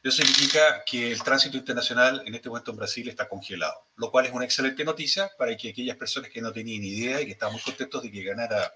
Eso 0.00 0.22
significa 0.22 0.84
que 0.86 1.10
el 1.10 1.20
tránsito 1.24 1.56
internacional 1.56 2.22
en 2.26 2.36
este 2.36 2.48
momento 2.48 2.70
en 2.70 2.76
Brasil 2.76 3.08
está 3.08 3.28
congelado, 3.28 3.88
lo 3.96 4.12
cual 4.12 4.26
es 4.26 4.32
una 4.32 4.44
excelente 4.44 4.84
noticia 4.84 5.28
para 5.36 5.56
que 5.56 5.70
aquellas 5.70 5.96
personas 5.96 6.30
que 6.30 6.40
no 6.40 6.52
tenían 6.52 6.84
idea 6.84 7.20
y 7.20 7.26
que 7.26 7.32
estaban 7.32 7.54
muy 7.54 7.62
contentos 7.62 8.04
de 8.04 8.12
que 8.12 8.22
ganara 8.22 8.72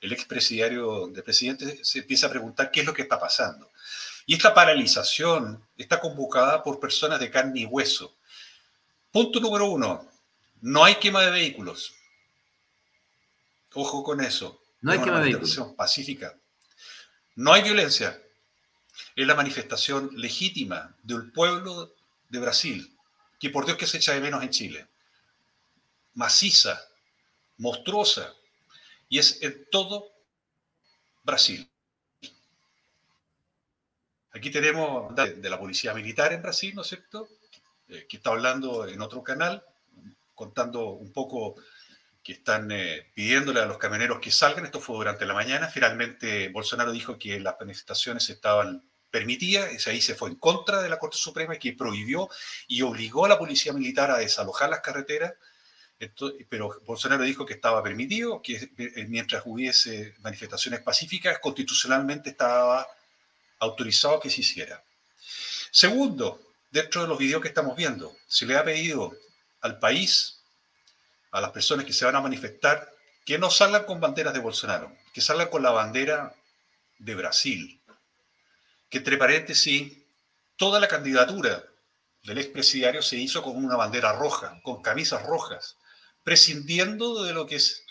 el 0.00 0.12
expresidiario 0.12 1.08
de 1.08 1.22
presidente 1.22 1.84
se 1.84 1.98
empieza 1.98 2.26
a 2.26 2.30
preguntar 2.30 2.70
qué 2.70 2.80
es 2.80 2.86
lo 2.86 2.94
que 2.94 3.02
está 3.02 3.20
pasando. 3.20 3.70
Y 4.26 4.34
esta 4.34 4.54
paralización 4.54 5.66
está 5.76 6.00
convocada 6.00 6.62
por 6.62 6.80
personas 6.80 7.20
de 7.20 7.30
carne 7.30 7.60
y 7.60 7.66
hueso. 7.66 8.16
Punto 9.10 9.40
número 9.40 9.66
uno, 9.66 10.08
no 10.62 10.84
hay 10.84 10.96
quema 10.96 11.22
de 11.22 11.30
vehículos. 11.30 11.94
Ojo 13.74 14.02
con 14.02 14.20
eso. 14.20 14.62
No 14.80 14.92
hay 14.92 14.98
es 14.98 15.04
quema 15.04 15.18
de 15.18 15.30
manifestación 15.30 15.76
pacífica. 15.76 16.36
No 17.36 17.52
hay 17.52 17.62
violencia. 17.62 18.20
Es 19.16 19.26
la 19.26 19.34
manifestación 19.34 20.10
legítima 20.14 20.96
del 21.02 21.30
pueblo 21.32 21.94
de 22.28 22.38
Brasil, 22.38 22.96
que 23.38 23.50
por 23.50 23.66
Dios 23.66 23.76
que 23.76 23.86
se 23.86 23.98
echa 23.98 24.14
de 24.14 24.20
menos 24.20 24.42
en 24.42 24.50
Chile. 24.50 24.86
Maciza, 26.14 26.80
monstruosa, 27.58 28.34
y 29.10 29.18
es 29.18 29.42
en 29.42 29.66
todo 29.70 30.12
Brasil. 31.22 31.68
Aquí 34.32 34.50
tenemos 34.50 35.14
de, 35.14 35.50
la 35.50 35.58
policía 35.58 35.92
militar 35.92 36.32
en 36.32 36.40
Brasil, 36.40 36.72
¿no 36.74 36.82
es 36.82 36.88
cierto? 36.88 37.28
Eh, 37.88 38.06
que 38.08 38.18
está 38.18 38.30
hablando 38.30 38.86
en 38.86 39.02
otro 39.02 39.22
canal, 39.24 39.64
contando 40.34 40.90
un 40.90 41.12
poco 41.12 41.56
que 42.22 42.34
están 42.34 42.70
eh, 42.70 43.10
pidiéndole 43.12 43.60
a 43.60 43.66
los 43.66 43.78
camioneros 43.78 44.20
que 44.20 44.30
salgan. 44.30 44.64
Esto 44.64 44.80
fue 44.80 44.96
durante 44.96 45.26
la 45.26 45.34
mañana. 45.34 45.66
Finalmente, 45.66 46.48
Bolsonaro 46.50 46.92
dijo 46.92 47.18
que 47.18 47.40
las 47.40 47.56
manifestaciones 47.58 48.30
estaban 48.30 48.88
permitidas. 49.10 49.88
Ahí 49.88 50.00
se 50.00 50.14
fue 50.14 50.30
en 50.30 50.36
contra 50.36 50.80
de 50.82 50.88
la 50.88 51.00
Corte 51.00 51.16
Suprema 51.16 51.56
que 51.56 51.72
prohibió 51.72 52.28
y 52.68 52.82
obligó 52.82 53.24
a 53.24 53.30
la 53.30 53.38
policía 53.38 53.72
militar 53.72 54.12
a 54.12 54.18
desalojar 54.18 54.70
las 54.70 54.80
carreteras 54.80 55.32
esto, 56.00 56.32
pero 56.48 56.80
Bolsonaro 56.86 57.24
dijo 57.24 57.44
que 57.44 57.52
estaba 57.52 57.82
permitido, 57.82 58.40
que 58.40 58.72
eh, 58.78 59.06
mientras 59.06 59.42
hubiese 59.44 60.14
manifestaciones 60.20 60.80
pacíficas, 60.80 61.38
constitucionalmente 61.40 62.30
estaba 62.30 62.86
autorizado 63.58 64.18
que 64.18 64.30
se 64.30 64.40
hiciera. 64.40 64.82
Segundo, 65.70 66.40
dentro 66.70 67.02
de 67.02 67.08
los 67.08 67.18
videos 67.18 67.42
que 67.42 67.48
estamos 67.48 67.76
viendo, 67.76 68.16
se 68.26 68.46
le 68.46 68.56
ha 68.56 68.64
pedido 68.64 69.12
al 69.60 69.78
país, 69.78 70.40
a 71.32 71.40
las 71.42 71.50
personas 71.50 71.84
que 71.84 71.92
se 71.92 72.06
van 72.06 72.16
a 72.16 72.22
manifestar, 72.22 72.90
que 73.26 73.38
no 73.38 73.50
salgan 73.50 73.84
con 73.84 74.00
banderas 74.00 74.32
de 74.32 74.40
Bolsonaro, 74.40 74.96
que 75.12 75.20
salgan 75.20 75.48
con 75.48 75.62
la 75.62 75.70
bandera 75.70 76.34
de 76.98 77.14
Brasil. 77.14 77.78
Que 78.88 78.98
entre 78.98 79.18
paréntesis, 79.18 79.98
toda 80.56 80.80
la 80.80 80.88
candidatura 80.88 81.62
del 82.22 82.38
expresidiario 82.38 83.02
se 83.02 83.16
hizo 83.16 83.42
con 83.42 83.62
una 83.62 83.76
bandera 83.76 84.14
roja, 84.14 84.58
con 84.62 84.80
camisas 84.80 85.22
rojas 85.26 85.76
prescindiendo 86.22 87.22
de 87.22 87.32
lo 87.32 87.46
que 87.46 87.56
es 87.56 87.84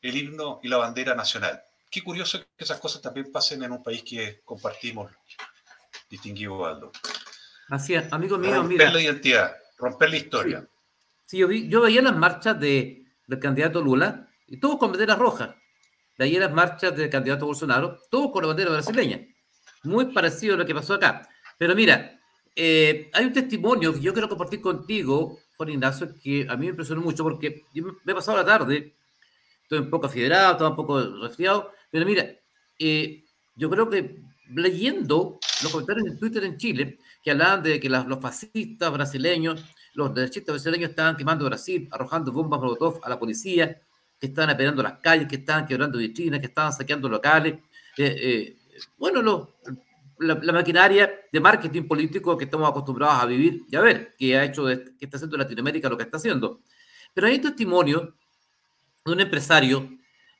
el 0.00 0.16
himno 0.16 0.60
y 0.62 0.68
la 0.68 0.78
bandera 0.78 1.14
nacional. 1.14 1.62
Qué 1.90 2.02
curioso 2.02 2.40
que 2.40 2.64
esas 2.64 2.80
cosas 2.80 3.02
también 3.02 3.30
pasen 3.30 3.62
en 3.62 3.72
un 3.72 3.82
país 3.82 4.02
que 4.02 4.40
compartimos, 4.44 5.12
distinguido 6.08 6.56
Waldo. 6.56 6.92
Así 7.68 7.94
es, 7.94 8.12
amigo 8.12 8.38
mío, 8.38 8.54
romper 8.54 8.78
mira. 8.78 8.92
la 8.92 9.00
identidad, 9.00 9.56
romper 9.78 10.10
la 10.10 10.16
historia. 10.16 10.60
Sí, 10.60 10.66
sí 11.26 11.38
yo, 11.38 11.48
vi, 11.48 11.68
yo, 11.68 11.80
veía 11.80 12.02
las 12.02 12.16
marchas 12.16 12.58
de, 12.58 13.04
del 13.26 13.38
candidato 13.38 13.80
Lula 13.80 14.28
y 14.46 14.58
todos 14.58 14.78
con 14.78 14.90
banderas 14.90 15.18
rojas. 15.18 15.50
De 16.18 16.24
ahí 16.24 16.36
las 16.36 16.52
marchas 16.52 16.96
del 16.96 17.08
candidato 17.08 17.46
Bolsonaro, 17.46 17.98
todos 18.10 18.30
con 18.30 18.42
la 18.42 18.48
bandera 18.48 18.70
brasileña. 18.70 19.20
Muy 19.84 20.12
parecido 20.12 20.54
a 20.54 20.58
lo 20.58 20.66
que 20.66 20.74
pasó 20.74 20.94
acá. 20.94 21.28
Pero 21.56 21.74
mira, 21.74 22.20
eh, 22.54 23.10
hay 23.12 23.24
un 23.24 23.32
testimonio 23.32 23.94
que 23.94 24.00
yo 24.00 24.12
quiero 24.12 24.28
compartir 24.28 24.60
contigo 24.60 25.38
Juan 25.56 25.68
Ignacio, 25.68 26.14
que 26.22 26.46
a 26.48 26.56
mí 26.56 26.66
me 26.66 26.70
impresionó 26.70 27.00
mucho 27.00 27.22
porque 27.22 27.64
me 27.74 28.12
he 28.12 28.14
pasado 28.14 28.38
la 28.38 28.44
tarde, 28.44 28.94
estoy 29.62 29.78
un 29.78 29.90
poco 29.90 30.06
afiedrado, 30.06 30.52
estoy 30.52 30.68
un 30.68 30.76
poco 30.76 31.00
resfriado, 31.22 31.72
pero 31.90 32.06
mira, 32.06 32.26
eh, 32.78 33.24
yo 33.54 33.70
creo 33.70 33.88
que 33.88 34.22
leyendo 34.54 35.38
los 35.62 35.72
comentarios 35.72 36.06
en 36.06 36.18
Twitter 36.18 36.44
en 36.44 36.56
Chile, 36.56 36.98
que 37.22 37.30
hablaban 37.30 37.62
de 37.62 37.80
que 37.80 37.88
las, 37.88 38.06
los 38.06 38.20
fascistas 38.20 38.92
brasileños, 38.92 39.64
los 39.94 40.14
derechistas 40.14 40.54
brasileños 40.54 40.90
estaban 40.90 41.16
quemando 41.16 41.44
Brasil, 41.44 41.88
arrojando 41.90 42.32
bombas 42.32 42.60
molotov 42.60 43.00
a 43.02 43.08
la 43.08 43.18
policía, 43.18 43.80
que 44.18 44.26
estaban 44.26 44.50
apedreando 44.50 44.82
las 44.82 44.98
calles, 44.98 45.28
que 45.28 45.36
estaban 45.36 45.66
quebrando 45.66 45.98
vitrinas, 45.98 46.40
que 46.40 46.46
estaban 46.46 46.72
saqueando 46.72 47.08
locales. 47.08 47.54
Eh, 47.96 48.16
eh, 48.20 48.56
bueno, 48.96 49.20
los, 49.20 49.48
la, 50.18 50.38
la, 50.42 50.52
maquinaria 50.52 51.10
de 51.32 51.40
marketing 51.40 51.82
político 51.82 52.36
que 52.36 52.44
estamos 52.44 52.68
acostumbrados 52.68 53.22
a 53.22 53.26
vivir 53.26 53.62
y 53.70 53.76
a 53.76 53.80
ver, 53.80 54.14
que 54.16 54.36
ha 54.36 54.44
hecho, 54.44 54.66
que 54.66 55.04
está 55.04 55.16
haciendo 55.16 55.36
Latinoamérica 55.36 55.88
lo 55.88 55.96
que 55.96 56.04
está 56.04 56.16
haciendo. 56.16 56.60
Pero 57.14 57.26
hay 57.26 57.38
testimonio 57.38 58.14
de 59.04 59.12
un 59.12 59.20
empresario 59.20 59.88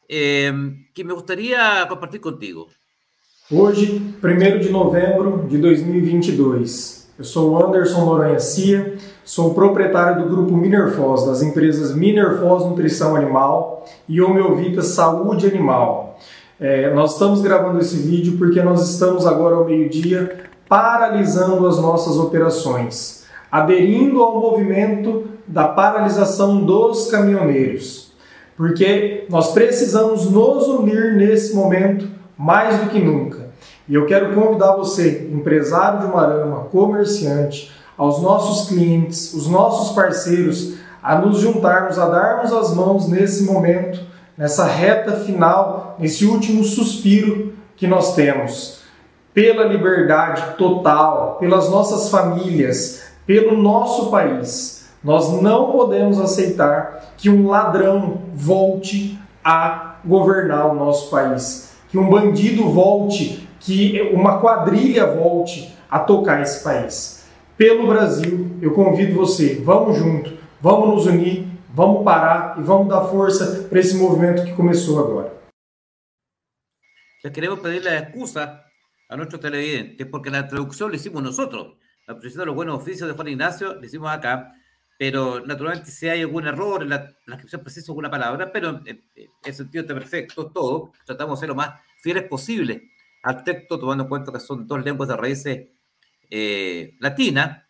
eh, 0.08 0.52
que 0.94 1.04
me 1.04 1.12
gustaría 1.12 1.86
compartir 1.88 2.20
contigo. 2.20 2.68
Hoje, 3.50 4.00
1 4.22 4.58
de 4.60 4.70
novembro 4.70 5.46
de 5.48 5.58
2022, 5.58 7.02
eu 7.18 7.24
sou 7.24 7.62
Anderson 7.62 8.06
Noronha 8.06 8.38
Cia, 8.38 8.96
sou 9.24 9.52
proprietário 9.52 10.24
do 10.24 10.30
grupo 10.30 10.56
Minerfoz, 10.56 11.26
das 11.26 11.42
empresas 11.42 11.94
Minerfoz 11.94 12.64
Nutrição 12.64 13.14
Animal 13.14 13.84
e 14.08 14.22
Homeovita 14.22 14.80
Saúde 14.80 15.46
Animal. 15.46 16.18
É, 16.64 16.94
nós 16.94 17.14
estamos 17.14 17.40
gravando 17.40 17.80
esse 17.80 17.96
vídeo 17.96 18.38
porque 18.38 18.62
nós 18.62 18.88
estamos 18.88 19.26
agora 19.26 19.56
ao 19.56 19.64
meio-dia 19.64 20.44
paralisando 20.68 21.66
as 21.66 21.76
nossas 21.76 22.16
operações, 22.16 23.24
aderindo 23.50 24.22
ao 24.22 24.40
movimento 24.40 25.24
da 25.44 25.66
paralisação 25.66 26.64
dos 26.64 27.10
caminhoneiros, 27.10 28.12
porque 28.56 29.26
nós 29.28 29.50
precisamos 29.50 30.30
nos 30.30 30.68
unir 30.68 31.16
nesse 31.16 31.52
momento 31.52 32.06
mais 32.38 32.78
do 32.78 32.90
que 32.90 33.00
nunca. 33.00 33.48
E 33.88 33.96
eu 33.96 34.06
quero 34.06 34.32
convidar 34.32 34.76
você, 34.76 35.28
empresário 35.32 35.98
de 35.98 36.06
uma 36.06 36.22
arama, 36.22 36.60
comerciante, 36.70 37.72
aos 37.98 38.22
nossos 38.22 38.68
clientes, 38.68 39.34
os 39.34 39.48
nossos 39.48 39.96
parceiros, 39.96 40.74
a 41.02 41.18
nos 41.18 41.40
juntarmos, 41.40 41.98
a 41.98 42.08
darmos 42.08 42.52
as 42.52 42.72
mãos 42.72 43.08
nesse 43.08 43.42
momento 43.42 44.11
nessa 44.36 44.64
reta 44.64 45.12
final, 45.12 45.96
nesse 45.98 46.24
último 46.24 46.64
suspiro 46.64 47.54
que 47.76 47.86
nós 47.86 48.14
temos, 48.14 48.82
pela 49.34 49.64
liberdade 49.64 50.56
total, 50.56 51.36
pelas 51.40 51.70
nossas 51.70 52.10
famílias, 52.10 53.02
pelo 53.26 53.56
nosso 53.56 54.10
país. 54.10 54.88
Nós 55.02 55.32
não 55.40 55.72
podemos 55.72 56.20
aceitar 56.20 57.14
que 57.16 57.28
um 57.28 57.48
ladrão 57.48 58.22
volte 58.34 59.18
a 59.44 59.96
governar 60.04 60.70
o 60.70 60.74
nosso 60.74 61.10
país. 61.10 61.72
Que 61.88 61.98
um 61.98 62.08
bandido 62.08 62.70
volte, 62.70 63.48
que 63.60 64.10
uma 64.12 64.38
quadrilha 64.38 65.06
volte 65.06 65.74
a 65.90 65.98
tocar 65.98 66.40
esse 66.40 66.62
país. 66.62 67.24
Pelo 67.56 67.86
Brasil, 67.86 68.50
eu 68.60 68.72
convido 68.72 69.14
você, 69.14 69.60
vamos 69.64 69.98
junto, 69.98 70.32
vamos 70.60 70.88
nos 70.88 71.06
unir, 71.06 71.46
vamos 71.74 72.04
parar 72.04 72.58
e 72.58 72.62
vamos 72.62 72.88
dar 72.88 73.08
força 73.08 73.66
para 73.68 73.80
esse 73.80 73.96
movimento 73.96 74.44
que 74.44 74.52
começou 74.54 74.98
agora. 75.00 75.32
Les 77.24 77.32
queremos 77.32 77.60
pedir 77.60 77.82
la 77.82 77.98
excusa 77.98 78.64
a 79.08 79.16
nuestros 79.16 79.40
televidentes 79.40 80.06
porque 80.06 80.30
la 80.30 80.46
traducción 80.46 80.90
la 80.90 80.96
hicimos 80.96 81.22
nosotros. 81.22 81.78
La 82.06 82.14
traducción 82.14 82.40
de 82.40 82.46
los 82.46 82.54
buenos 82.54 82.76
oficios 82.76 83.08
de 83.08 83.14
Juan 83.14 83.28
Ignacio 83.28 83.74
la 83.74 83.86
hicimos 83.86 84.10
acá, 84.10 84.52
pero 84.98 85.40
naturalmente 85.40 85.90
si 85.90 86.08
hay 86.08 86.20
algún 86.20 86.46
error 86.46 86.82
en 86.82 86.90
la 86.90 87.08
transcripción 87.24 87.62
precisa 87.62 87.92
alguna 87.92 88.10
palabra, 88.10 88.52
pero 88.52 88.80
en, 88.84 89.04
el 89.44 89.54
sentido 89.54 89.82
está 89.82 89.94
perfecto 89.94 90.50
todo, 90.50 90.92
tratamos 91.06 91.38
de 91.38 91.40
ser 91.40 91.48
lo 91.48 91.54
más 91.54 91.80
fieles 92.02 92.24
posible 92.24 92.90
al 93.22 93.44
texto, 93.44 93.78
tomando 93.78 94.04
en 94.04 94.08
cuenta 94.10 94.32
que 94.32 94.40
son 94.40 94.66
dos 94.66 94.84
lenguas 94.84 95.08
de 95.08 95.16
raíces 95.16 95.68
eh, 96.28 96.96
latinas, 96.98 97.62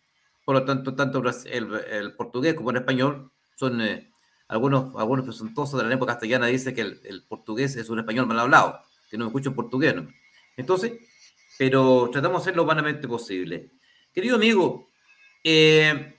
por 0.43 0.55
lo 0.55 0.65
tanto, 0.65 0.95
tanto 0.95 1.21
el, 1.45 2.15
portugués 2.15 2.55
como 2.55 2.71
el 2.71 2.77
español 2.77 3.32
son 3.55 3.81
eh, 3.81 4.11
algunos, 4.47 4.95
algunos 4.95 5.25
presuntuosos 5.25 5.77
de 5.77 5.83
la 5.83 5.89
lengua 5.89 6.07
castellana 6.07 6.47
dicen 6.47 6.75
que 6.75 6.81
el, 6.81 7.23
portugués 7.27 7.75
es 7.75 7.89
un 7.89 7.99
español 7.99 8.27
mal 8.27 8.39
hablado, 8.39 8.81
que 9.09 9.17
no 9.17 9.25
escucho 9.25 9.55
portugués. 9.55 9.95
Entonces, 10.57 10.93
pero 11.57 12.09
tratamos 12.11 12.41
de 12.41 12.43
hacer 12.43 12.55
lo 12.55 12.63
humanamente 12.63 13.07
posible. 13.07 13.71
Querido 14.13 14.35
amigo, 14.35 14.89
eh, 15.43 16.15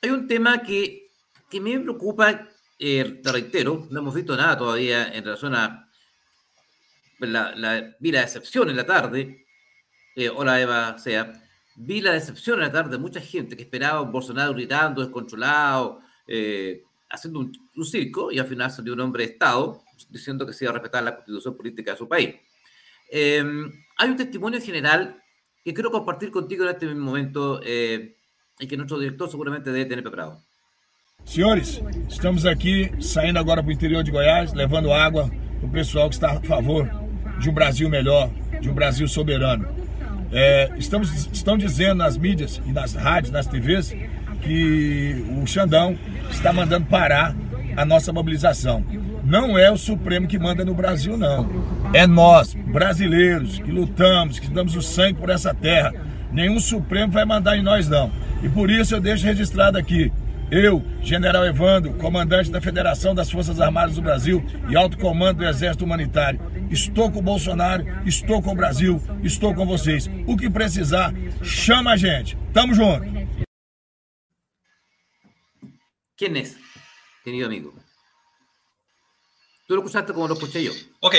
hay 0.00 0.10
un 0.10 0.26
tema 0.28 0.62
que, 0.62 1.10
que 1.50 1.60
me 1.60 1.78
preocupa, 1.80 2.48
eh, 2.78 3.20
te 3.22 3.32
reitero, 3.32 3.86
no 3.90 4.00
hemos 4.00 4.14
visto 4.14 4.36
nada 4.36 4.56
todavía 4.56 5.12
en 5.12 5.24
relación 5.24 5.54
a 5.54 5.88
la, 7.18 7.54
la, 7.56 7.96
vi 7.98 8.12
la 8.12 8.20
decepción 8.20 8.70
en 8.70 8.76
la 8.76 8.86
tarde, 8.86 9.46
eh, 10.14 10.28
hola 10.28 10.60
Eva, 10.60 10.98
sea, 10.98 11.32
vi 11.76 12.00
la 12.00 12.12
decepción 12.12 12.58
en 12.58 12.66
la 12.66 12.72
tarde 12.72 12.90
de 12.92 12.98
mucha 12.98 13.20
gente 13.20 13.56
que 13.56 13.64
esperaba 13.64 14.00
un 14.00 14.12
Bolsonaro 14.12 14.52
gritando, 14.52 15.02
descontrolado, 15.02 16.00
eh, 16.28 16.82
haciendo 17.10 17.40
un, 17.40 17.84
circo, 17.84 18.30
y 18.30 18.38
al 18.38 18.70
salió 18.70 18.92
un 18.92 19.00
hombre 19.00 19.24
de 19.26 19.32
Estado 19.32 19.82
diciendo 20.10 20.46
que 20.46 20.52
se 20.52 20.64
iba 20.64 20.70
a 20.70 20.74
respetar 20.74 21.02
la 21.02 21.16
constitución 21.16 21.56
política 21.56 21.92
de 21.92 21.96
su 21.96 22.08
país. 22.08 22.36
Em, 23.10 23.72
hay 23.96 24.10
un 24.10 24.16
testimonio 24.16 24.60
general 24.60 25.20
que 25.64 25.72
quiero 25.72 25.90
compartir 25.90 26.30
contigo 26.30 26.64
en 26.64 26.70
este 26.70 26.86
mismo 26.86 27.06
momento 27.06 27.60
eh, 27.64 28.16
y 28.60 28.66
que 28.66 28.76
nuestro 28.76 28.98
director 28.98 29.30
seguramente 29.30 29.72
debe 29.72 29.86
tener 29.86 30.02
preparado. 30.02 30.42
Senhores, 31.24 31.82
estamos 32.08 32.46
aqui 32.46 32.90
saindo 33.00 33.38
agora 33.38 33.62
para 33.62 33.70
o 33.70 33.72
interior 33.72 34.02
de 34.02 34.10
Goiás, 34.10 34.54
levando 34.54 34.92
água 34.92 35.28
para 35.60 35.68
o 35.68 35.72
pessoal 35.72 36.08
que 36.08 36.14
está 36.14 36.32
a 36.32 36.40
favor 36.40 36.88
de 37.38 37.50
um 37.50 37.52
Brasil 37.52 37.88
melhor, 37.88 38.30
de 38.60 38.70
um 38.70 38.74
Brasil 38.74 39.06
soberano. 39.08 39.68
É, 40.30 40.70
estamos, 40.76 41.28
estão 41.32 41.56
dizendo 41.56 41.96
nas 41.96 42.16
mídias 42.16 42.60
e 42.66 42.72
nas 42.72 42.94
rádios, 42.94 43.32
nas 43.32 43.46
TVs, 43.46 43.94
que 44.40 45.24
o 45.40 45.46
Xandão 45.46 45.96
está 46.30 46.52
mandando 46.52 46.86
parar 46.86 47.34
a 47.76 47.84
nossa 47.84 48.12
mobilização. 48.12 48.84
Não 49.24 49.58
é 49.58 49.70
o 49.70 49.76
Supremo 49.76 50.26
que 50.26 50.38
manda 50.38 50.64
no 50.64 50.74
Brasil, 50.74 51.16
não. 51.16 51.48
É 51.92 52.06
nós, 52.06 52.54
brasileiros, 52.54 53.58
que 53.58 53.70
lutamos, 53.70 54.38
que 54.38 54.48
damos 54.48 54.74
o 54.74 54.82
sangue 54.82 55.18
por 55.18 55.30
essa 55.30 55.54
terra. 55.54 55.92
Nenhum 56.32 56.58
Supremo 56.58 57.12
vai 57.12 57.24
mandar 57.24 57.56
em 57.56 57.62
nós, 57.62 57.88
não. 57.88 58.10
E 58.42 58.48
por 58.48 58.70
isso 58.70 58.94
eu 58.94 59.00
deixo 59.00 59.26
registrado 59.26 59.78
aqui 59.78 60.12
eu, 60.50 60.82
General 61.02 61.44
Evandro, 61.46 61.92
comandante 61.94 62.50
da 62.50 62.60
Federação 62.60 63.14
das 63.14 63.30
Forças 63.30 63.60
Armadas 63.60 63.96
do 63.96 64.02
Brasil 64.02 64.42
e 64.68 64.76
alto 64.76 64.96
comando 64.96 65.38
do 65.38 65.44
Exército 65.44 65.84
Humanitário, 65.84 66.40
estou 66.70 67.10
com 67.10 67.18
o 67.18 67.22
Bolsonaro, 67.22 67.84
estou 68.06 68.40
com 68.40 68.52
o 68.52 68.56
Brasil, 68.56 69.00
estou 69.22 69.54
com 69.54 69.66
vocês. 69.66 70.10
O 70.26 70.36
que 70.36 70.48
precisar, 70.48 71.12
chama 71.42 71.92
a 71.92 71.96
gente. 71.96 72.36
Tamo 72.52 72.74
junto. 72.74 73.06
¿Quién 76.18 76.36
es, 76.36 76.56
querido 77.24 77.46
amigo? 77.46 77.72
¿Tú 79.66 79.74
lo 79.74 79.80
escuchaste 79.80 80.12
como 80.12 80.28
lo 80.28 80.34
escuché 80.34 80.64
yo? 80.64 80.72
Ok. 81.00 81.14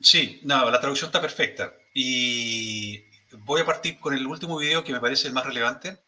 Sí, 0.00 0.40
no, 0.44 0.70
la 0.70 0.80
traducción 0.80 1.08
está 1.08 1.20
perfecta. 1.20 1.74
Y 1.94 3.02
voy 3.32 3.62
a 3.62 3.66
partir 3.66 3.98
con 3.98 4.14
el 4.14 4.26
último 4.26 4.58
video 4.58 4.84
que 4.84 4.92
me 4.92 5.00
parece 5.00 5.26
el 5.26 5.34
más 5.34 5.46
relevante 5.46 5.98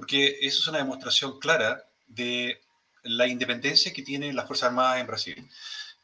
porque 0.00 0.38
eso 0.40 0.60
es 0.60 0.66
una 0.68 0.78
demostración 0.78 1.38
clara 1.38 1.84
de 2.06 2.62
la 3.02 3.26
independencia 3.26 3.92
que 3.92 4.02
tienen 4.02 4.34
las 4.34 4.46
Fuerzas 4.46 4.68
Armadas 4.68 4.98
en 4.98 5.06
Brasil. 5.06 5.50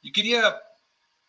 Y 0.02 0.12
quería 0.12 0.54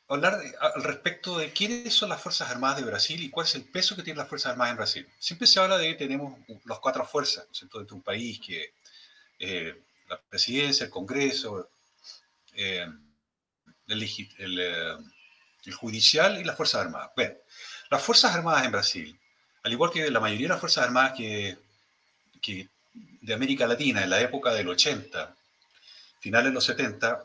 hablar 0.09 0.38
al 0.59 0.84
respecto 0.84 1.38
de 1.38 1.53
quiénes 1.53 1.93
son 1.93 2.09
las 2.09 2.21
Fuerzas 2.21 2.51
Armadas 2.51 2.75
de 2.75 2.84
Brasil 2.84 3.23
y 3.23 3.30
cuál 3.30 3.47
es 3.47 3.55
el 3.55 3.63
peso 3.63 3.95
que 3.95 4.03
tienen 4.03 4.17
las 4.17 4.28
Fuerzas 4.28 4.51
Armadas 4.51 4.71
en 4.71 4.78
Brasil. 4.78 5.07
Siempre 5.17 5.47
se 5.47 5.61
habla 5.61 5.78
de 5.78 5.88
que 5.88 5.95
tenemos 5.95 6.38
las 6.65 6.80
cuatro 6.80 7.05
fuerzas, 7.05 7.47
¿no 7.73 7.84
de 7.84 7.93
un 7.93 8.01
país 8.01 8.38
que 8.45 8.73
eh, 9.39 9.81
la 10.09 10.19
presidencia, 10.21 10.85
el 10.85 10.89
Congreso, 10.91 11.69
eh, 12.53 12.88
el, 13.88 14.03
eh, 14.03 14.97
el, 15.65 15.73
judicial 15.73 16.39
y 16.39 16.43
las 16.43 16.55
Fuerzas 16.55 16.81
Armadas. 16.81 17.11
Bueno, 17.15 17.35
las 17.89 18.01
Fuerzas 18.01 18.35
Armadas 18.35 18.65
en 18.65 18.71
Brasil, 18.71 19.19
al 19.63 19.71
igual 19.71 19.91
que 19.91 20.09
la 20.09 20.19
mayoría 20.19 20.47
de 20.47 20.53
las 20.53 20.59
Fuerzas 20.59 20.85
Armadas 20.85 21.13
que 21.17 21.57
que 22.41 22.69
de 23.21 23.33
América 23.33 23.67
Latina 23.67 24.03
en 24.03 24.09
la 24.09 24.21
época 24.21 24.53
del 24.53 24.69
80, 24.69 25.35
finales 26.19 26.49
de 26.49 26.53
los 26.53 26.65
70, 26.65 27.23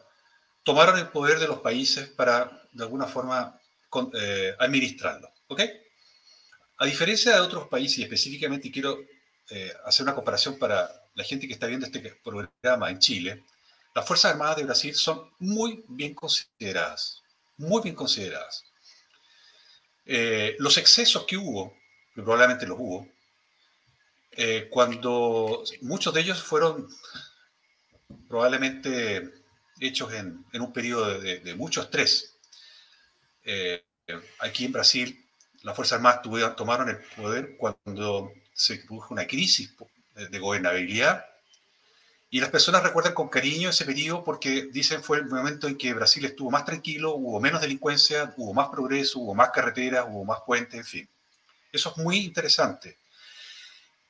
tomaron 0.62 0.98
el 0.98 1.08
poder 1.08 1.38
de 1.38 1.46
los 1.46 1.60
países 1.60 2.08
para, 2.08 2.62
de 2.72 2.84
alguna 2.84 3.06
forma, 3.06 3.58
eh, 4.14 4.54
administrarlo. 4.58 5.30
¿Ok? 5.48 5.62
A 6.78 6.86
diferencia 6.86 7.34
de 7.34 7.40
otros 7.40 7.68
países, 7.68 7.98
y 7.98 8.02
específicamente 8.02 8.70
quiero 8.70 8.98
eh, 9.50 9.72
hacer 9.84 10.04
una 10.04 10.14
comparación 10.14 10.58
para 10.58 10.90
la 11.14 11.24
gente 11.24 11.46
que 11.46 11.54
está 11.54 11.66
viendo 11.66 11.86
este 11.86 12.00
programa 12.22 12.90
en 12.90 12.98
Chile, 12.98 13.44
las 13.94 14.06
Fuerzas 14.06 14.32
Armadas 14.32 14.56
de 14.56 14.64
Brasil 14.64 14.94
son 14.94 15.30
muy 15.38 15.84
bien 15.88 16.14
consideradas, 16.14 17.22
muy 17.56 17.82
bien 17.82 17.94
consideradas. 17.94 18.64
Eh, 20.04 20.56
los 20.58 20.78
excesos 20.78 21.24
que 21.26 21.36
hubo, 21.36 21.76
que 22.14 22.22
probablemente 22.22 22.66
los 22.66 22.78
hubo, 22.78 23.06
eh, 24.32 24.68
cuando 24.70 25.62
muchos 25.82 26.14
de 26.14 26.20
ellos 26.22 26.42
fueron 26.42 26.88
probablemente 28.28 29.30
hechos 29.78 30.12
en, 30.14 30.44
un 30.54 30.72
periodo 30.72 31.20
de, 31.20 31.54
mucho 31.54 31.82
estrés. 31.82 32.38
Eh, 33.44 33.84
aquí 34.38 34.64
en 34.64 34.72
Brasil, 34.72 35.28
las 35.62 35.76
Fuerzas 35.76 35.96
Armadas 35.96 36.56
tomaron 36.56 36.88
el 36.88 36.98
poder 37.14 37.56
cuando 37.58 38.32
se 38.54 38.76
produjo 38.76 39.12
una 39.12 39.26
crisis 39.26 39.74
de 40.14 40.38
gobernabilidad 40.38 41.24
y 42.34 42.40
las 42.40 42.48
personas 42.48 42.82
recuerdan 42.82 43.12
con 43.12 43.28
cariño 43.28 43.68
ese 43.68 43.84
periodo 43.84 44.24
porque 44.24 44.62
dicen 44.72 45.02
fue 45.02 45.18
el 45.18 45.26
momento 45.26 45.68
en 45.68 45.76
que 45.76 45.92
Brasil 45.92 46.24
estuvo 46.24 46.50
más 46.50 46.64
tranquilo, 46.64 47.14
hubo 47.14 47.38
menos 47.40 47.60
delincuencia, 47.60 48.32
hubo 48.38 48.54
más 48.54 48.70
progreso, 48.70 49.18
hubo 49.18 49.34
más 49.34 49.50
carreteras, 49.50 50.06
hubo 50.08 50.24
más 50.24 50.38
puentes, 50.46 50.80
en 50.80 50.86
fin. 50.86 51.08
Eso 51.70 51.90
es 51.90 51.98
muy 51.98 52.20
interesante. 52.20 52.96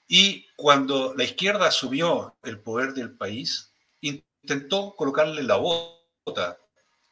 Y 0.07 0.47
cuando 0.55 1.15
la 1.17 1.25
izquierda 1.25 1.67
asumió 1.67 2.37
el 2.45 2.61
poder 2.61 2.95
del 2.95 3.11
país, 3.11 3.73
intentó 4.01 4.95
colocarle 4.95 5.43
la 5.43 5.57
bota 5.57 6.59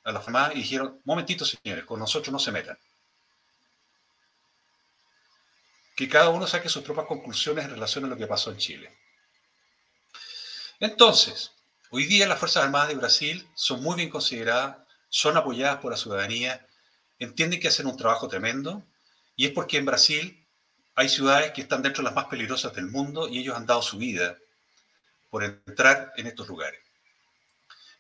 a 0.05 0.13
la 0.13 0.21
FMA 0.21 0.53
y 0.55 0.59
dijeron, 0.59 1.01
momentito 1.05 1.45
señores, 1.45 1.87
con 1.87 1.99
nosotros 1.99 2.33
no 2.33 2.39
se 2.39 2.53
metan. 2.53 2.79
Que 6.01 6.09
cada 6.09 6.31
uno 6.31 6.47
saque 6.47 6.71
sus 6.71 6.83
propias 6.83 7.05
conclusiones 7.07 7.67
en 7.67 7.73
relación 7.73 8.07
a 8.07 8.09
lo 8.09 8.17
que 8.17 8.27
pasó 8.27 8.51
en 8.51 8.57
Chile. 8.57 8.91
Entonces, 10.79 11.53
hoy 11.91 12.07
día 12.07 12.27
las 12.27 12.39
Fuerzas 12.39 12.65
Armadas 12.65 12.89
de 12.89 12.95
Brasil 12.95 13.47
son 13.55 13.83
muy 13.83 13.97
bien 13.97 14.09
consideradas, 14.09 14.79
son 15.11 15.37
apoyadas 15.37 15.77
por 15.77 15.91
la 15.91 15.99
ciudadanía, 15.99 16.67
entienden 17.19 17.61
que 17.61 17.69
hacen 17.69 17.87
un 17.87 17.99
trabajo 17.99 18.29
tremendo, 18.29 18.83
y 19.37 19.45
es 19.45 19.53
porque 19.53 19.77
en 19.77 19.85
Brasil 19.85 20.47
hay 20.95 21.11
ciudades 21.11 21.53
que 21.53 21.61
están 21.61 21.83
dentro 21.83 22.03
de 22.03 22.07
las 22.07 22.15
más 22.15 22.29
peligrosas 22.29 22.73
del 22.73 22.87
mundo 22.87 23.29
y 23.29 23.39
ellos 23.39 23.55
han 23.55 23.67
dado 23.67 23.83
su 23.83 23.99
vida 23.99 24.39
por 25.29 25.45
entrar 25.45 26.15
en 26.17 26.29
estos 26.29 26.49
lugares, 26.49 26.81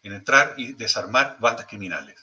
en 0.03 0.15
entrar 0.15 0.55
y 0.57 0.73
desarmar 0.73 1.37
bandas 1.39 1.67
criminales. 1.67 2.19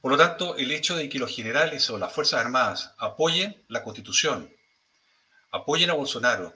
Por 0.00 0.12
lo 0.12 0.18
tanto, 0.18 0.56
el 0.56 0.70
hecho 0.70 0.96
de 0.96 1.08
que 1.08 1.18
los 1.18 1.34
generales 1.34 1.90
o 1.90 1.98
las 1.98 2.12
Fuerzas 2.12 2.40
Armadas 2.40 2.94
apoyen 2.98 3.64
la 3.68 3.82
Constitución, 3.82 4.54
apoyen 5.50 5.90
a 5.90 5.94
Bolsonaro, 5.94 6.54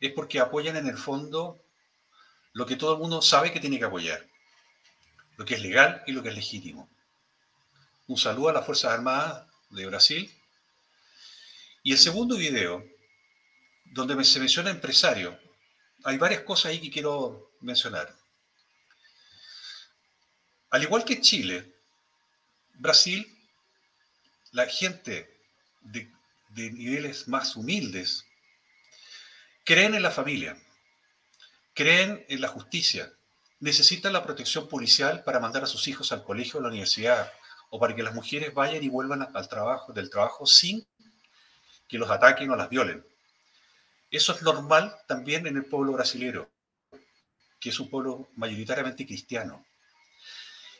es 0.00 0.12
porque 0.12 0.40
apoyan 0.40 0.76
en 0.76 0.86
el 0.86 0.96
fondo 0.96 1.62
lo 2.52 2.64
que 2.64 2.76
todo 2.76 2.94
el 2.94 3.00
mundo 3.00 3.20
sabe 3.20 3.52
que 3.52 3.60
tiene 3.60 3.78
que 3.78 3.84
apoyar, 3.84 4.26
lo 5.36 5.44
que 5.44 5.54
es 5.54 5.62
legal 5.62 6.02
y 6.06 6.12
lo 6.12 6.22
que 6.22 6.30
es 6.30 6.34
legítimo. 6.34 6.88
Un 8.06 8.16
saludo 8.16 8.48
a 8.48 8.54
las 8.54 8.64
Fuerzas 8.64 8.92
Armadas 8.92 9.46
de 9.68 9.86
Brasil 9.86 10.34
y 11.82 11.92
el 11.92 11.98
segundo 11.98 12.36
video, 12.36 12.84
donde 13.84 14.24
se 14.24 14.40
menciona 14.40 14.70
empresario, 14.70 15.38
hay 16.04 16.16
varias 16.16 16.42
cosas 16.42 16.66
ahí 16.66 16.80
que 16.80 16.90
quiero 16.90 17.52
mencionar. 17.60 18.14
Al 20.70 20.82
igual 20.82 21.04
que 21.04 21.20
Chile, 21.20 21.79
Brasil, 22.80 23.26
la 24.52 24.64
gente 24.64 25.38
de, 25.82 26.10
niveles 26.48 27.28
más 27.28 27.54
humildes 27.54 28.24
creen 29.64 29.94
en 29.94 30.02
la 30.02 30.10
familia, 30.10 30.56
creen 31.74 32.24
en 32.30 32.40
la 32.40 32.48
justicia, 32.48 33.12
necesitan 33.58 34.14
la 34.14 34.24
protección 34.24 34.66
policial 34.66 35.22
para 35.24 35.40
mandar 35.40 35.62
a 35.62 35.66
sus 35.66 35.88
hijos 35.88 36.10
al 36.10 36.24
colegio 36.24 36.56
o 36.56 36.60
a 36.60 36.62
la 36.62 36.68
universidad, 36.70 37.30
o 37.68 37.78
para 37.78 37.94
que 37.94 38.02
las 38.02 38.14
mujeres 38.14 38.54
vayan 38.54 38.82
y 38.82 38.88
vuelvan 38.88 39.28
al 39.30 39.48
trabajo, 39.48 39.92
del 39.92 40.08
trabajo 40.08 40.46
sin 40.46 40.86
que 41.86 41.98
los 41.98 42.10
ataquen 42.10 42.50
o 42.50 42.56
las 42.56 42.70
violen. 42.70 43.04
Eso 44.10 44.34
es 44.34 44.40
normal 44.40 44.96
también 45.06 45.46
en 45.46 45.58
el 45.58 45.66
pueblo 45.66 45.92
brasilero, 45.92 46.50
que 47.60 47.68
es 47.68 47.78
un 47.78 47.90
pueblo 47.90 48.30
mayoritariamente 48.36 49.04
cristiano. 49.04 49.66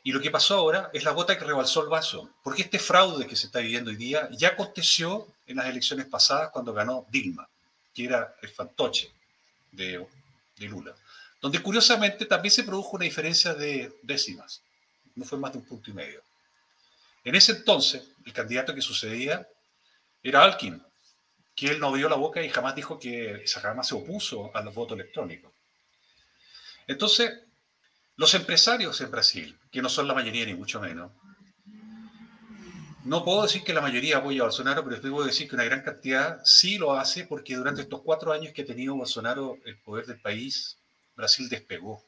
Y 0.02 0.12
lo 0.12 0.20
que 0.20 0.30
pasó 0.30 0.54
ahora 0.54 0.90
es 0.92 1.04
la 1.04 1.10
gota 1.12 1.38
que 1.38 1.44
rebalsó 1.44 1.82
el 1.82 1.88
vaso, 1.88 2.30
porque 2.42 2.62
este 2.62 2.78
fraude 2.78 3.26
que 3.26 3.36
se 3.36 3.46
está 3.46 3.58
viviendo 3.58 3.90
hoy 3.90 3.96
día 3.96 4.28
ya 4.32 4.48
aconteció 4.48 5.26
en 5.46 5.56
las 5.56 5.66
elecciones 5.66 6.06
pasadas 6.06 6.50
cuando 6.50 6.72
ganó 6.72 7.06
Dilma, 7.10 7.48
que 7.92 8.04
era 8.04 8.34
el 8.40 8.48
fantoche 8.48 9.10
de, 9.72 10.06
Lula, 10.58 10.94
donde 11.40 11.62
curiosamente 11.62 12.26
también 12.26 12.52
se 12.52 12.64
produjo 12.64 12.96
una 12.96 13.04
diferencia 13.04 13.54
de 13.54 13.94
décimas, 14.02 14.62
no 15.14 15.24
fue 15.24 15.38
más 15.38 15.52
de 15.52 15.58
un 15.58 15.64
punto 15.64 15.90
y 15.90 15.94
medio. 15.94 16.22
En 17.24 17.34
ese 17.34 17.52
entonces, 17.52 18.02
el 18.24 18.32
candidato 18.32 18.74
que 18.74 18.82
sucedía 18.82 19.46
era 20.22 20.42
Alkin, 20.42 20.82
que 21.54 21.68
él 21.68 21.80
no 21.80 21.88
abrió 21.88 22.08
la 22.08 22.16
boca 22.16 22.42
y 22.42 22.48
jamás 22.48 22.74
dijo 22.74 22.98
que 22.98 23.44
jamás 23.46 23.88
se 23.88 23.94
opuso 23.94 24.50
a 24.54 24.62
los 24.62 24.74
votos 24.74 24.98
electrónicos. 24.98 25.50
Entonces, 26.86 27.32
los 28.20 28.34
empresarios 28.34 29.00
en 29.00 29.10
Brasil, 29.10 29.58
que 29.70 29.80
no 29.80 29.88
son 29.88 30.06
la 30.06 30.12
mayoría 30.12 30.44
ni 30.44 30.52
mucho 30.52 30.78
menos, 30.78 31.10
no 33.02 33.24
puedo 33.24 33.44
decir 33.44 33.64
que 33.64 33.72
la 33.72 33.80
mayoría 33.80 34.18
apoya 34.18 34.42
a 34.42 34.44
Bolsonaro, 34.44 34.84
pero 34.84 35.00
puedo 35.00 35.24
decir 35.24 35.48
que 35.48 35.54
una 35.54 35.64
gran 35.64 35.80
cantidad 35.80 36.38
sí 36.44 36.76
lo 36.76 36.92
hace 36.92 37.24
porque 37.24 37.56
durante 37.56 37.80
estos 37.80 38.02
cuatro 38.02 38.30
años 38.34 38.52
que 38.52 38.60
ha 38.60 38.66
tenido 38.66 38.94
Bolsonaro 38.94 39.56
el 39.64 39.78
poder 39.78 40.04
del 40.04 40.20
país, 40.20 40.76
Brasil 41.16 41.48
despegó. 41.48 42.04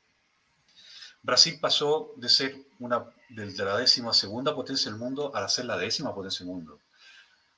Brasil 1.22 1.58
pasó 1.58 2.12
de 2.18 2.28
ser 2.28 2.56
una 2.78 3.06
de 3.30 3.64
la 3.64 3.78
décima 3.78 4.12
segunda 4.12 4.54
potencia 4.54 4.90
del 4.90 5.00
mundo 5.00 5.34
a 5.34 5.48
ser 5.48 5.64
la 5.64 5.78
décima 5.78 6.14
potencia 6.14 6.44
del 6.44 6.54
mundo. 6.54 6.78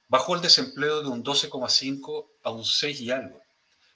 Bajó 0.06 0.36
el 0.36 0.42
desempleo 0.42 1.02
de 1.02 1.08
un 1.08 1.24
12,5 1.24 2.26
a 2.44 2.52
un 2.52 2.64
6 2.64 3.00
y 3.00 3.10
algo. 3.10 3.43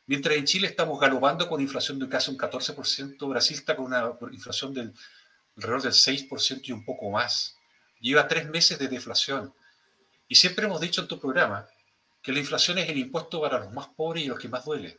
Mientras 0.09 0.37
en 0.37 0.47
Chile 0.47 0.69
estamos 0.69 0.99
galopando 0.99 1.47
con 1.47 1.61
inflación 1.61 1.99
de 1.99 2.09
casi 2.09 2.31
un 2.31 2.39
14%, 2.39 3.29
Brasil 3.29 3.59
está 3.59 3.77
con 3.77 3.85
una 3.85 4.11
inflación 4.33 4.73
del 4.73 4.95
alrededor 5.57 5.83
del 5.83 5.93
6% 5.93 6.61
y 6.65 6.73
un 6.73 6.83
poco 6.83 7.11
más. 7.11 7.57
Lleva 8.01 8.27
tres 8.27 8.49
meses 8.49 8.79
de 8.79 8.89
deflación. 8.89 9.53
Y 10.27 10.35
siempre 10.35 10.65
hemos 10.65 10.81
dicho 10.81 11.03
en 11.03 11.09
tu 11.09 11.21
programa 11.21 11.69
que 12.23 12.33
la 12.33 12.39
inflación 12.39 12.79
es 12.79 12.89
el 12.89 12.97
impuesto 12.97 13.39
para 13.43 13.59
los 13.59 13.71
más 13.75 13.89
pobres 13.89 14.25
y 14.25 14.29
los 14.29 14.39
que 14.39 14.49
más 14.49 14.65
duele. 14.65 14.99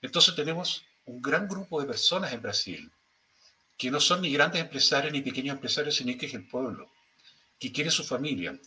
Entonces 0.00 0.34
tenemos 0.34 0.82
un 1.04 1.20
gran 1.20 1.46
grupo 1.46 1.78
de 1.78 1.86
personas 1.86 2.32
en 2.32 2.40
Brasil 2.40 2.90
que 3.76 3.90
no 3.90 4.00
son 4.00 4.22
ni 4.22 4.32
grandes 4.32 4.62
empresarios 4.62 5.12
ni 5.12 5.20
pequeños 5.20 5.56
empresarios, 5.56 5.94
sino 5.94 6.16
que 6.16 6.24
es 6.24 6.32
el 6.32 6.48
pueblo, 6.48 6.90
que 7.58 7.70
quiere 7.70 7.90
su 7.90 8.02
familia, 8.02 8.58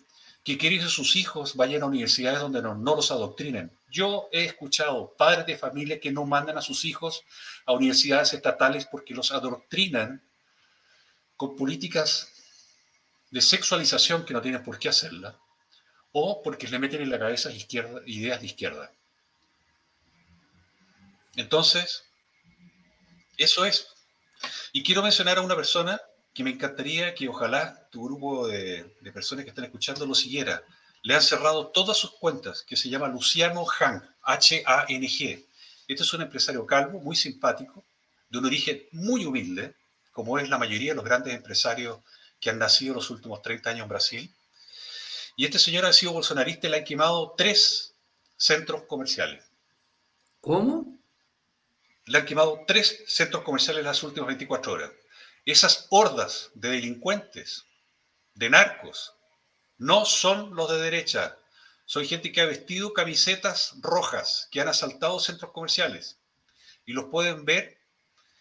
que 0.43 0.59
quiere 0.59 0.77
que 0.77 0.89
sus 0.89 1.15
hijos 1.15 1.55
vayan 1.55 1.81
a 1.81 1.87
universidades 1.87 2.39
donde 2.39 2.61
no, 2.61 2.75
no, 2.75 2.95
los 2.95 3.09
adoctrinen. 3.09 3.71
Yo 3.89 4.29
he 4.31 4.45
escuchado 4.45 5.15
padres 5.17 5.45
de 5.45 5.57
familia 5.57 5.99
que 5.99 6.11
no 6.11 6.25
mandan 6.25 6.57
a 6.57 6.61
sus 6.61 6.85
hijos 6.85 7.23
a 7.65 7.73
universidades 7.73 8.33
estatales 8.33 8.85
porque 8.85 9.13
los 9.13 9.31
adoctrinan 9.31 10.23
con 11.35 11.55
políticas 11.55 12.31
de 13.31 13.41
sexualización 13.41 14.25
que 14.25 14.33
no 14.33 14.41
tienen 14.41 14.63
por 14.63 14.79
qué 14.79 14.89
hacerla, 14.89 15.39
o 16.11 16.41
porque 16.43 16.67
le 16.67 16.79
meten 16.79 17.01
en 17.01 17.09
la 17.09 17.19
cabeza 17.19 17.51
ideas 17.51 18.39
de 18.39 18.45
izquierda. 18.45 18.91
Entonces, 21.35 22.03
eso 23.37 23.65
es. 23.65 23.87
Y 24.73 24.83
quiero 24.83 25.01
mencionar 25.01 25.37
a 25.37 25.41
una 25.41 25.55
persona 25.55 26.01
que 26.33 26.43
me 26.43 26.51
encantaría 26.51 27.13
que 27.15 27.29
ojalá 27.29 27.87
tu 27.89 28.03
grupo 28.03 28.47
de, 28.47 28.93
personas 29.13 29.45
que 29.45 29.49
están 29.49 29.65
escuchando 29.65 30.05
lo 30.05 30.15
siguiera. 30.15 30.63
Le 31.01 31.15
han 31.15 31.21
cerrado 31.21 31.67
todas 31.67 31.97
sus 31.97 32.11
cuentas, 32.11 32.63
que 32.63 32.75
se 32.75 32.89
llama 32.89 33.07
Luciano 33.07 33.65
Hang, 33.65 34.01
H-A-N-G. 34.23 35.45
Este 35.87 36.03
es 36.03 36.13
un 36.13 36.21
empresario 36.21 36.65
calvo, 36.65 36.99
muy 36.99 37.15
simpático, 37.15 37.83
de 38.29 38.37
un 38.37 38.45
origen 38.45 38.83
muy 38.91 39.25
humilde, 39.25 39.75
como 40.11 40.37
es 40.37 40.49
la 40.49 40.57
mayoría 40.57 40.91
de 40.91 40.95
los 40.95 41.05
grandes 41.05 41.33
empresarios 41.33 41.99
que 42.39 42.49
han 42.49 42.59
nacido 42.59 42.95
los 42.95 43.09
últimos 43.09 43.41
30 43.41 43.69
años 43.69 43.83
en 43.83 43.89
Brasil. 43.89 44.35
Y 45.35 45.45
este 45.45 45.59
señor 45.59 45.85
ha 45.85 45.93
sido 45.93 46.11
bolsonarista 46.11 46.67
y 46.67 46.71
le 46.71 46.77
han 46.77 46.83
quemado 46.83 47.33
tres 47.37 47.93
centros 48.37 48.83
comerciales. 48.83 49.43
¿Cómo? 50.41 50.99
Le 52.05 52.17
han 52.17 52.25
quemado 52.25 52.63
tres 52.67 53.03
centros 53.07 53.43
comerciales 53.43 53.79
en 53.79 53.85
las 53.85 54.03
últimas 54.03 54.27
24 54.27 54.73
horas. 54.73 54.91
Esas 55.45 55.87
hordas 55.89 56.49
de 56.53 56.69
delincuentes, 56.69 57.65
de 58.35 58.49
narcos, 58.49 59.13
no 59.79 60.05
son 60.05 60.55
los 60.55 60.69
de 60.69 60.79
derecha. 60.79 61.37
Son 61.85 62.05
gente 62.05 62.31
que 62.31 62.41
ha 62.41 62.45
vestido 62.45 62.93
camisetas 62.93 63.73
rojas, 63.81 64.47
que 64.51 64.61
han 64.61 64.67
asaltado 64.67 65.19
centros 65.19 65.51
comerciales. 65.51 66.19
Y 66.85 66.93
los 66.93 67.05
pueden 67.05 67.45
ver 67.45 67.79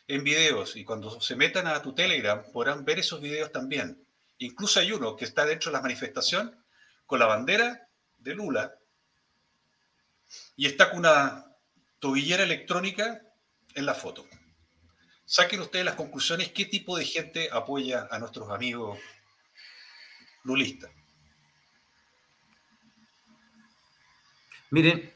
en 0.07 0.23
videos. 0.23 0.77
Y 0.77 0.85
cuando 0.85 1.21
se 1.21 1.35
metan 1.35 1.67
a 1.67 1.81
tu 1.81 1.95
Telegram 1.95 2.45
podrán 2.53 2.85
ver 2.85 2.99
esos 2.99 3.23
videos 3.23 3.51
también. 3.51 4.05
Incluso 4.39 4.81
hay 4.81 4.93
uno 4.93 5.17
que 5.17 5.25
está 5.25 5.47
dentro 5.47 5.71
de 5.71 5.79
la 5.79 5.83
manifestación 5.83 6.63
con 7.07 7.19
la 7.19 7.27
bandera 7.27 7.89
de 8.19 8.35
Lula 8.35 8.75
y 10.57 10.67
está 10.67 10.91
con 10.91 11.01
una 11.01 11.47
tobillera 11.99 12.43
electrónica 12.43 13.23
en 13.75 13.87
la 13.87 13.95
foto 13.95 14.27
saquen 15.29 15.61
ustedes 15.61 15.85
las 15.85 15.95
conclusiones, 15.95 16.53
qué 16.53 16.65
tipo 16.65 16.97
de 16.97 17.05
gente 17.05 17.51
apoya 17.53 18.09
a 18.11 18.19
nuestros 18.19 18.51
amigos 18.51 18.99
lulistas. 20.43 20.91
Miren, 24.71 25.11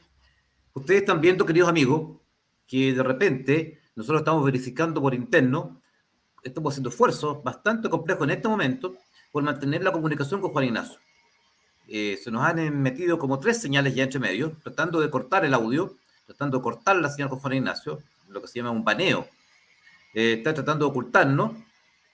ustedes 0.73 1.01
están 1.01 1.21
viendo, 1.21 1.45
queridos 1.45 1.69
amigos, 1.69 2.19
que 2.67 2.93
de 2.93 3.03
repente 3.03 3.81
nosotros 3.95 4.21
estamos 4.21 4.43
verificando 4.43 4.99
por 4.99 5.13
interno, 5.13 5.81
estamos 6.41 6.73
haciendo 6.73 6.89
esfuerzos 6.89 7.43
bastante 7.43 7.87
complejos 7.89 8.23
en 8.23 8.31
este 8.31 8.47
momento 8.47 8.95
por 9.31 9.43
mantener 9.43 9.83
la 9.83 9.91
comunicación 9.91 10.41
con 10.41 10.51
Juan 10.51 10.65
Ignacio. 10.65 10.97
Eh, 11.87 12.19
se 12.23 12.31
nos 12.31 12.43
han 12.43 12.81
metido 12.81 13.19
como 13.19 13.39
tres 13.39 13.61
señales 13.61 13.93
ya 13.93 14.03
entre 14.03 14.19
medio, 14.19 14.57
tratando 14.63 14.99
de 14.99 15.11
cortar 15.11 15.45
el 15.45 15.53
audio, 15.53 15.97
tratando 16.25 16.57
de 16.57 16.63
cortar 16.63 16.95
la 16.95 17.09
señal 17.09 17.29
con 17.29 17.39
Juan 17.39 17.53
Ignacio, 17.53 17.99
lo 18.29 18.41
que 18.41 18.47
se 18.47 18.57
llama 18.57 18.71
un 18.71 18.83
baneo 18.83 19.27
eh, 20.15 20.33
está 20.33 20.53
tratando 20.53 20.85
de 20.85 20.91
ocultarnos, 20.91 21.51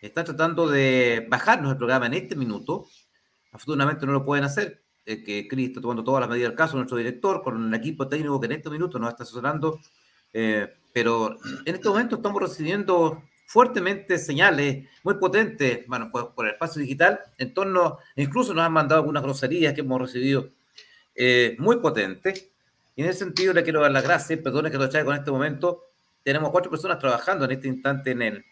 está 0.02 0.26
tratando 0.26 0.68
de 0.68 1.26
bajarnos 1.30 1.72
el 1.72 1.78
programa 1.78 2.08
en 2.08 2.16
este 2.16 2.36
minuto. 2.36 2.86
Afortunadamente 3.54 4.06
no 4.06 4.12
lo 4.12 4.26
pueden 4.26 4.44
hacer, 4.44 4.84
eh, 5.10 5.24
que 5.24 5.48
Cris 5.48 5.70
está 5.70 5.82
tomando 5.82 6.04
todas 6.04 6.22
las 6.22 6.30
medidas 6.30 6.50
del 6.50 6.58
caso, 6.58 6.78
nuestro 6.78 6.98
director, 6.98 7.42
con 7.42 7.56
un 7.58 7.74
equipo 7.74 8.08
técnico 8.08 8.40
que 8.40 8.46
en 8.46 8.52
este 8.54 8.70
minuto 8.70 9.00
nos 9.00 9.10
está 9.10 9.24
asesorando. 9.24 9.80
Eh, 10.34 10.72
pero 10.94 11.38
en 11.66 11.76
este 11.76 11.90
momento 11.90 12.18
estamos 12.18 12.42
recibiendo 12.42 13.24
fuertemente 13.46 14.20
señales 14.20 14.88
muy 15.04 15.16
potentes, 15.16 15.88
bueno, 15.88 16.12
por, 16.12 16.36
por, 16.36 16.46
el 16.46 16.54
espacio 16.54 16.82
digital, 16.82 17.20
en 17.38 17.54
torno, 17.54 17.98
incluso 18.16 18.54
nos 18.54 18.64
han 18.64 18.74
mandado 18.74 19.02
algunas 19.02 19.24
groserías 19.24 19.74
que 19.74 19.82
hemos 19.82 20.00
recibido 20.00 20.50
muy 21.58 21.78
potentes. 21.78 22.50
Y 22.96 23.02
en 23.02 23.10
ese 23.10 23.20
sentido 23.20 23.54
le 23.54 23.64
quiero 23.64 23.82
dar 23.82 23.92
las 23.92 24.04
gracias, 24.04 24.40
perdone 24.40 24.70
que 24.72 24.78
lo 24.78 24.88
traiga 24.90 25.06
con 25.06 25.16
este 25.16 25.32
momento, 25.32 25.90
tenemos 26.24 26.52
cuatro 26.52 26.70
personas 26.70 27.00
trabajando 27.00 27.46
en 27.46 27.52
este 27.52 27.68
instante 27.68 28.12
en 28.12 28.22
el, 28.22 28.46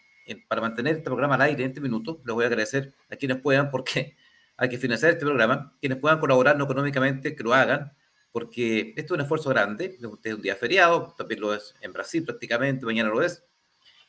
para 0.48 0.60
mantener 0.60 0.96
este 0.96 1.04
programa 1.04 1.36
al 1.36 1.42
aire 1.42 1.62
en 1.62 1.70
este 1.70 1.80
minuto. 1.80 2.20
Les 2.24 2.34
voy 2.34 2.44
a 2.44 2.48
agradecer 2.48 2.92
a 3.10 3.16
quienes 3.16 3.38
puedan, 3.38 3.70
porque 3.70 4.16
hay 4.58 4.68
que 4.68 4.76
financiar 4.76 5.12
este 5.12 5.24
programa. 5.24 5.72
Quienes 5.80 5.98
puedan 5.98 6.18
colaborarnos 6.18 6.66
económicamente, 6.66 7.34
que 7.34 7.42
lo 7.44 7.54
hagan, 7.54 7.92
porque 8.32 8.92
esto 8.96 9.14
es 9.14 9.18
un 9.18 9.20
esfuerzo 9.22 9.50
grande. 9.50 9.96
Este 10.02 10.28
es 10.28 10.34
un 10.34 10.42
día 10.42 10.56
feriado, 10.56 11.14
también 11.16 11.40
lo 11.40 11.54
es 11.54 11.74
en 11.80 11.92
Brasil 11.92 12.24
prácticamente, 12.24 12.84
mañana 12.84 13.08
lo 13.08 13.22
es. 13.22 13.44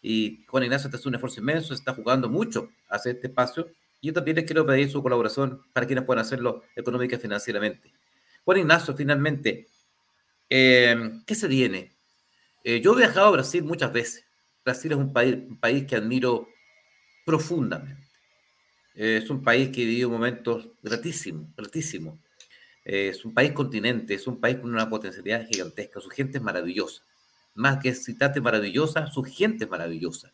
Y 0.02 0.44
Juan 0.48 0.64
Ignacio, 0.64 0.88
este 0.88 0.98
es 0.98 1.06
un 1.06 1.14
esfuerzo 1.14 1.40
inmenso, 1.40 1.74
está 1.74 1.94
jugando 1.94 2.30
mucho 2.30 2.70
hacia 2.90 3.12
este 3.12 3.28
espacio. 3.28 3.68
Y 4.02 4.08
yo 4.08 4.14
también 4.14 4.38
les 4.38 4.46
quiero 4.46 4.66
pedir 4.66 4.90
su 4.90 5.04
colaboración 5.04 5.62
para 5.72 5.86
quienes 5.86 6.04
puedan 6.06 6.22
hacerlo 6.22 6.64
económica 6.76 7.16
y 7.16 7.20
financieramente. 7.20 7.94
Juan 8.44 8.58
Ignacio, 8.58 8.96
finalmente, 8.96 9.68
eh, 10.50 11.12
¿qué 11.28 11.36
se 11.36 11.48
viene? 11.48 11.92
Eh, 12.64 12.82
yo 12.82 12.94
he 12.94 12.98
viajado 12.98 13.28
a 13.28 13.32
Brasil 13.32 13.64
muchas 13.64 13.94
veces. 13.94 14.26
Brasil 14.66 14.94
es 14.94 14.98
un 14.98 15.14
país, 15.14 15.36
un 15.48 15.60
país 15.60 15.86
que 15.86 15.96
admiro 15.96 16.48
profundamente. 17.24 18.09
Eh, 19.00 19.22
es 19.24 19.30
un 19.30 19.42
país 19.42 19.70
que 19.70 19.86
vivido 19.86 20.10
momentos 20.10 20.68
gratísimos, 20.84 21.48
gratísimos. 21.56 22.20
Eh, 22.84 23.08
es 23.08 23.24
un 23.24 23.34
país 23.34 23.54
continente, 23.54 24.14
es 24.14 24.28
un 24.28 24.42
país 24.42 24.58
con 24.58 24.72
una 24.72 24.90
potencialidad 24.90 25.48
gigantesca. 25.48 26.02
Su 26.02 26.10
gente 26.10 26.40
es 26.40 26.44
maravillosa. 26.44 27.02
Más 27.56 27.78
que 27.78 27.96
citate 27.96 28.42
maravillosa, 28.42 29.08
su 29.08 29.24
gente 29.24 29.64
es 29.64 29.70
maravillosa. 29.72 30.34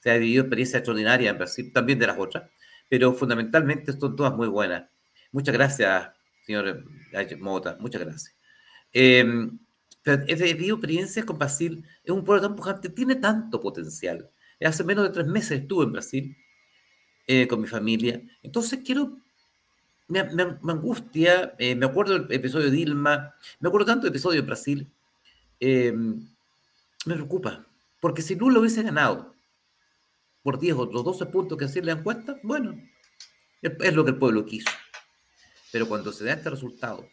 se 0.00 0.12
ha 0.12 0.16
vivido 0.16 0.42
experiencias 0.42 0.78
extraordinarias 0.78 1.32
en 1.32 1.38
Brasil, 1.38 1.72
también 1.72 1.98
de 1.98 2.06
las 2.06 2.18
otras, 2.18 2.50
pero 2.88 3.14
fundamentalmente 3.14 3.92
son 3.92 4.14
todas 4.14 4.34
muy 4.34 4.46
buenas. 4.46 4.84
Muchas 5.32 5.54
gracias, 5.54 6.10
señor 6.46 6.84
Mota, 7.40 7.76
muchas 7.80 8.02
gracias. 8.02 8.36
Eh, 8.92 9.24
he 10.04 10.34
vivido 10.54 10.76
experiencias 10.76 11.24
con 11.24 11.38
Brasil, 11.38 11.84
es 12.04 12.10
un 12.12 12.24
pueblo 12.24 12.42
tan 12.42 12.54
pujante, 12.54 12.90
tiene 12.90 13.16
tanto 13.16 13.60
potencial. 13.60 14.30
Hace 14.60 14.84
menos 14.84 15.04
de 15.04 15.10
tres 15.10 15.26
meses 15.26 15.62
estuve 15.62 15.84
en 15.86 15.92
Brasil 15.92 16.36
eh, 17.26 17.46
con 17.48 17.60
mi 17.60 17.66
familia, 17.66 18.22
entonces 18.42 18.80
quiero 18.84 19.18
me, 20.08 20.20
angustia, 20.20 21.54
eh, 21.58 21.74
me 21.74 21.86
acuerdo 21.86 22.18
del 22.18 22.32
episodio 22.32 22.66
de 22.66 22.76
Dilma, 22.76 23.34
me 23.60 23.68
acuerdo 23.68 23.86
tanto 23.86 24.02
del 24.02 24.12
episodio 24.12 24.40
de 24.40 24.46
Brasil, 24.46 24.86
eh, 25.60 25.92
me 25.92 27.14
preocupa, 27.14 27.66
porque 28.00 28.22
si 28.22 28.34
Lula 28.34 28.60
hubiese 28.60 28.82
ganado 28.82 29.34
por 30.42 30.58
10 30.58 30.74
o 30.76 30.86
los 30.86 31.04
12 31.04 31.26
puntos 31.26 31.56
que 31.56 31.64
así 31.64 31.80
le 31.80 31.94
dan 31.94 32.02
cuenta, 32.02 32.38
bueno, 32.42 32.78
es 33.62 33.94
lo 33.94 34.04
que 34.04 34.10
el 34.10 34.18
pueblo 34.18 34.44
quiso. 34.44 34.68
Pero 35.72 35.88
cuando 35.88 36.12
se 36.12 36.24
da 36.24 36.34
este 36.34 36.50
resultado 36.50 37.08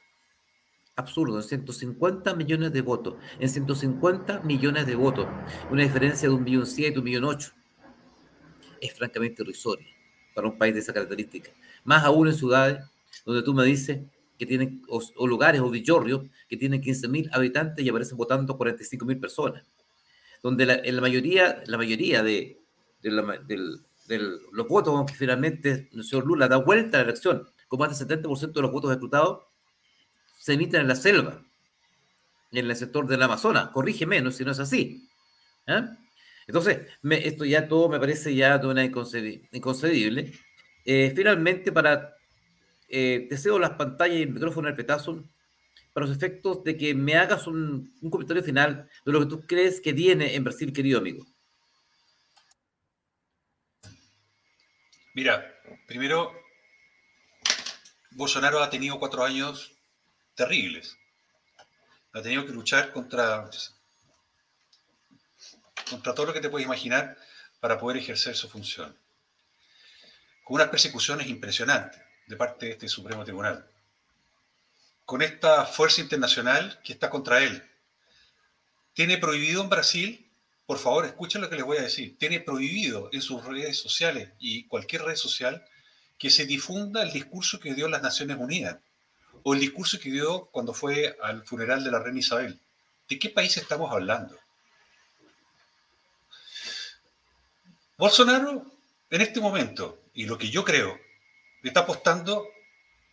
absurdo, 0.98 1.38
en 1.38 1.44
150 1.44 2.36
millones 2.36 2.74
de 2.74 2.82
votos, 2.82 3.16
en 3.40 3.48
150 3.48 4.42
millones 4.42 4.86
de 4.86 4.96
votos, 4.96 5.28
una 5.72 5.84
diferencia 5.84 6.28
de 6.28 6.36
un 6.36 6.44
millón 6.44 6.68
siete, 6.68 7.00
un 7.00 7.06
millón 7.06 7.24
ocho, 7.24 7.54
es 8.82 8.94
francamente 8.94 9.44
irrisoria 9.44 9.88
para 10.34 10.48
un 10.48 10.58
país 10.58 10.74
de 10.74 10.80
esa 10.80 10.94
característica 10.94 11.52
más 11.84 12.04
aún 12.04 12.28
en 12.28 12.34
ciudades 12.34 12.84
donde 13.26 13.44
tú 13.44 13.54
me 13.54 13.64
dices 13.66 14.00
que 14.38 14.46
tienen, 14.46 14.82
o, 14.88 15.28
lugares 15.28 15.62
o 15.62 15.70
villorrios 15.70 16.24
que 16.50 16.58
tienen 16.58 16.82
15.000 16.82 17.30
habitantes 17.32 17.86
y 17.86 17.90
aparecen 17.90 18.18
votando 18.18 18.58
45.000 18.58 19.20
personas, 19.20 19.64
donde 20.42 20.66
la, 20.66 20.76
en 20.76 20.96
la 20.96 21.02
mayoría, 21.02 21.62
la 21.68 21.78
mayoría 21.78 22.24
de, 22.24 22.58
los 23.04 24.68
votos 24.68 25.12
que 25.12 25.14
finalmente 25.18 25.90
el 25.94 26.04
señor 26.04 26.26
Lula 26.26 26.48
da 26.48 26.58
vuelta 26.58 26.98
a 26.98 27.02
la 27.02 27.10
elección, 27.10 27.48
con 27.68 27.80
más 27.80 27.98
del 27.98 28.22
70% 28.24 28.52
de 28.52 28.62
los 28.62 28.72
votos 28.72 28.92
escrutados, 28.92 29.44
se 30.40 30.54
emiten 30.54 30.82
en 30.82 30.88
la 30.88 30.96
selva, 30.96 31.44
en 32.52 32.70
el 32.70 32.76
sector 32.76 33.08
del 33.08 33.22
Amazonas. 33.22 33.70
Corrige 33.70 34.08
menos 34.08 34.36
si 34.36 34.44
no 34.44 34.52
es 34.52 34.60
así. 34.60 35.08
¿eh? 35.68 35.84
Entonces, 36.48 36.80
esto 37.04 37.46
ya 37.46 37.68
todo 37.68 37.90
me 37.90 38.00
parece 38.00 38.36
ya 38.36 38.58
de 38.58 38.68
una 38.68 38.84
inconcebible. 38.84 40.32
Eh, 40.86 41.14
finalmente, 41.16 41.72
para 41.72 42.16
eh, 42.88 43.28
te 43.30 43.60
las 43.60 43.72
pantallas 43.72 44.18
y 44.18 44.24
el 44.24 44.34
micrófono 44.34 44.68
al 44.68 44.76
petazo 44.76 45.24
para 45.94 46.08
los 46.08 46.16
efectos 46.16 46.64
de 46.64 46.78
que 46.78 46.94
me 46.94 47.16
hagas 47.16 47.48
un, 47.48 47.94
comentario 48.10 48.44
final 48.44 48.90
de 49.06 49.12
lo 49.12 49.20
que 49.20 49.26
tú 49.26 49.42
crees 49.46 49.82
que 49.82 49.94
viene 49.94 50.36
en 50.36 50.44
Brasil, 50.44 50.72
querido 50.72 51.00
amigo. 51.00 51.26
Mira, 55.14 55.54
primero, 55.88 56.32
Bolsonaro 58.12 58.64
ha 58.64 58.70
tenido 58.70 59.00
cuatro 59.00 59.24
años 59.24 59.74
terribles. 60.36 60.98
Ha 62.14 62.22
tenido 62.22 62.46
que 62.46 62.54
luchar 62.54 62.94
contra, 62.94 63.50
contra 65.90 66.14
todo 66.14 66.28
lo 66.28 66.34
que 66.34 66.42
te 66.42 66.50
puedes 66.50 66.66
imaginar 66.66 67.18
para 67.60 67.80
poder 67.80 67.98
ejercer 67.98 68.36
su 68.36 68.50
función 68.50 68.96
con 70.44 70.56
unas 70.56 70.70
persecuciones 70.70 71.28
impresionantes 71.28 72.02
de 72.28 72.36
parte 72.36 72.66
de 72.66 72.72
este 72.74 72.88
Supremo 72.88 73.24
Tribunal, 73.24 73.66
con 75.06 75.22
esta 75.22 75.66
fuerza 75.66 76.02
internacional 76.02 76.80
que 76.84 76.94
está 76.94 77.10
contra 77.10 77.44
él. 77.44 77.64
Tiene 78.94 79.18
prohibido 79.18 79.62
en 79.62 79.70
Brasil, 79.70 80.30
por 80.66 80.78
favor, 80.78 81.06
escuchen 81.06 81.42
lo 81.42 81.50
que 81.50 81.56
les 81.56 81.66
voy 81.66 81.78
a 81.78 81.84
decir, 81.84 82.18
tiene 82.18 82.40
prohibido 82.40 83.10
en 83.12 83.22
sus 83.22 83.44
redes 83.46 83.78
sociales 83.80 84.30
y 84.40 84.66
cualquier 84.68 85.04
red 85.04 85.16
social 85.16 85.66
que 86.18 86.30
se 86.30 86.46
difunda 86.46 87.02
el 87.02 87.12
discurso 87.12 87.60
que 87.60 87.74
dio 87.74 87.88
las 87.88 88.02
Naciones 88.02 88.38
Unidas 88.38 88.78
o 89.44 89.54
el 89.54 89.60
discurso 89.60 90.00
que 90.00 90.12
dio 90.12 90.50
cuando 90.52 90.74
fue 90.74 91.18
al 91.22 91.46
funeral 91.46 91.84
de 91.84 91.92
la 91.92 92.00
reina 92.00 92.20
Isabel. 92.20 92.60
¿De 93.10 93.18
qué 93.18 93.30
país 93.30 93.58
estamos 93.58 93.92
hablando? 93.92 94.38
Bolsonaro, 98.02 98.66
en 99.12 99.22
este 99.22 99.40
momento, 99.40 100.02
y 100.16 100.26
lo 100.26 100.40
que 100.40 100.50
yo 100.50 100.66
creo, 100.66 101.00
está 101.62 101.82
apostando 101.82 102.48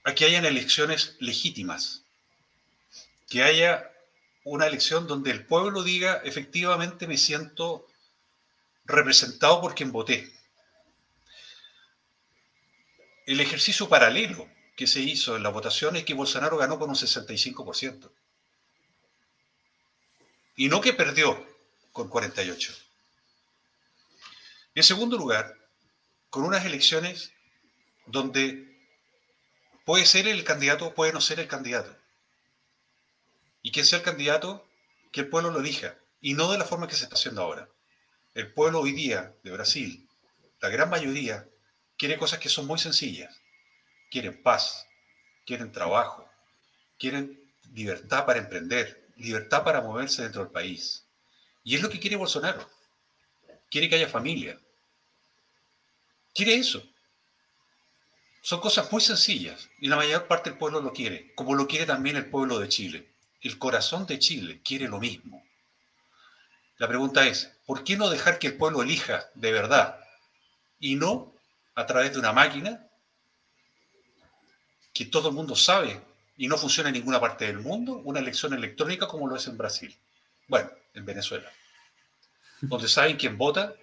a 0.03 0.15
que 0.15 0.25
hayan 0.25 0.47
elecciones 0.47 1.15
legítimas, 1.21 2.05
que 3.29 3.43
haya 3.43 3.93
una 4.45 4.67
elección 4.67 5.07
donde 5.07 5.31
el 5.31 5.45
pueblo 5.45 5.83
diga 5.83 6.23
efectivamente 6.25 7.07
me 7.07 7.19
siento 7.19 7.87
representado 8.87 9.61
por 9.61 9.75
quien 9.75 9.93
voté. 9.93 10.33
El 13.27 13.41
ejercicio 13.41 13.91
paralelo 13.91 14.49
que 14.75 14.87
se 14.87 15.01
hizo 15.01 15.37
en 15.37 15.43
la 15.43 15.51
votación 15.51 15.97
es 15.97 16.05
que 16.05 16.15
Bolsonaro 16.15 16.57
ganó 16.57 16.79
con 16.79 16.89
un 16.89 16.97
65%. 16.97 18.11
Y 20.57 20.71
no 20.71 20.81
que 20.81 20.95
perdió 20.95 21.47
con 21.93 22.09
48%. 22.09 22.88
En 24.79 24.85
segundo 24.85 25.17
lugar, 25.19 25.59
con 26.31 26.45
unas 26.45 26.65
elecciones 26.65 27.33
donde 28.07 28.79
puede 29.85 30.07
ser 30.07 30.29
el 30.29 30.45
candidato, 30.45 30.95
puede 30.95 31.13
no 31.13 31.21
ser 31.21 31.41
el 31.41 31.49
candidato. 31.49 31.97
Y 33.61 33.73
quien 33.73 33.85
sea 33.85 33.99
el 33.99 34.05
candidato, 34.05 34.65
que 35.11 35.23
el 35.23 35.29
pueblo 35.31 35.51
lo 35.51 35.59
elija, 35.59 35.97
y 36.21 36.35
no 36.35 36.53
de 36.53 36.59
la 36.59 36.65
forma 36.65 36.87
que 36.87 36.95
se 36.95 37.03
está 37.03 37.17
haciendo 37.17 37.43
ahora. 37.43 37.69
El 38.35 38.53
pueblo 38.53 38.79
hoy 38.79 38.93
día 38.93 39.35
de 39.43 39.51
Brasil, 39.51 40.09
la 40.61 40.69
gran 40.69 40.89
mayoría, 40.91 41.49
quiere 41.97 42.17
cosas 42.17 42.39
que 42.39 42.49
son 42.49 42.69
muy 42.69 42.79
sencillas. 42.79 43.37
Quieren 44.13 44.41
paz, 44.45 44.87
quieren 45.45 45.73
trabajo, 45.73 46.31
quieren 47.01 47.53
libertad 47.73 48.27
para 48.27 48.39
emprender, 48.39 49.09
libertad 49.17 49.65
para 49.65 49.81
moverse 49.81 50.23
dentro 50.23 50.45
del 50.45 50.53
país. 50.53 51.05
Y 51.65 51.75
es 51.75 51.83
lo 51.83 51.91
que 51.91 51.99
quiere 51.99 52.15
Bolsonaro. 52.15 52.65
Quiere 53.71 53.89
que 53.89 53.97
haya 53.97 54.09
familia, 54.09 54.57
quiere 56.35 56.55
eso. 56.55 56.83
Son 58.43 58.61
cosas 58.61 58.91
muy 58.91 59.01
sencillas 59.01 59.69
y 59.79 59.89
la 59.89 59.97
mayor 59.97 60.27
parte 60.27 60.51
del 60.51 60.59
pueblo 60.59 60.81
lo 60.81 60.93
quiere, 60.93 61.35
como 61.35 61.55
lo 61.55 61.67
quiere 61.67 61.87
también 61.87 62.17
el 62.17 62.31
pueblo 62.31 62.59
de 62.59 62.69
Chile. 62.69 63.13
El 63.41 63.59
corazón 63.59 64.07
de 64.07 64.19
Chile 64.19 64.61
quiere 64.65 64.89
lo 64.89 64.99
mismo. 64.99 65.45
La 66.79 66.89
pregunta 66.89 67.27
es, 67.27 67.53
¿por 67.67 67.85
qué 67.85 67.97
no 67.97 68.09
dejar 68.09 68.39
que 68.39 68.47
el 68.49 68.57
pueblo 68.57 68.83
elija 68.83 69.27
de 69.35 69.53
verdad 69.53 69.99
y 70.79 70.95
no 70.95 71.35
a 71.75 71.87
través 71.87 72.13
de 72.13 72.21
una 72.21 72.33
máquina 72.33 72.89
que 74.95 75.05
todo 75.07 75.29
el 75.29 75.35
mundo 75.35 75.57
sabe 75.57 76.01
y 76.37 76.47
no 76.49 76.57
funciona 76.57 76.89
en 76.89 76.95
ninguna 76.95 77.21
parte 77.21 77.47
del 77.47 77.59
mundo, 77.59 78.01
una 78.05 78.21
elección 78.21 78.55
electrónica 78.55 79.09
como 79.09 79.27
lo 79.27 79.37
es 79.37 79.47
en 79.49 79.59
Brasil? 79.59 79.97
Bueno, 80.47 80.71
en 80.95 81.05
Venezuela, 81.05 81.51
donde 82.61 82.89
saben 82.89 83.17
quién 83.17 83.37
vota, 83.37 83.75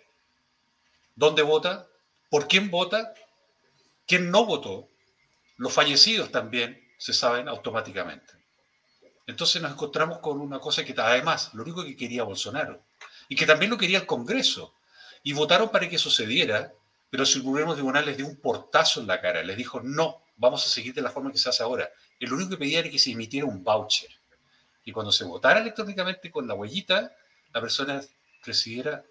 dónde 1.15 1.41
vota, 1.43 1.87
por 2.30 2.47
quién 2.47 2.69
vota, 2.69 3.13
quién 4.07 4.32
no 4.32 4.45
votó. 4.45 4.89
Los 5.57 5.73
fallecidos 5.73 6.32
también 6.32 6.82
se 6.97 7.13
saben 7.13 7.47
automáticamente. 7.47 8.34
Entonces 9.28 9.61
nos 9.61 9.71
encontramos 9.71 10.19
con 10.19 10.39
una 10.39 10.59
cosa 10.59 10.84
que 10.84 10.93
además, 10.97 11.53
lo 11.53 11.63
único 11.63 11.84
que 11.84 11.95
quería 11.95 12.23
Bolsonaro, 12.23 12.84
y 13.28 13.36
que 13.36 13.45
también 13.45 13.71
lo 13.71 13.78
quería 13.78 13.99
el 13.99 14.05
Congreso, 14.05 14.76
y 15.23 15.34
votaron 15.34 15.69
para 15.69 15.89
que 15.89 15.97
sucediera, 15.97 16.71
pero 17.09 17.26
si 17.26 17.39
el 17.39 17.43
gobierno 17.43 17.73
tribunal 17.73 18.05
les 18.05 18.17
dio 18.17 18.28
un 18.28 18.36
portazo 18.36 19.01
en 19.01 19.07
la 19.07 19.19
cara, 19.19 19.41
les 19.41 19.57
dijo, 19.57 19.82
no, 19.82 20.21
vamos 20.36 20.65
a 20.65 20.69
seguir 20.69 20.93
de 20.93 21.01
la 21.01 21.09
forma 21.09 21.32
que 21.32 21.38
se 21.38 21.49
hace 21.49 21.63
ahora. 21.63 21.89
El 22.19 22.32
único 22.32 22.51
que 22.51 22.57
pedía 22.57 22.80
era 22.80 22.89
que 22.89 22.99
se 22.99 23.11
emitiera 23.11 23.47
un 23.47 23.63
voucher. 23.63 24.11
Y 24.84 24.91
cuando 24.91 25.11
se 25.11 25.23
votara 25.23 25.61
electrónicamente 25.61 26.30
con 26.30 26.47
la 26.47 26.53
huellita, 26.53 27.11
la 27.51 27.61
persona 27.61 28.01
recibiera 28.43 29.03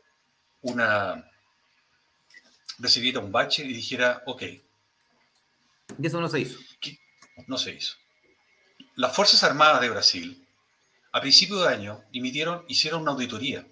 una, 0.60 1.28
recibiera 2.78 3.20
un 3.20 3.32
bache 3.32 3.64
y 3.64 3.72
dijera, 3.72 4.22
ok. 4.26 4.42
Y 5.98 6.06
eso 6.06 6.20
no 6.20 6.28
se 6.28 6.40
hizo. 6.40 6.58
No 7.46 7.58
se 7.58 7.72
hizo. 7.72 7.96
Las 8.96 9.14
Fuerzas 9.14 9.42
Armadas 9.42 9.80
de 9.80 9.90
Brasil, 9.90 10.48
a 11.12 11.20
principio 11.20 11.60
de 11.60 11.68
año, 11.68 12.04
emitieron, 12.12 12.64
hicieron 12.68 13.02
una 13.02 13.12
auditoría. 13.12 13.66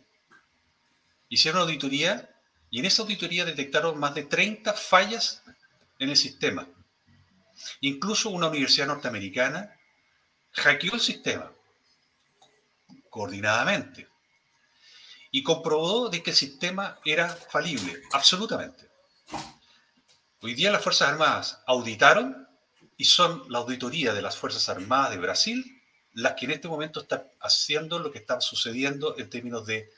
Hicieron 1.29 1.63
una 1.63 1.71
auditoría 1.71 2.29
y 2.71 2.81
en 2.81 2.87
esa 2.87 3.03
auditoría 3.03 3.45
detectaron 3.45 3.99
más 3.99 4.15
de 4.15 4.25
30 4.25 4.73
fallas 4.75 5.43
en 5.99 6.11
el 6.11 6.17
sistema. 6.17 6.69
Incluso 7.81 8.31
una 8.31 8.49
universidad 8.49 8.87
norteamericana 8.87 9.79
hackeó 10.53 10.95
el 10.95 11.01
sistema 11.01 11.53
coordinadamente 13.11 14.09
y 15.31 15.43
comprobó 15.43 16.09
de 16.09 16.23
que 16.23 16.31
el 16.31 16.37
sistema 16.37 16.99
era 17.05 17.29
falible, 17.29 18.03
absolutamente. 18.13 18.92
Hoy 20.45 20.55
día 20.55 20.73
las 20.73 20.83
Fuerzas 20.83 21.09
Armadas 21.09 21.63
auditaron 21.67 22.49
y 22.97 23.05
son 23.05 23.45
la 23.49 23.59
auditoría 23.59 24.13
de 24.13 24.23
las 24.23 24.37
Fuerzas 24.37 24.69
Armadas 24.69 25.13
de 25.13 25.19
Brasil 25.19 25.81
las 26.15 26.33
que 26.33 26.47
en 26.47 26.51
este 26.51 26.67
momento 26.67 27.03
están 27.03 27.23
haciendo 27.39 28.01
lo 28.01 28.11
que 28.11 28.19
está 28.19 28.41
sucediendo 28.41 29.17
en 29.19 29.31
términos 29.31 29.65
de 29.67 29.89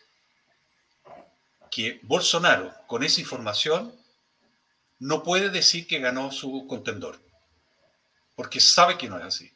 que 1.71 1.99
Bolsonaro, 2.03 2.75
con 2.87 3.03
esa 3.03 3.23
información, 3.23 3.99
no 4.99 5.23
puede 5.23 5.49
decir 5.49 5.87
que 5.87 5.99
ganó 5.99 6.31
su 6.31 6.67
contendor, 6.69 7.19
porque 8.37 8.61
sabe 8.61 8.99
que 8.99 9.09
no 9.09 9.17
es 9.17 9.25
así. 9.25 9.51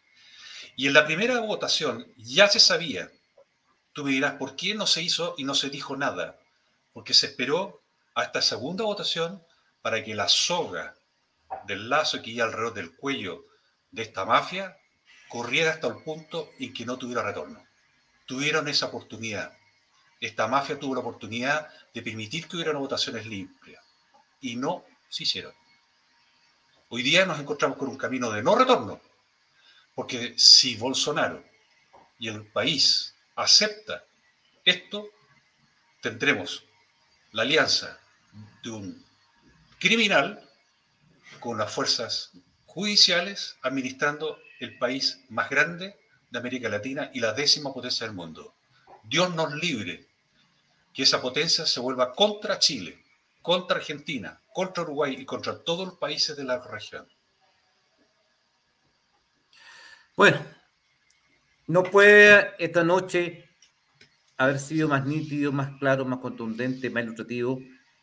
Y 0.74 0.86
en 0.86 0.94
la 0.94 1.04
primera 1.04 1.38
votación 1.40 2.10
ya 2.16 2.48
se 2.48 2.60
sabía. 2.60 3.12
Tú 3.92 4.04
me 4.04 4.12
dirás, 4.12 4.36
¿por 4.36 4.56
qué 4.56 4.74
no 4.74 4.86
se 4.86 5.02
hizo 5.02 5.34
y 5.36 5.44
no 5.44 5.54
se 5.54 5.68
dijo 5.68 5.98
nada? 5.98 6.40
Porque 6.94 7.12
se 7.12 7.26
esperó 7.26 7.82
a 8.14 8.22
esta 8.22 8.40
segunda 8.40 8.84
votación 8.84 9.42
para 9.88 10.04
que 10.04 10.14
la 10.14 10.28
soga 10.28 10.94
del 11.64 11.88
lazo 11.88 12.20
que 12.20 12.28
iba 12.28 12.44
alrededor 12.44 12.74
del 12.74 12.94
cuello 12.94 13.46
de 13.90 14.02
esta 14.02 14.26
mafia 14.26 14.76
corriera 15.30 15.70
hasta 15.70 15.86
el 15.86 16.02
punto 16.02 16.50
en 16.58 16.74
que 16.74 16.84
no 16.84 16.98
tuviera 16.98 17.22
retorno. 17.22 17.66
Tuvieron 18.26 18.68
esa 18.68 18.88
oportunidad. 18.88 19.56
Esta 20.20 20.46
mafia 20.46 20.78
tuvo 20.78 20.92
la 20.92 21.00
oportunidad 21.00 21.70
de 21.94 22.02
permitir 22.02 22.46
que 22.46 22.56
hubieran 22.56 22.76
votaciones 22.76 23.24
limpias 23.24 23.82
y 24.42 24.56
no 24.56 24.84
se 25.08 25.22
hicieron. 25.22 25.54
Hoy 26.90 27.02
día 27.02 27.24
nos 27.24 27.40
encontramos 27.40 27.78
con 27.78 27.88
un 27.88 27.96
camino 27.96 28.30
de 28.30 28.42
no 28.42 28.56
retorno, 28.56 29.00
porque 29.94 30.34
si 30.36 30.76
Bolsonaro 30.76 31.42
y 32.18 32.28
el 32.28 32.44
país 32.44 33.14
acepta 33.36 34.04
esto, 34.66 35.08
tendremos 36.02 36.62
la 37.32 37.40
alianza 37.40 37.98
de 38.62 38.68
un 38.68 39.07
criminal 39.78 40.48
con 41.40 41.58
las 41.58 41.72
fuerzas 41.72 42.32
judiciales 42.66 43.56
administrando 43.62 44.38
el 44.60 44.76
país 44.78 45.24
más 45.28 45.48
grande 45.50 45.96
de 46.30 46.38
América 46.38 46.68
Latina 46.68 47.10
y 47.14 47.20
la 47.20 47.32
décima 47.32 47.72
potencia 47.72 48.06
del 48.06 48.14
mundo. 48.14 48.54
Dios 49.04 49.34
nos 49.34 49.54
libre 49.54 50.06
que 50.92 51.04
esa 51.04 51.22
potencia 51.22 51.64
se 51.64 51.80
vuelva 51.80 52.12
contra 52.12 52.58
Chile, 52.58 53.04
contra 53.40 53.76
Argentina, 53.76 54.40
contra 54.52 54.82
Uruguay 54.82 55.16
y 55.18 55.24
contra 55.24 55.62
todos 55.62 55.86
los 55.86 55.98
países 55.98 56.36
de 56.36 56.44
la 56.44 56.58
región. 56.60 57.08
Bueno, 60.16 60.44
no 61.68 61.84
puede 61.84 62.54
esta 62.58 62.82
noche 62.82 63.48
haber 64.36 64.58
sido 64.58 64.88
más 64.88 65.06
nítido, 65.06 65.52
más 65.52 65.78
claro, 65.78 66.04
más 66.04 66.18
contundente, 66.18 66.90
más 66.90 67.04
ilustrativo. 67.04 67.60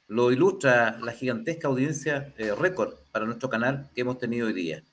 Lo 0.08 0.32
ilustra 0.32 1.00
la 1.02 1.14
gigantesca 1.14 1.68
audiencia 1.68 2.34
eh, 2.38 2.54
récord 2.54 2.94
para 3.12 3.26
nuestro 3.26 3.50
canal 3.50 3.90
que 3.96 4.02
hemos 4.02 4.20
tenido 4.20 4.48
hoy 4.48 4.54
día. 4.54 4.84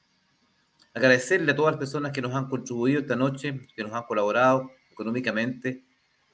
Agradecerle 0.94 1.52
a 1.52 1.56
todas 1.56 1.72
las 1.72 1.78
personas 1.78 2.12
que 2.12 2.22
nos 2.22 2.34
han 2.34 2.48
contribuido 2.48 3.00
esta 3.00 3.16
noche, 3.16 3.60
que 3.76 3.82
nos 3.82 3.92
han 3.92 4.04
colaborado 4.04 4.70
económicamente, 4.90 5.84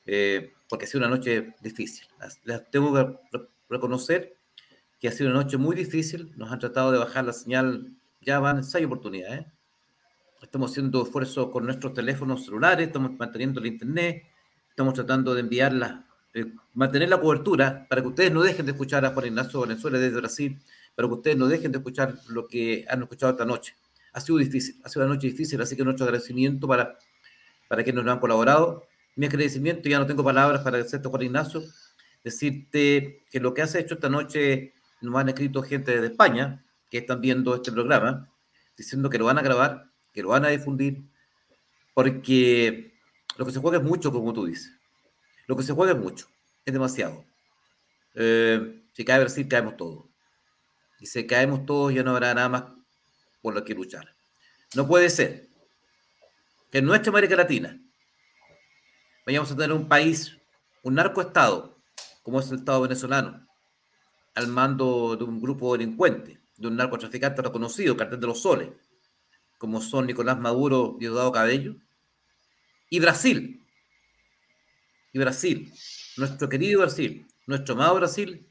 eh, 0.07 0.53
porque 0.69 0.85
ha 0.85 0.89
sido 0.89 1.01
una 1.05 1.15
noche 1.15 1.55
difícil. 1.61 2.07
Les 2.45 2.71
tengo 2.71 2.95
que 2.95 3.41
reconocer 3.69 4.37
que 5.01 5.09
ha 5.09 5.13
sido 5.13 5.31
una 5.31 5.43
noche 5.43 5.57
muy 5.57 5.75
difícil. 5.75 6.33
Nos 6.37 6.51
han 6.53 6.59
tratado 6.59 6.93
de 6.93 6.99
bajar 6.99 7.25
la 7.25 7.33
señal, 7.33 7.97
ya 8.21 8.39
van 8.39 8.63
seis 8.65 8.87
oportunidades. 8.87 9.47
Estamos 10.41 10.71
haciendo 10.71 11.03
esfuerzos 11.03 11.51
con 11.51 11.67
nuestros 11.67 11.95
teléfonos 11.95 12.45
celulares, 12.45 12.87
estamos 12.87 13.13
manteniendo 13.19 13.59
el 13.59 13.67
internet, 13.67 14.25
estamos 14.71 14.95
tratando 14.95 15.35
de 15.35 15.41
enviarla, 15.41 16.08
eh, 16.35 16.53
mantener 16.75 17.09
la 17.09 17.21
cobertura 17.21 17.87
para 17.89 18.03
que 18.03 18.09
ustedes 18.09 18.33
no 18.33 18.43
dejen 18.43 18.67
de 18.67 18.73
escuchar 18.73 19.05
a 19.05 19.11
Juan 19.11 19.27
Ignacio 19.27 19.61
Valenzuela 19.61 19.99
desde 19.99 20.17
Brasil, 20.17 20.59
para 20.95 21.09
que 21.09 21.15
ustedes 21.15 21.37
no 21.37 21.49
dejen 21.49 21.73
de 21.73 21.79
escuchar 21.79 22.15
lo 22.29 22.47
que 22.47 22.85
han 22.89 23.03
escuchado 23.03 23.33
esta 23.33 23.45
noche. 23.45 23.75
Ha 24.13 24.21
sido 24.21 24.39
difícil, 24.39 24.81
ha 24.85 24.89
sido 24.89 25.05
una 25.05 25.15
noche 25.15 25.29
difícil, 25.29 25.61
así 25.61 25.77
que 25.77 25.85
nuestro 25.85 26.05
agradecimiento 26.05 26.67
para, 26.67 26.99
para 27.69 27.83
quienes 27.83 28.05
nos 28.05 28.13
han 28.13 28.21
colaborado. 28.21 28.87
Mi 29.17 29.27
agradecimiento, 29.27 29.89
ya 29.89 29.99
no 29.99 30.07
tengo 30.07 30.23
palabras 30.23 30.61
para 30.61 30.77
agradecerte, 30.77 31.09
Juan 31.09 31.23
Ignacio, 31.23 31.63
decirte 32.23 33.25
que 33.31 33.41
lo 33.41 33.55
que 33.55 33.63
has 33.63 33.75
hecho 33.75 33.95
esta 33.95 34.09
noche 34.09 34.75
nos 35.01 35.15
han 35.17 35.29
escrito 35.29 35.63
gente 35.63 36.01
de 36.01 36.07
España 36.07 36.65
que 36.91 36.99
están 36.99 37.21
viendo 37.21 37.55
este 37.55 37.73
programa, 37.73 38.29
diciendo 38.77 39.11
que 39.11 39.19
lo 39.19 39.27
van 39.27 39.39
a 39.39 39.43
grabar, 39.43 39.91
que 40.13 40.23
lo 40.23 40.29
van 40.31 40.45
a 40.45 40.49
difundir, 40.49 41.03
porque 41.95 42.95
lo 43.37 43.45
que 43.45 43.53
se 43.53 43.61
juega 43.61 43.79
es 43.79 43.85
mucho, 43.85 44.13
como 44.13 44.33
tú 44.33 44.47
dices. 44.47 44.78
Lo 45.49 45.57
que 45.57 45.63
se 45.65 45.73
juega 45.73 45.93
es 45.93 45.99
mucho, 45.99 46.29
es 46.65 46.73
demasiado. 46.73 47.25
Eh, 48.15 48.85
si 48.93 49.05
cae 49.05 49.19
Brasil, 49.19 49.49
caemos 49.49 49.77
todos. 49.77 50.05
Y 51.01 51.07
si 51.07 51.27
caemos 51.27 51.65
todos, 51.65 51.93
ya 51.93 52.03
no 52.03 52.11
habrá 52.11 52.35
nada 52.35 52.49
más 52.49 52.65
por 53.41 53.55
lo 53.55 53.65
que 53.65 53.75
luchar. 53.75 54.15
No 54.75 54.87
puede 54.87 55.09
ser 55.09 55.49
que 56.71 56.79
en 56.79 56.85
nuestra 56.85 57.11
América 57.11 57.35
Latina 57.35 57.81
vayamos 59.25 59.51
a 59.51 59.57
tener 59.57 59.73
un 59.73 59.89
país, 59.89 60.39
un 60.83 60.95
narcoestado, 60.95 61.79
como 62.23 62.41
es 62.41 62.51
el 62.51 62.59
Estado 62.59 62.83
venezolano, 62.83 63.49
al 64.35 64.49
mando 64.49 65.17
de 65.17 65.25
un 65.25 65.41
grupo 65.41 65.77
delincuente, 65.77 66.41
de 66.59 66.69
un 66.69 66.77
narcotraficante 66.77 67.41
reconocido, 67.41 67.97
cartel 67.97 68.21
de 68.21 68.27
los 68.27 68.43
soles, 68.43 68.69
como 69.57 69.81
son 69.81 70.07
Nicolás 70.07 70.39
Maduro 70.39 70.99
y 71.01 71.07
Eduardo 71.07 71.33
Cabello, 71.33 71.77
y 72.91 73.01
Brasil. 73.01 73.65
Y 75.13 75.19
Brasil, 75.19 75.73
nuestro 76.17 76.49
querido 76.49 76.81
Brasil, 76.81 77.27
nuestro 77.47 77.75
amado 77.75 77.97
Brasil, 77.97 78.47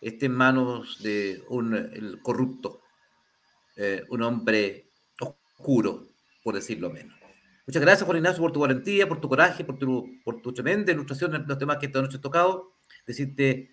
está 0.00 0.26
en 0.26 0.32
manos 0.32 1.02
de 1.02 1.42
un 1.48 1.74
el 1.74 2.20
corrupto, 2.22 2.80
eh, 3.76 4.04
un 4.08 4.22
hombre 4.22 4.90
oscuro, 5.20 6.06
por 6.42 6.54
decirlo 6.54 6.90
menos. 6.90 7.18
Muchas 7.66 7.82
gracias, 7.82 8.06
Juan 8.06 8.16
Ignacio, 8.16 8.40
por 8.40 8.52
tu 8.52 8.60
valentía, 8.60 9.06
por 9.06 9.20
tu 9.20 9.28
coraje, 9.28 9.62
por 9.62 9.78
tu, 9.78 10.20
por 10.24 10.40
tu 10.40 10.54
tremenda 10.54 10.90
ilustración 10.90 11.34
en 11.34 11.46
los 11.46 11.58
temas 11.58 11.76
que 11.76 11.86
esta 11.86 12.00
noche 12.00 12.16
he 12.16 12.20
tocado. 12.20 12.72
Decirte 13.06 13.70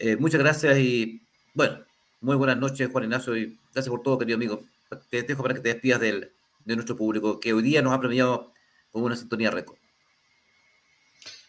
eh, 0.00 0.16
muchas 0.16 0.40
gracias 0.40 0.78
y, 0.78 1.26
bueno, 1.54 1.84
muy 2.20 2.36
buenas 2.36 2.56
noches, 2.56 2.88
Juan 2.90 3.04
Ignacio, 3.04 3.36
y 3.36 3.58
gracias 3.72 3.88
por 3.88 4.02
todo, 4.02 4.18
querido 4.18 4.36
amigo. 4.36 4.64
Te 5.10 5.22
dejo 5.22 5.42
para 5.42 5.54
que 5.54 5.60
te 5.60 5.68
despidas 5.70 6.00
del, 6.00 6.32
de 6.64 6.74
nuestro 6.74 6.96
público, 6.96 7.40
que 7.40 7.52
hoy 7.52 7.62
día 7.62 7.82
nos 7.82 7.92
ha 7.92 8.00
premiado 8.00 8.52
con 8.90 9.02
una 9.02 9.16
sintonía 9.16 9.50
récord. 9.50 9.78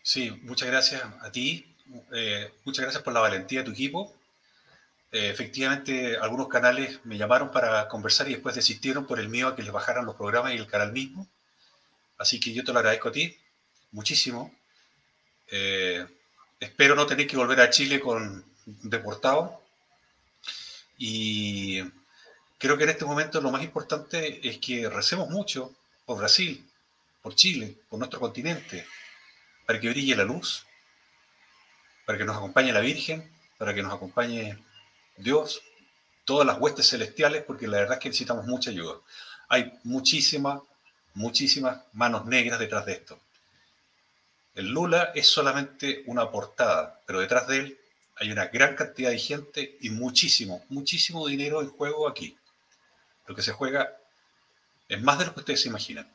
Sí, 0.04 0.32
muchas 0.43 0.68
gracias 0.70 1.04
a 1.22 1.32
ti. 1.32 1.76
Eh, 2.12 2.52
muchas 2.66 2.84
gracias 2.84 3.04
por 3.04 3.14
la 3.14 3.20
valentía 3.20 3.60
de 3.60 3.66
tu 3.66 3.72
equipo. 3.72 4.16
Eh, 5.12 5.30
efectivamente, 5.30 6.18
algunos 6.18 6.47
canales 6.47 7.00
me 7.04 7.18
llamaron 7.18 7.52
para 7.52 7.88
conversar 7.88 8.28
y 8.28 8.34
después 8.34 8.56
desistieron 8.56 9.08
por 9.08 9.20
el 9.20 9.30
miedo 9.30 9.47
a 9.47 9.56
que 9.56 9.64
les 9.64 9.72
bajaran 9.72 10.06
los 10.06 10.16
programas 10.16 10.54
y 10.54 10.58
el 10.58 10.68
canal 10.68 10.91
mismo. 10.91 11.28
Así 12.18 12.39
que 12.39 12.54
yo 12.54 12.64
te 12.64 12.74
lo 12.74 12.80
agradezco 12.80 13.10
a 13.10 13.12
ti 13.12 13.38
muchísimo. 13.91 14.54
Eh, 15.52 16.06
espero 16.60 16.95
no 16.95 17.06
tener 17.08 17.28
que 17.28 17.38
volver 17.38 17.60
a 17.62 17.70
Chile 17.70 18.00
con 18.00 18.45
deportado. 18.66 19.64
Y 20.97 21.82
creo 22.58 22.78
que 22.78 22.84
en 22.84 22.89
este 22.89 23.06
momento 23.06 23.41
lo 23.41 23.52
más 23.52 23.64
importante 23.64 24.47
es 24.47 24.58
que 24.60 24.89
recemos 24.89 25.30
mucho 25.30 25.74
por 26.06 26.18
Brasil, 26.18 26.70
por 27.22 27.36
Chile, 27.36 27.78
por 27.89 28.00
nuestro 28.00 28.20
continente, 28.20 28.86
para 29.70 29.80
que 29.80 29.90
brille 29.90 30.16
la 30.16 30.24
luz, 30.24 30.66
para 32.04 32.18
que 32.18 32.26
nos 32.26 32.36
acompañe 32.36 32.74
la 32.74 32.80
Virgen, 32.80 33.32
para 33.60 33.72
que 33.72 33.84
nos 33.84 33.94
acompañe 33.94 34.58
Dios, 35.16 35.62
todas 36.26 36.48
las 36.48 36.58
huestes 36.60 36.90
celestiales, 36.90 37.44
porque 37.44 37.68
la 37.68 37.78
verdad 37.78 37.98
es 37.98 38.00
que 38.00 38.10
necesitamos 38.10 38.48
mucha 38.48 38.72
ayuda. 38.72 38.96
Hay 39.48 39.72
muchísimas, 39.84 40.62
muchísimas 41.14 41.84
manos 41.94 42.26
negras 42.26 42.58
detrás 42.58 42.84
de 42.88 42.94
esto. 42.94 43.20
El 44.56 44.72
Lula 44.72 45.12
es 45.14 45.28
solamente 45.28 46.02
una 46.08 46.32
portada, 46.32 47.00
pero 47.06 47.20
detrás 47.20 47.46
de 47.48 47.58
él 47.60 47.80
hay 48.16 48.32
una 48.32 48.48
gran 48.48 48.76
cantidad 48.76 49.12
de 49.12 49.20
gente 49.20 49.78
y 49.82 49.92
muchísimo, 49.92 50.66
muchísimo 50.70 51.28
dinero 51.28 51.62
en 51.62 51.70
juego 51.70 52.08
aquí. 52.08 52.36
Lo 53.28 53.36
que 53.36 53.44
se 53.44 53.52
juega 53.52 53.96
es 54.88 55.00
más 55.00 55.20
de 55.20 55.26
lo 55.26 55.36
que 55.36 55.42
ustedes 55.42 55.62
se 55.62 55.70
imaginan. 55.70 56.12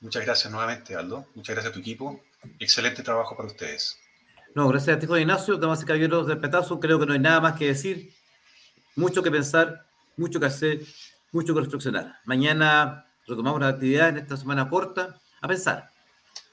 Muchas 0.00 0.24
gracias 0.24 0.50
nuevamente, 0.50 0.96
Aldo. 0.96 1.26
Muchas 1.34 1.54
gracias 1.54 1.70
a 1.70 1.74
tu 1.74 1.80
equipo. 1.80 2.20
Excelente 2.58 3.02
trabajo 3.02 3.36
para 3.36 3.48
ustedes. 3.48 3.98
No, 4.54 4.68
gracias 4.68 4.96
a 4.96 4.98
ti, 4.98 5.06
Juan 5.06 5.20
Ignacio. 5.20 5.56
Damas 5.56 5.82
y 5.82 5.84
caballeros 5.84 6.26
del 6.26 6.38
Petazo, 6.38 6.80
creo 6.80 6.98
que 6.98 7.06
no 7.06 7.12
hay 7.12 7.18
nada 7.18 7.40
más 7.40 7.58
que 7.58 7.66
decir. 7.66 8.12
Mucho 8.96 9.22
que 9.22 9.30
pensar, 9.30 9.86
mucho 10.16 10.40
que 10.40 10.46
hacer, 10.46 10.80
mucho 11.32 11.54
que 11.54 11.60
reflexionar. 11.60 12.18
Mañana 12.24 13.06
retomamos 13.26 13.60
la 13.60 13.68
actividad 13.68 14.08
en 14.08 14.18
esta 14.18 14.36
semana 14.36 14.68
corta 14.68 15.20
a 15.40 15.48
pensar, 15.48 15.90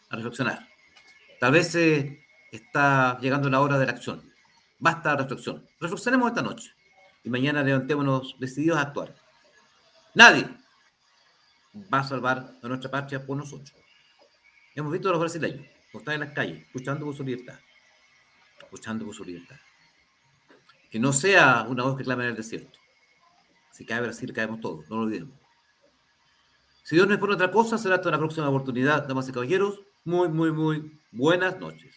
a 0.10 0.16
reflexionar. 0.16 0.68
Tal 1.40 1.52
vez 1.52 1.74
eh, 1.76 2.24
está 2.52 3.18
llegando 3.20 3.50
la 3.50 3.62
hora 3.62 3.80
de 3.80 3.86
la 3.86 3.94
acción. 3.94 4.32
Basta 4.80 5.12
la 5.12 5.24
reflexión. 5.24 5.68
Reflexionemos 5.80 6.30
esta 6.30 6.42
noche 6.42 6.74
y 7.24 7.30
mañana 7.30 7.64
levantémonos 7.64 8.36
decididos 8.40 8.78
a 8.78 8.82
actuar. 8.82 9.16
Nadie 10.14 10.48
va 11.74 12.00
a 12.00 12.04
salvar 12.04 12.58
a 12.62 12.68
nuestra 12.68 12.90
patria 12.90 13.26
por 13.26 13.38
nosotros. 13.38 13.74
Hemos 14.76 14.92
visto 14.92 15.10
a 15.10 15.12
los 15.12 15.22
brasileños, 15.22 15.66
están 16.00 16.16
en 16.16 16.20
las 16.22 16.34
calles, 16.34 16.66
luchando 16.74 17.06
por 17.06 17.16
su 17.16 17.24
libertad, 17.24 17.60
luchando 18.72 19.06
por 19.06 19.16
su 19.16 19.24
libertad. 19.24 19.58
Que 20.90 21.00
no 21.00 21.12
sea 21.12 21.66
una 21.68 21.84
voz 21.84 21.98
que 21.98 22.04
clama 22.04 22.24
en 22.24 22.30
el 22.30 22.36
desierto. 22.36 22.80
Si 23.72 23.86
cae 23.86 24.02
Brasil, 24.02 24.32
caemos 24.34 24.62
todos, 24.62 24.90
no 24.90 24.98
lo 24.98 25.02
olvidemos. 25.04 25.38
Si 26.84 26.96
Dios 26.96 27.08
no 27.08 27.14
es 27.14 27.20
por 27.20 27.32
otra 27.32 27.52
cosa, 27.52 27.78
será 27.78 27.96
hasta 27.96 28.10
una 28.10 28.18
próxima 28.18 28.48
oportunidad, 28.48 29.08
damas 29.08 29.28
y 29.28 29.34
caballeros. 29.34 29.82
Muy, 30.06 30.30
muy, 30.30 30.52
muy 30.52 31.00
buenas 31.12 31.60
noches. 31.60 31.94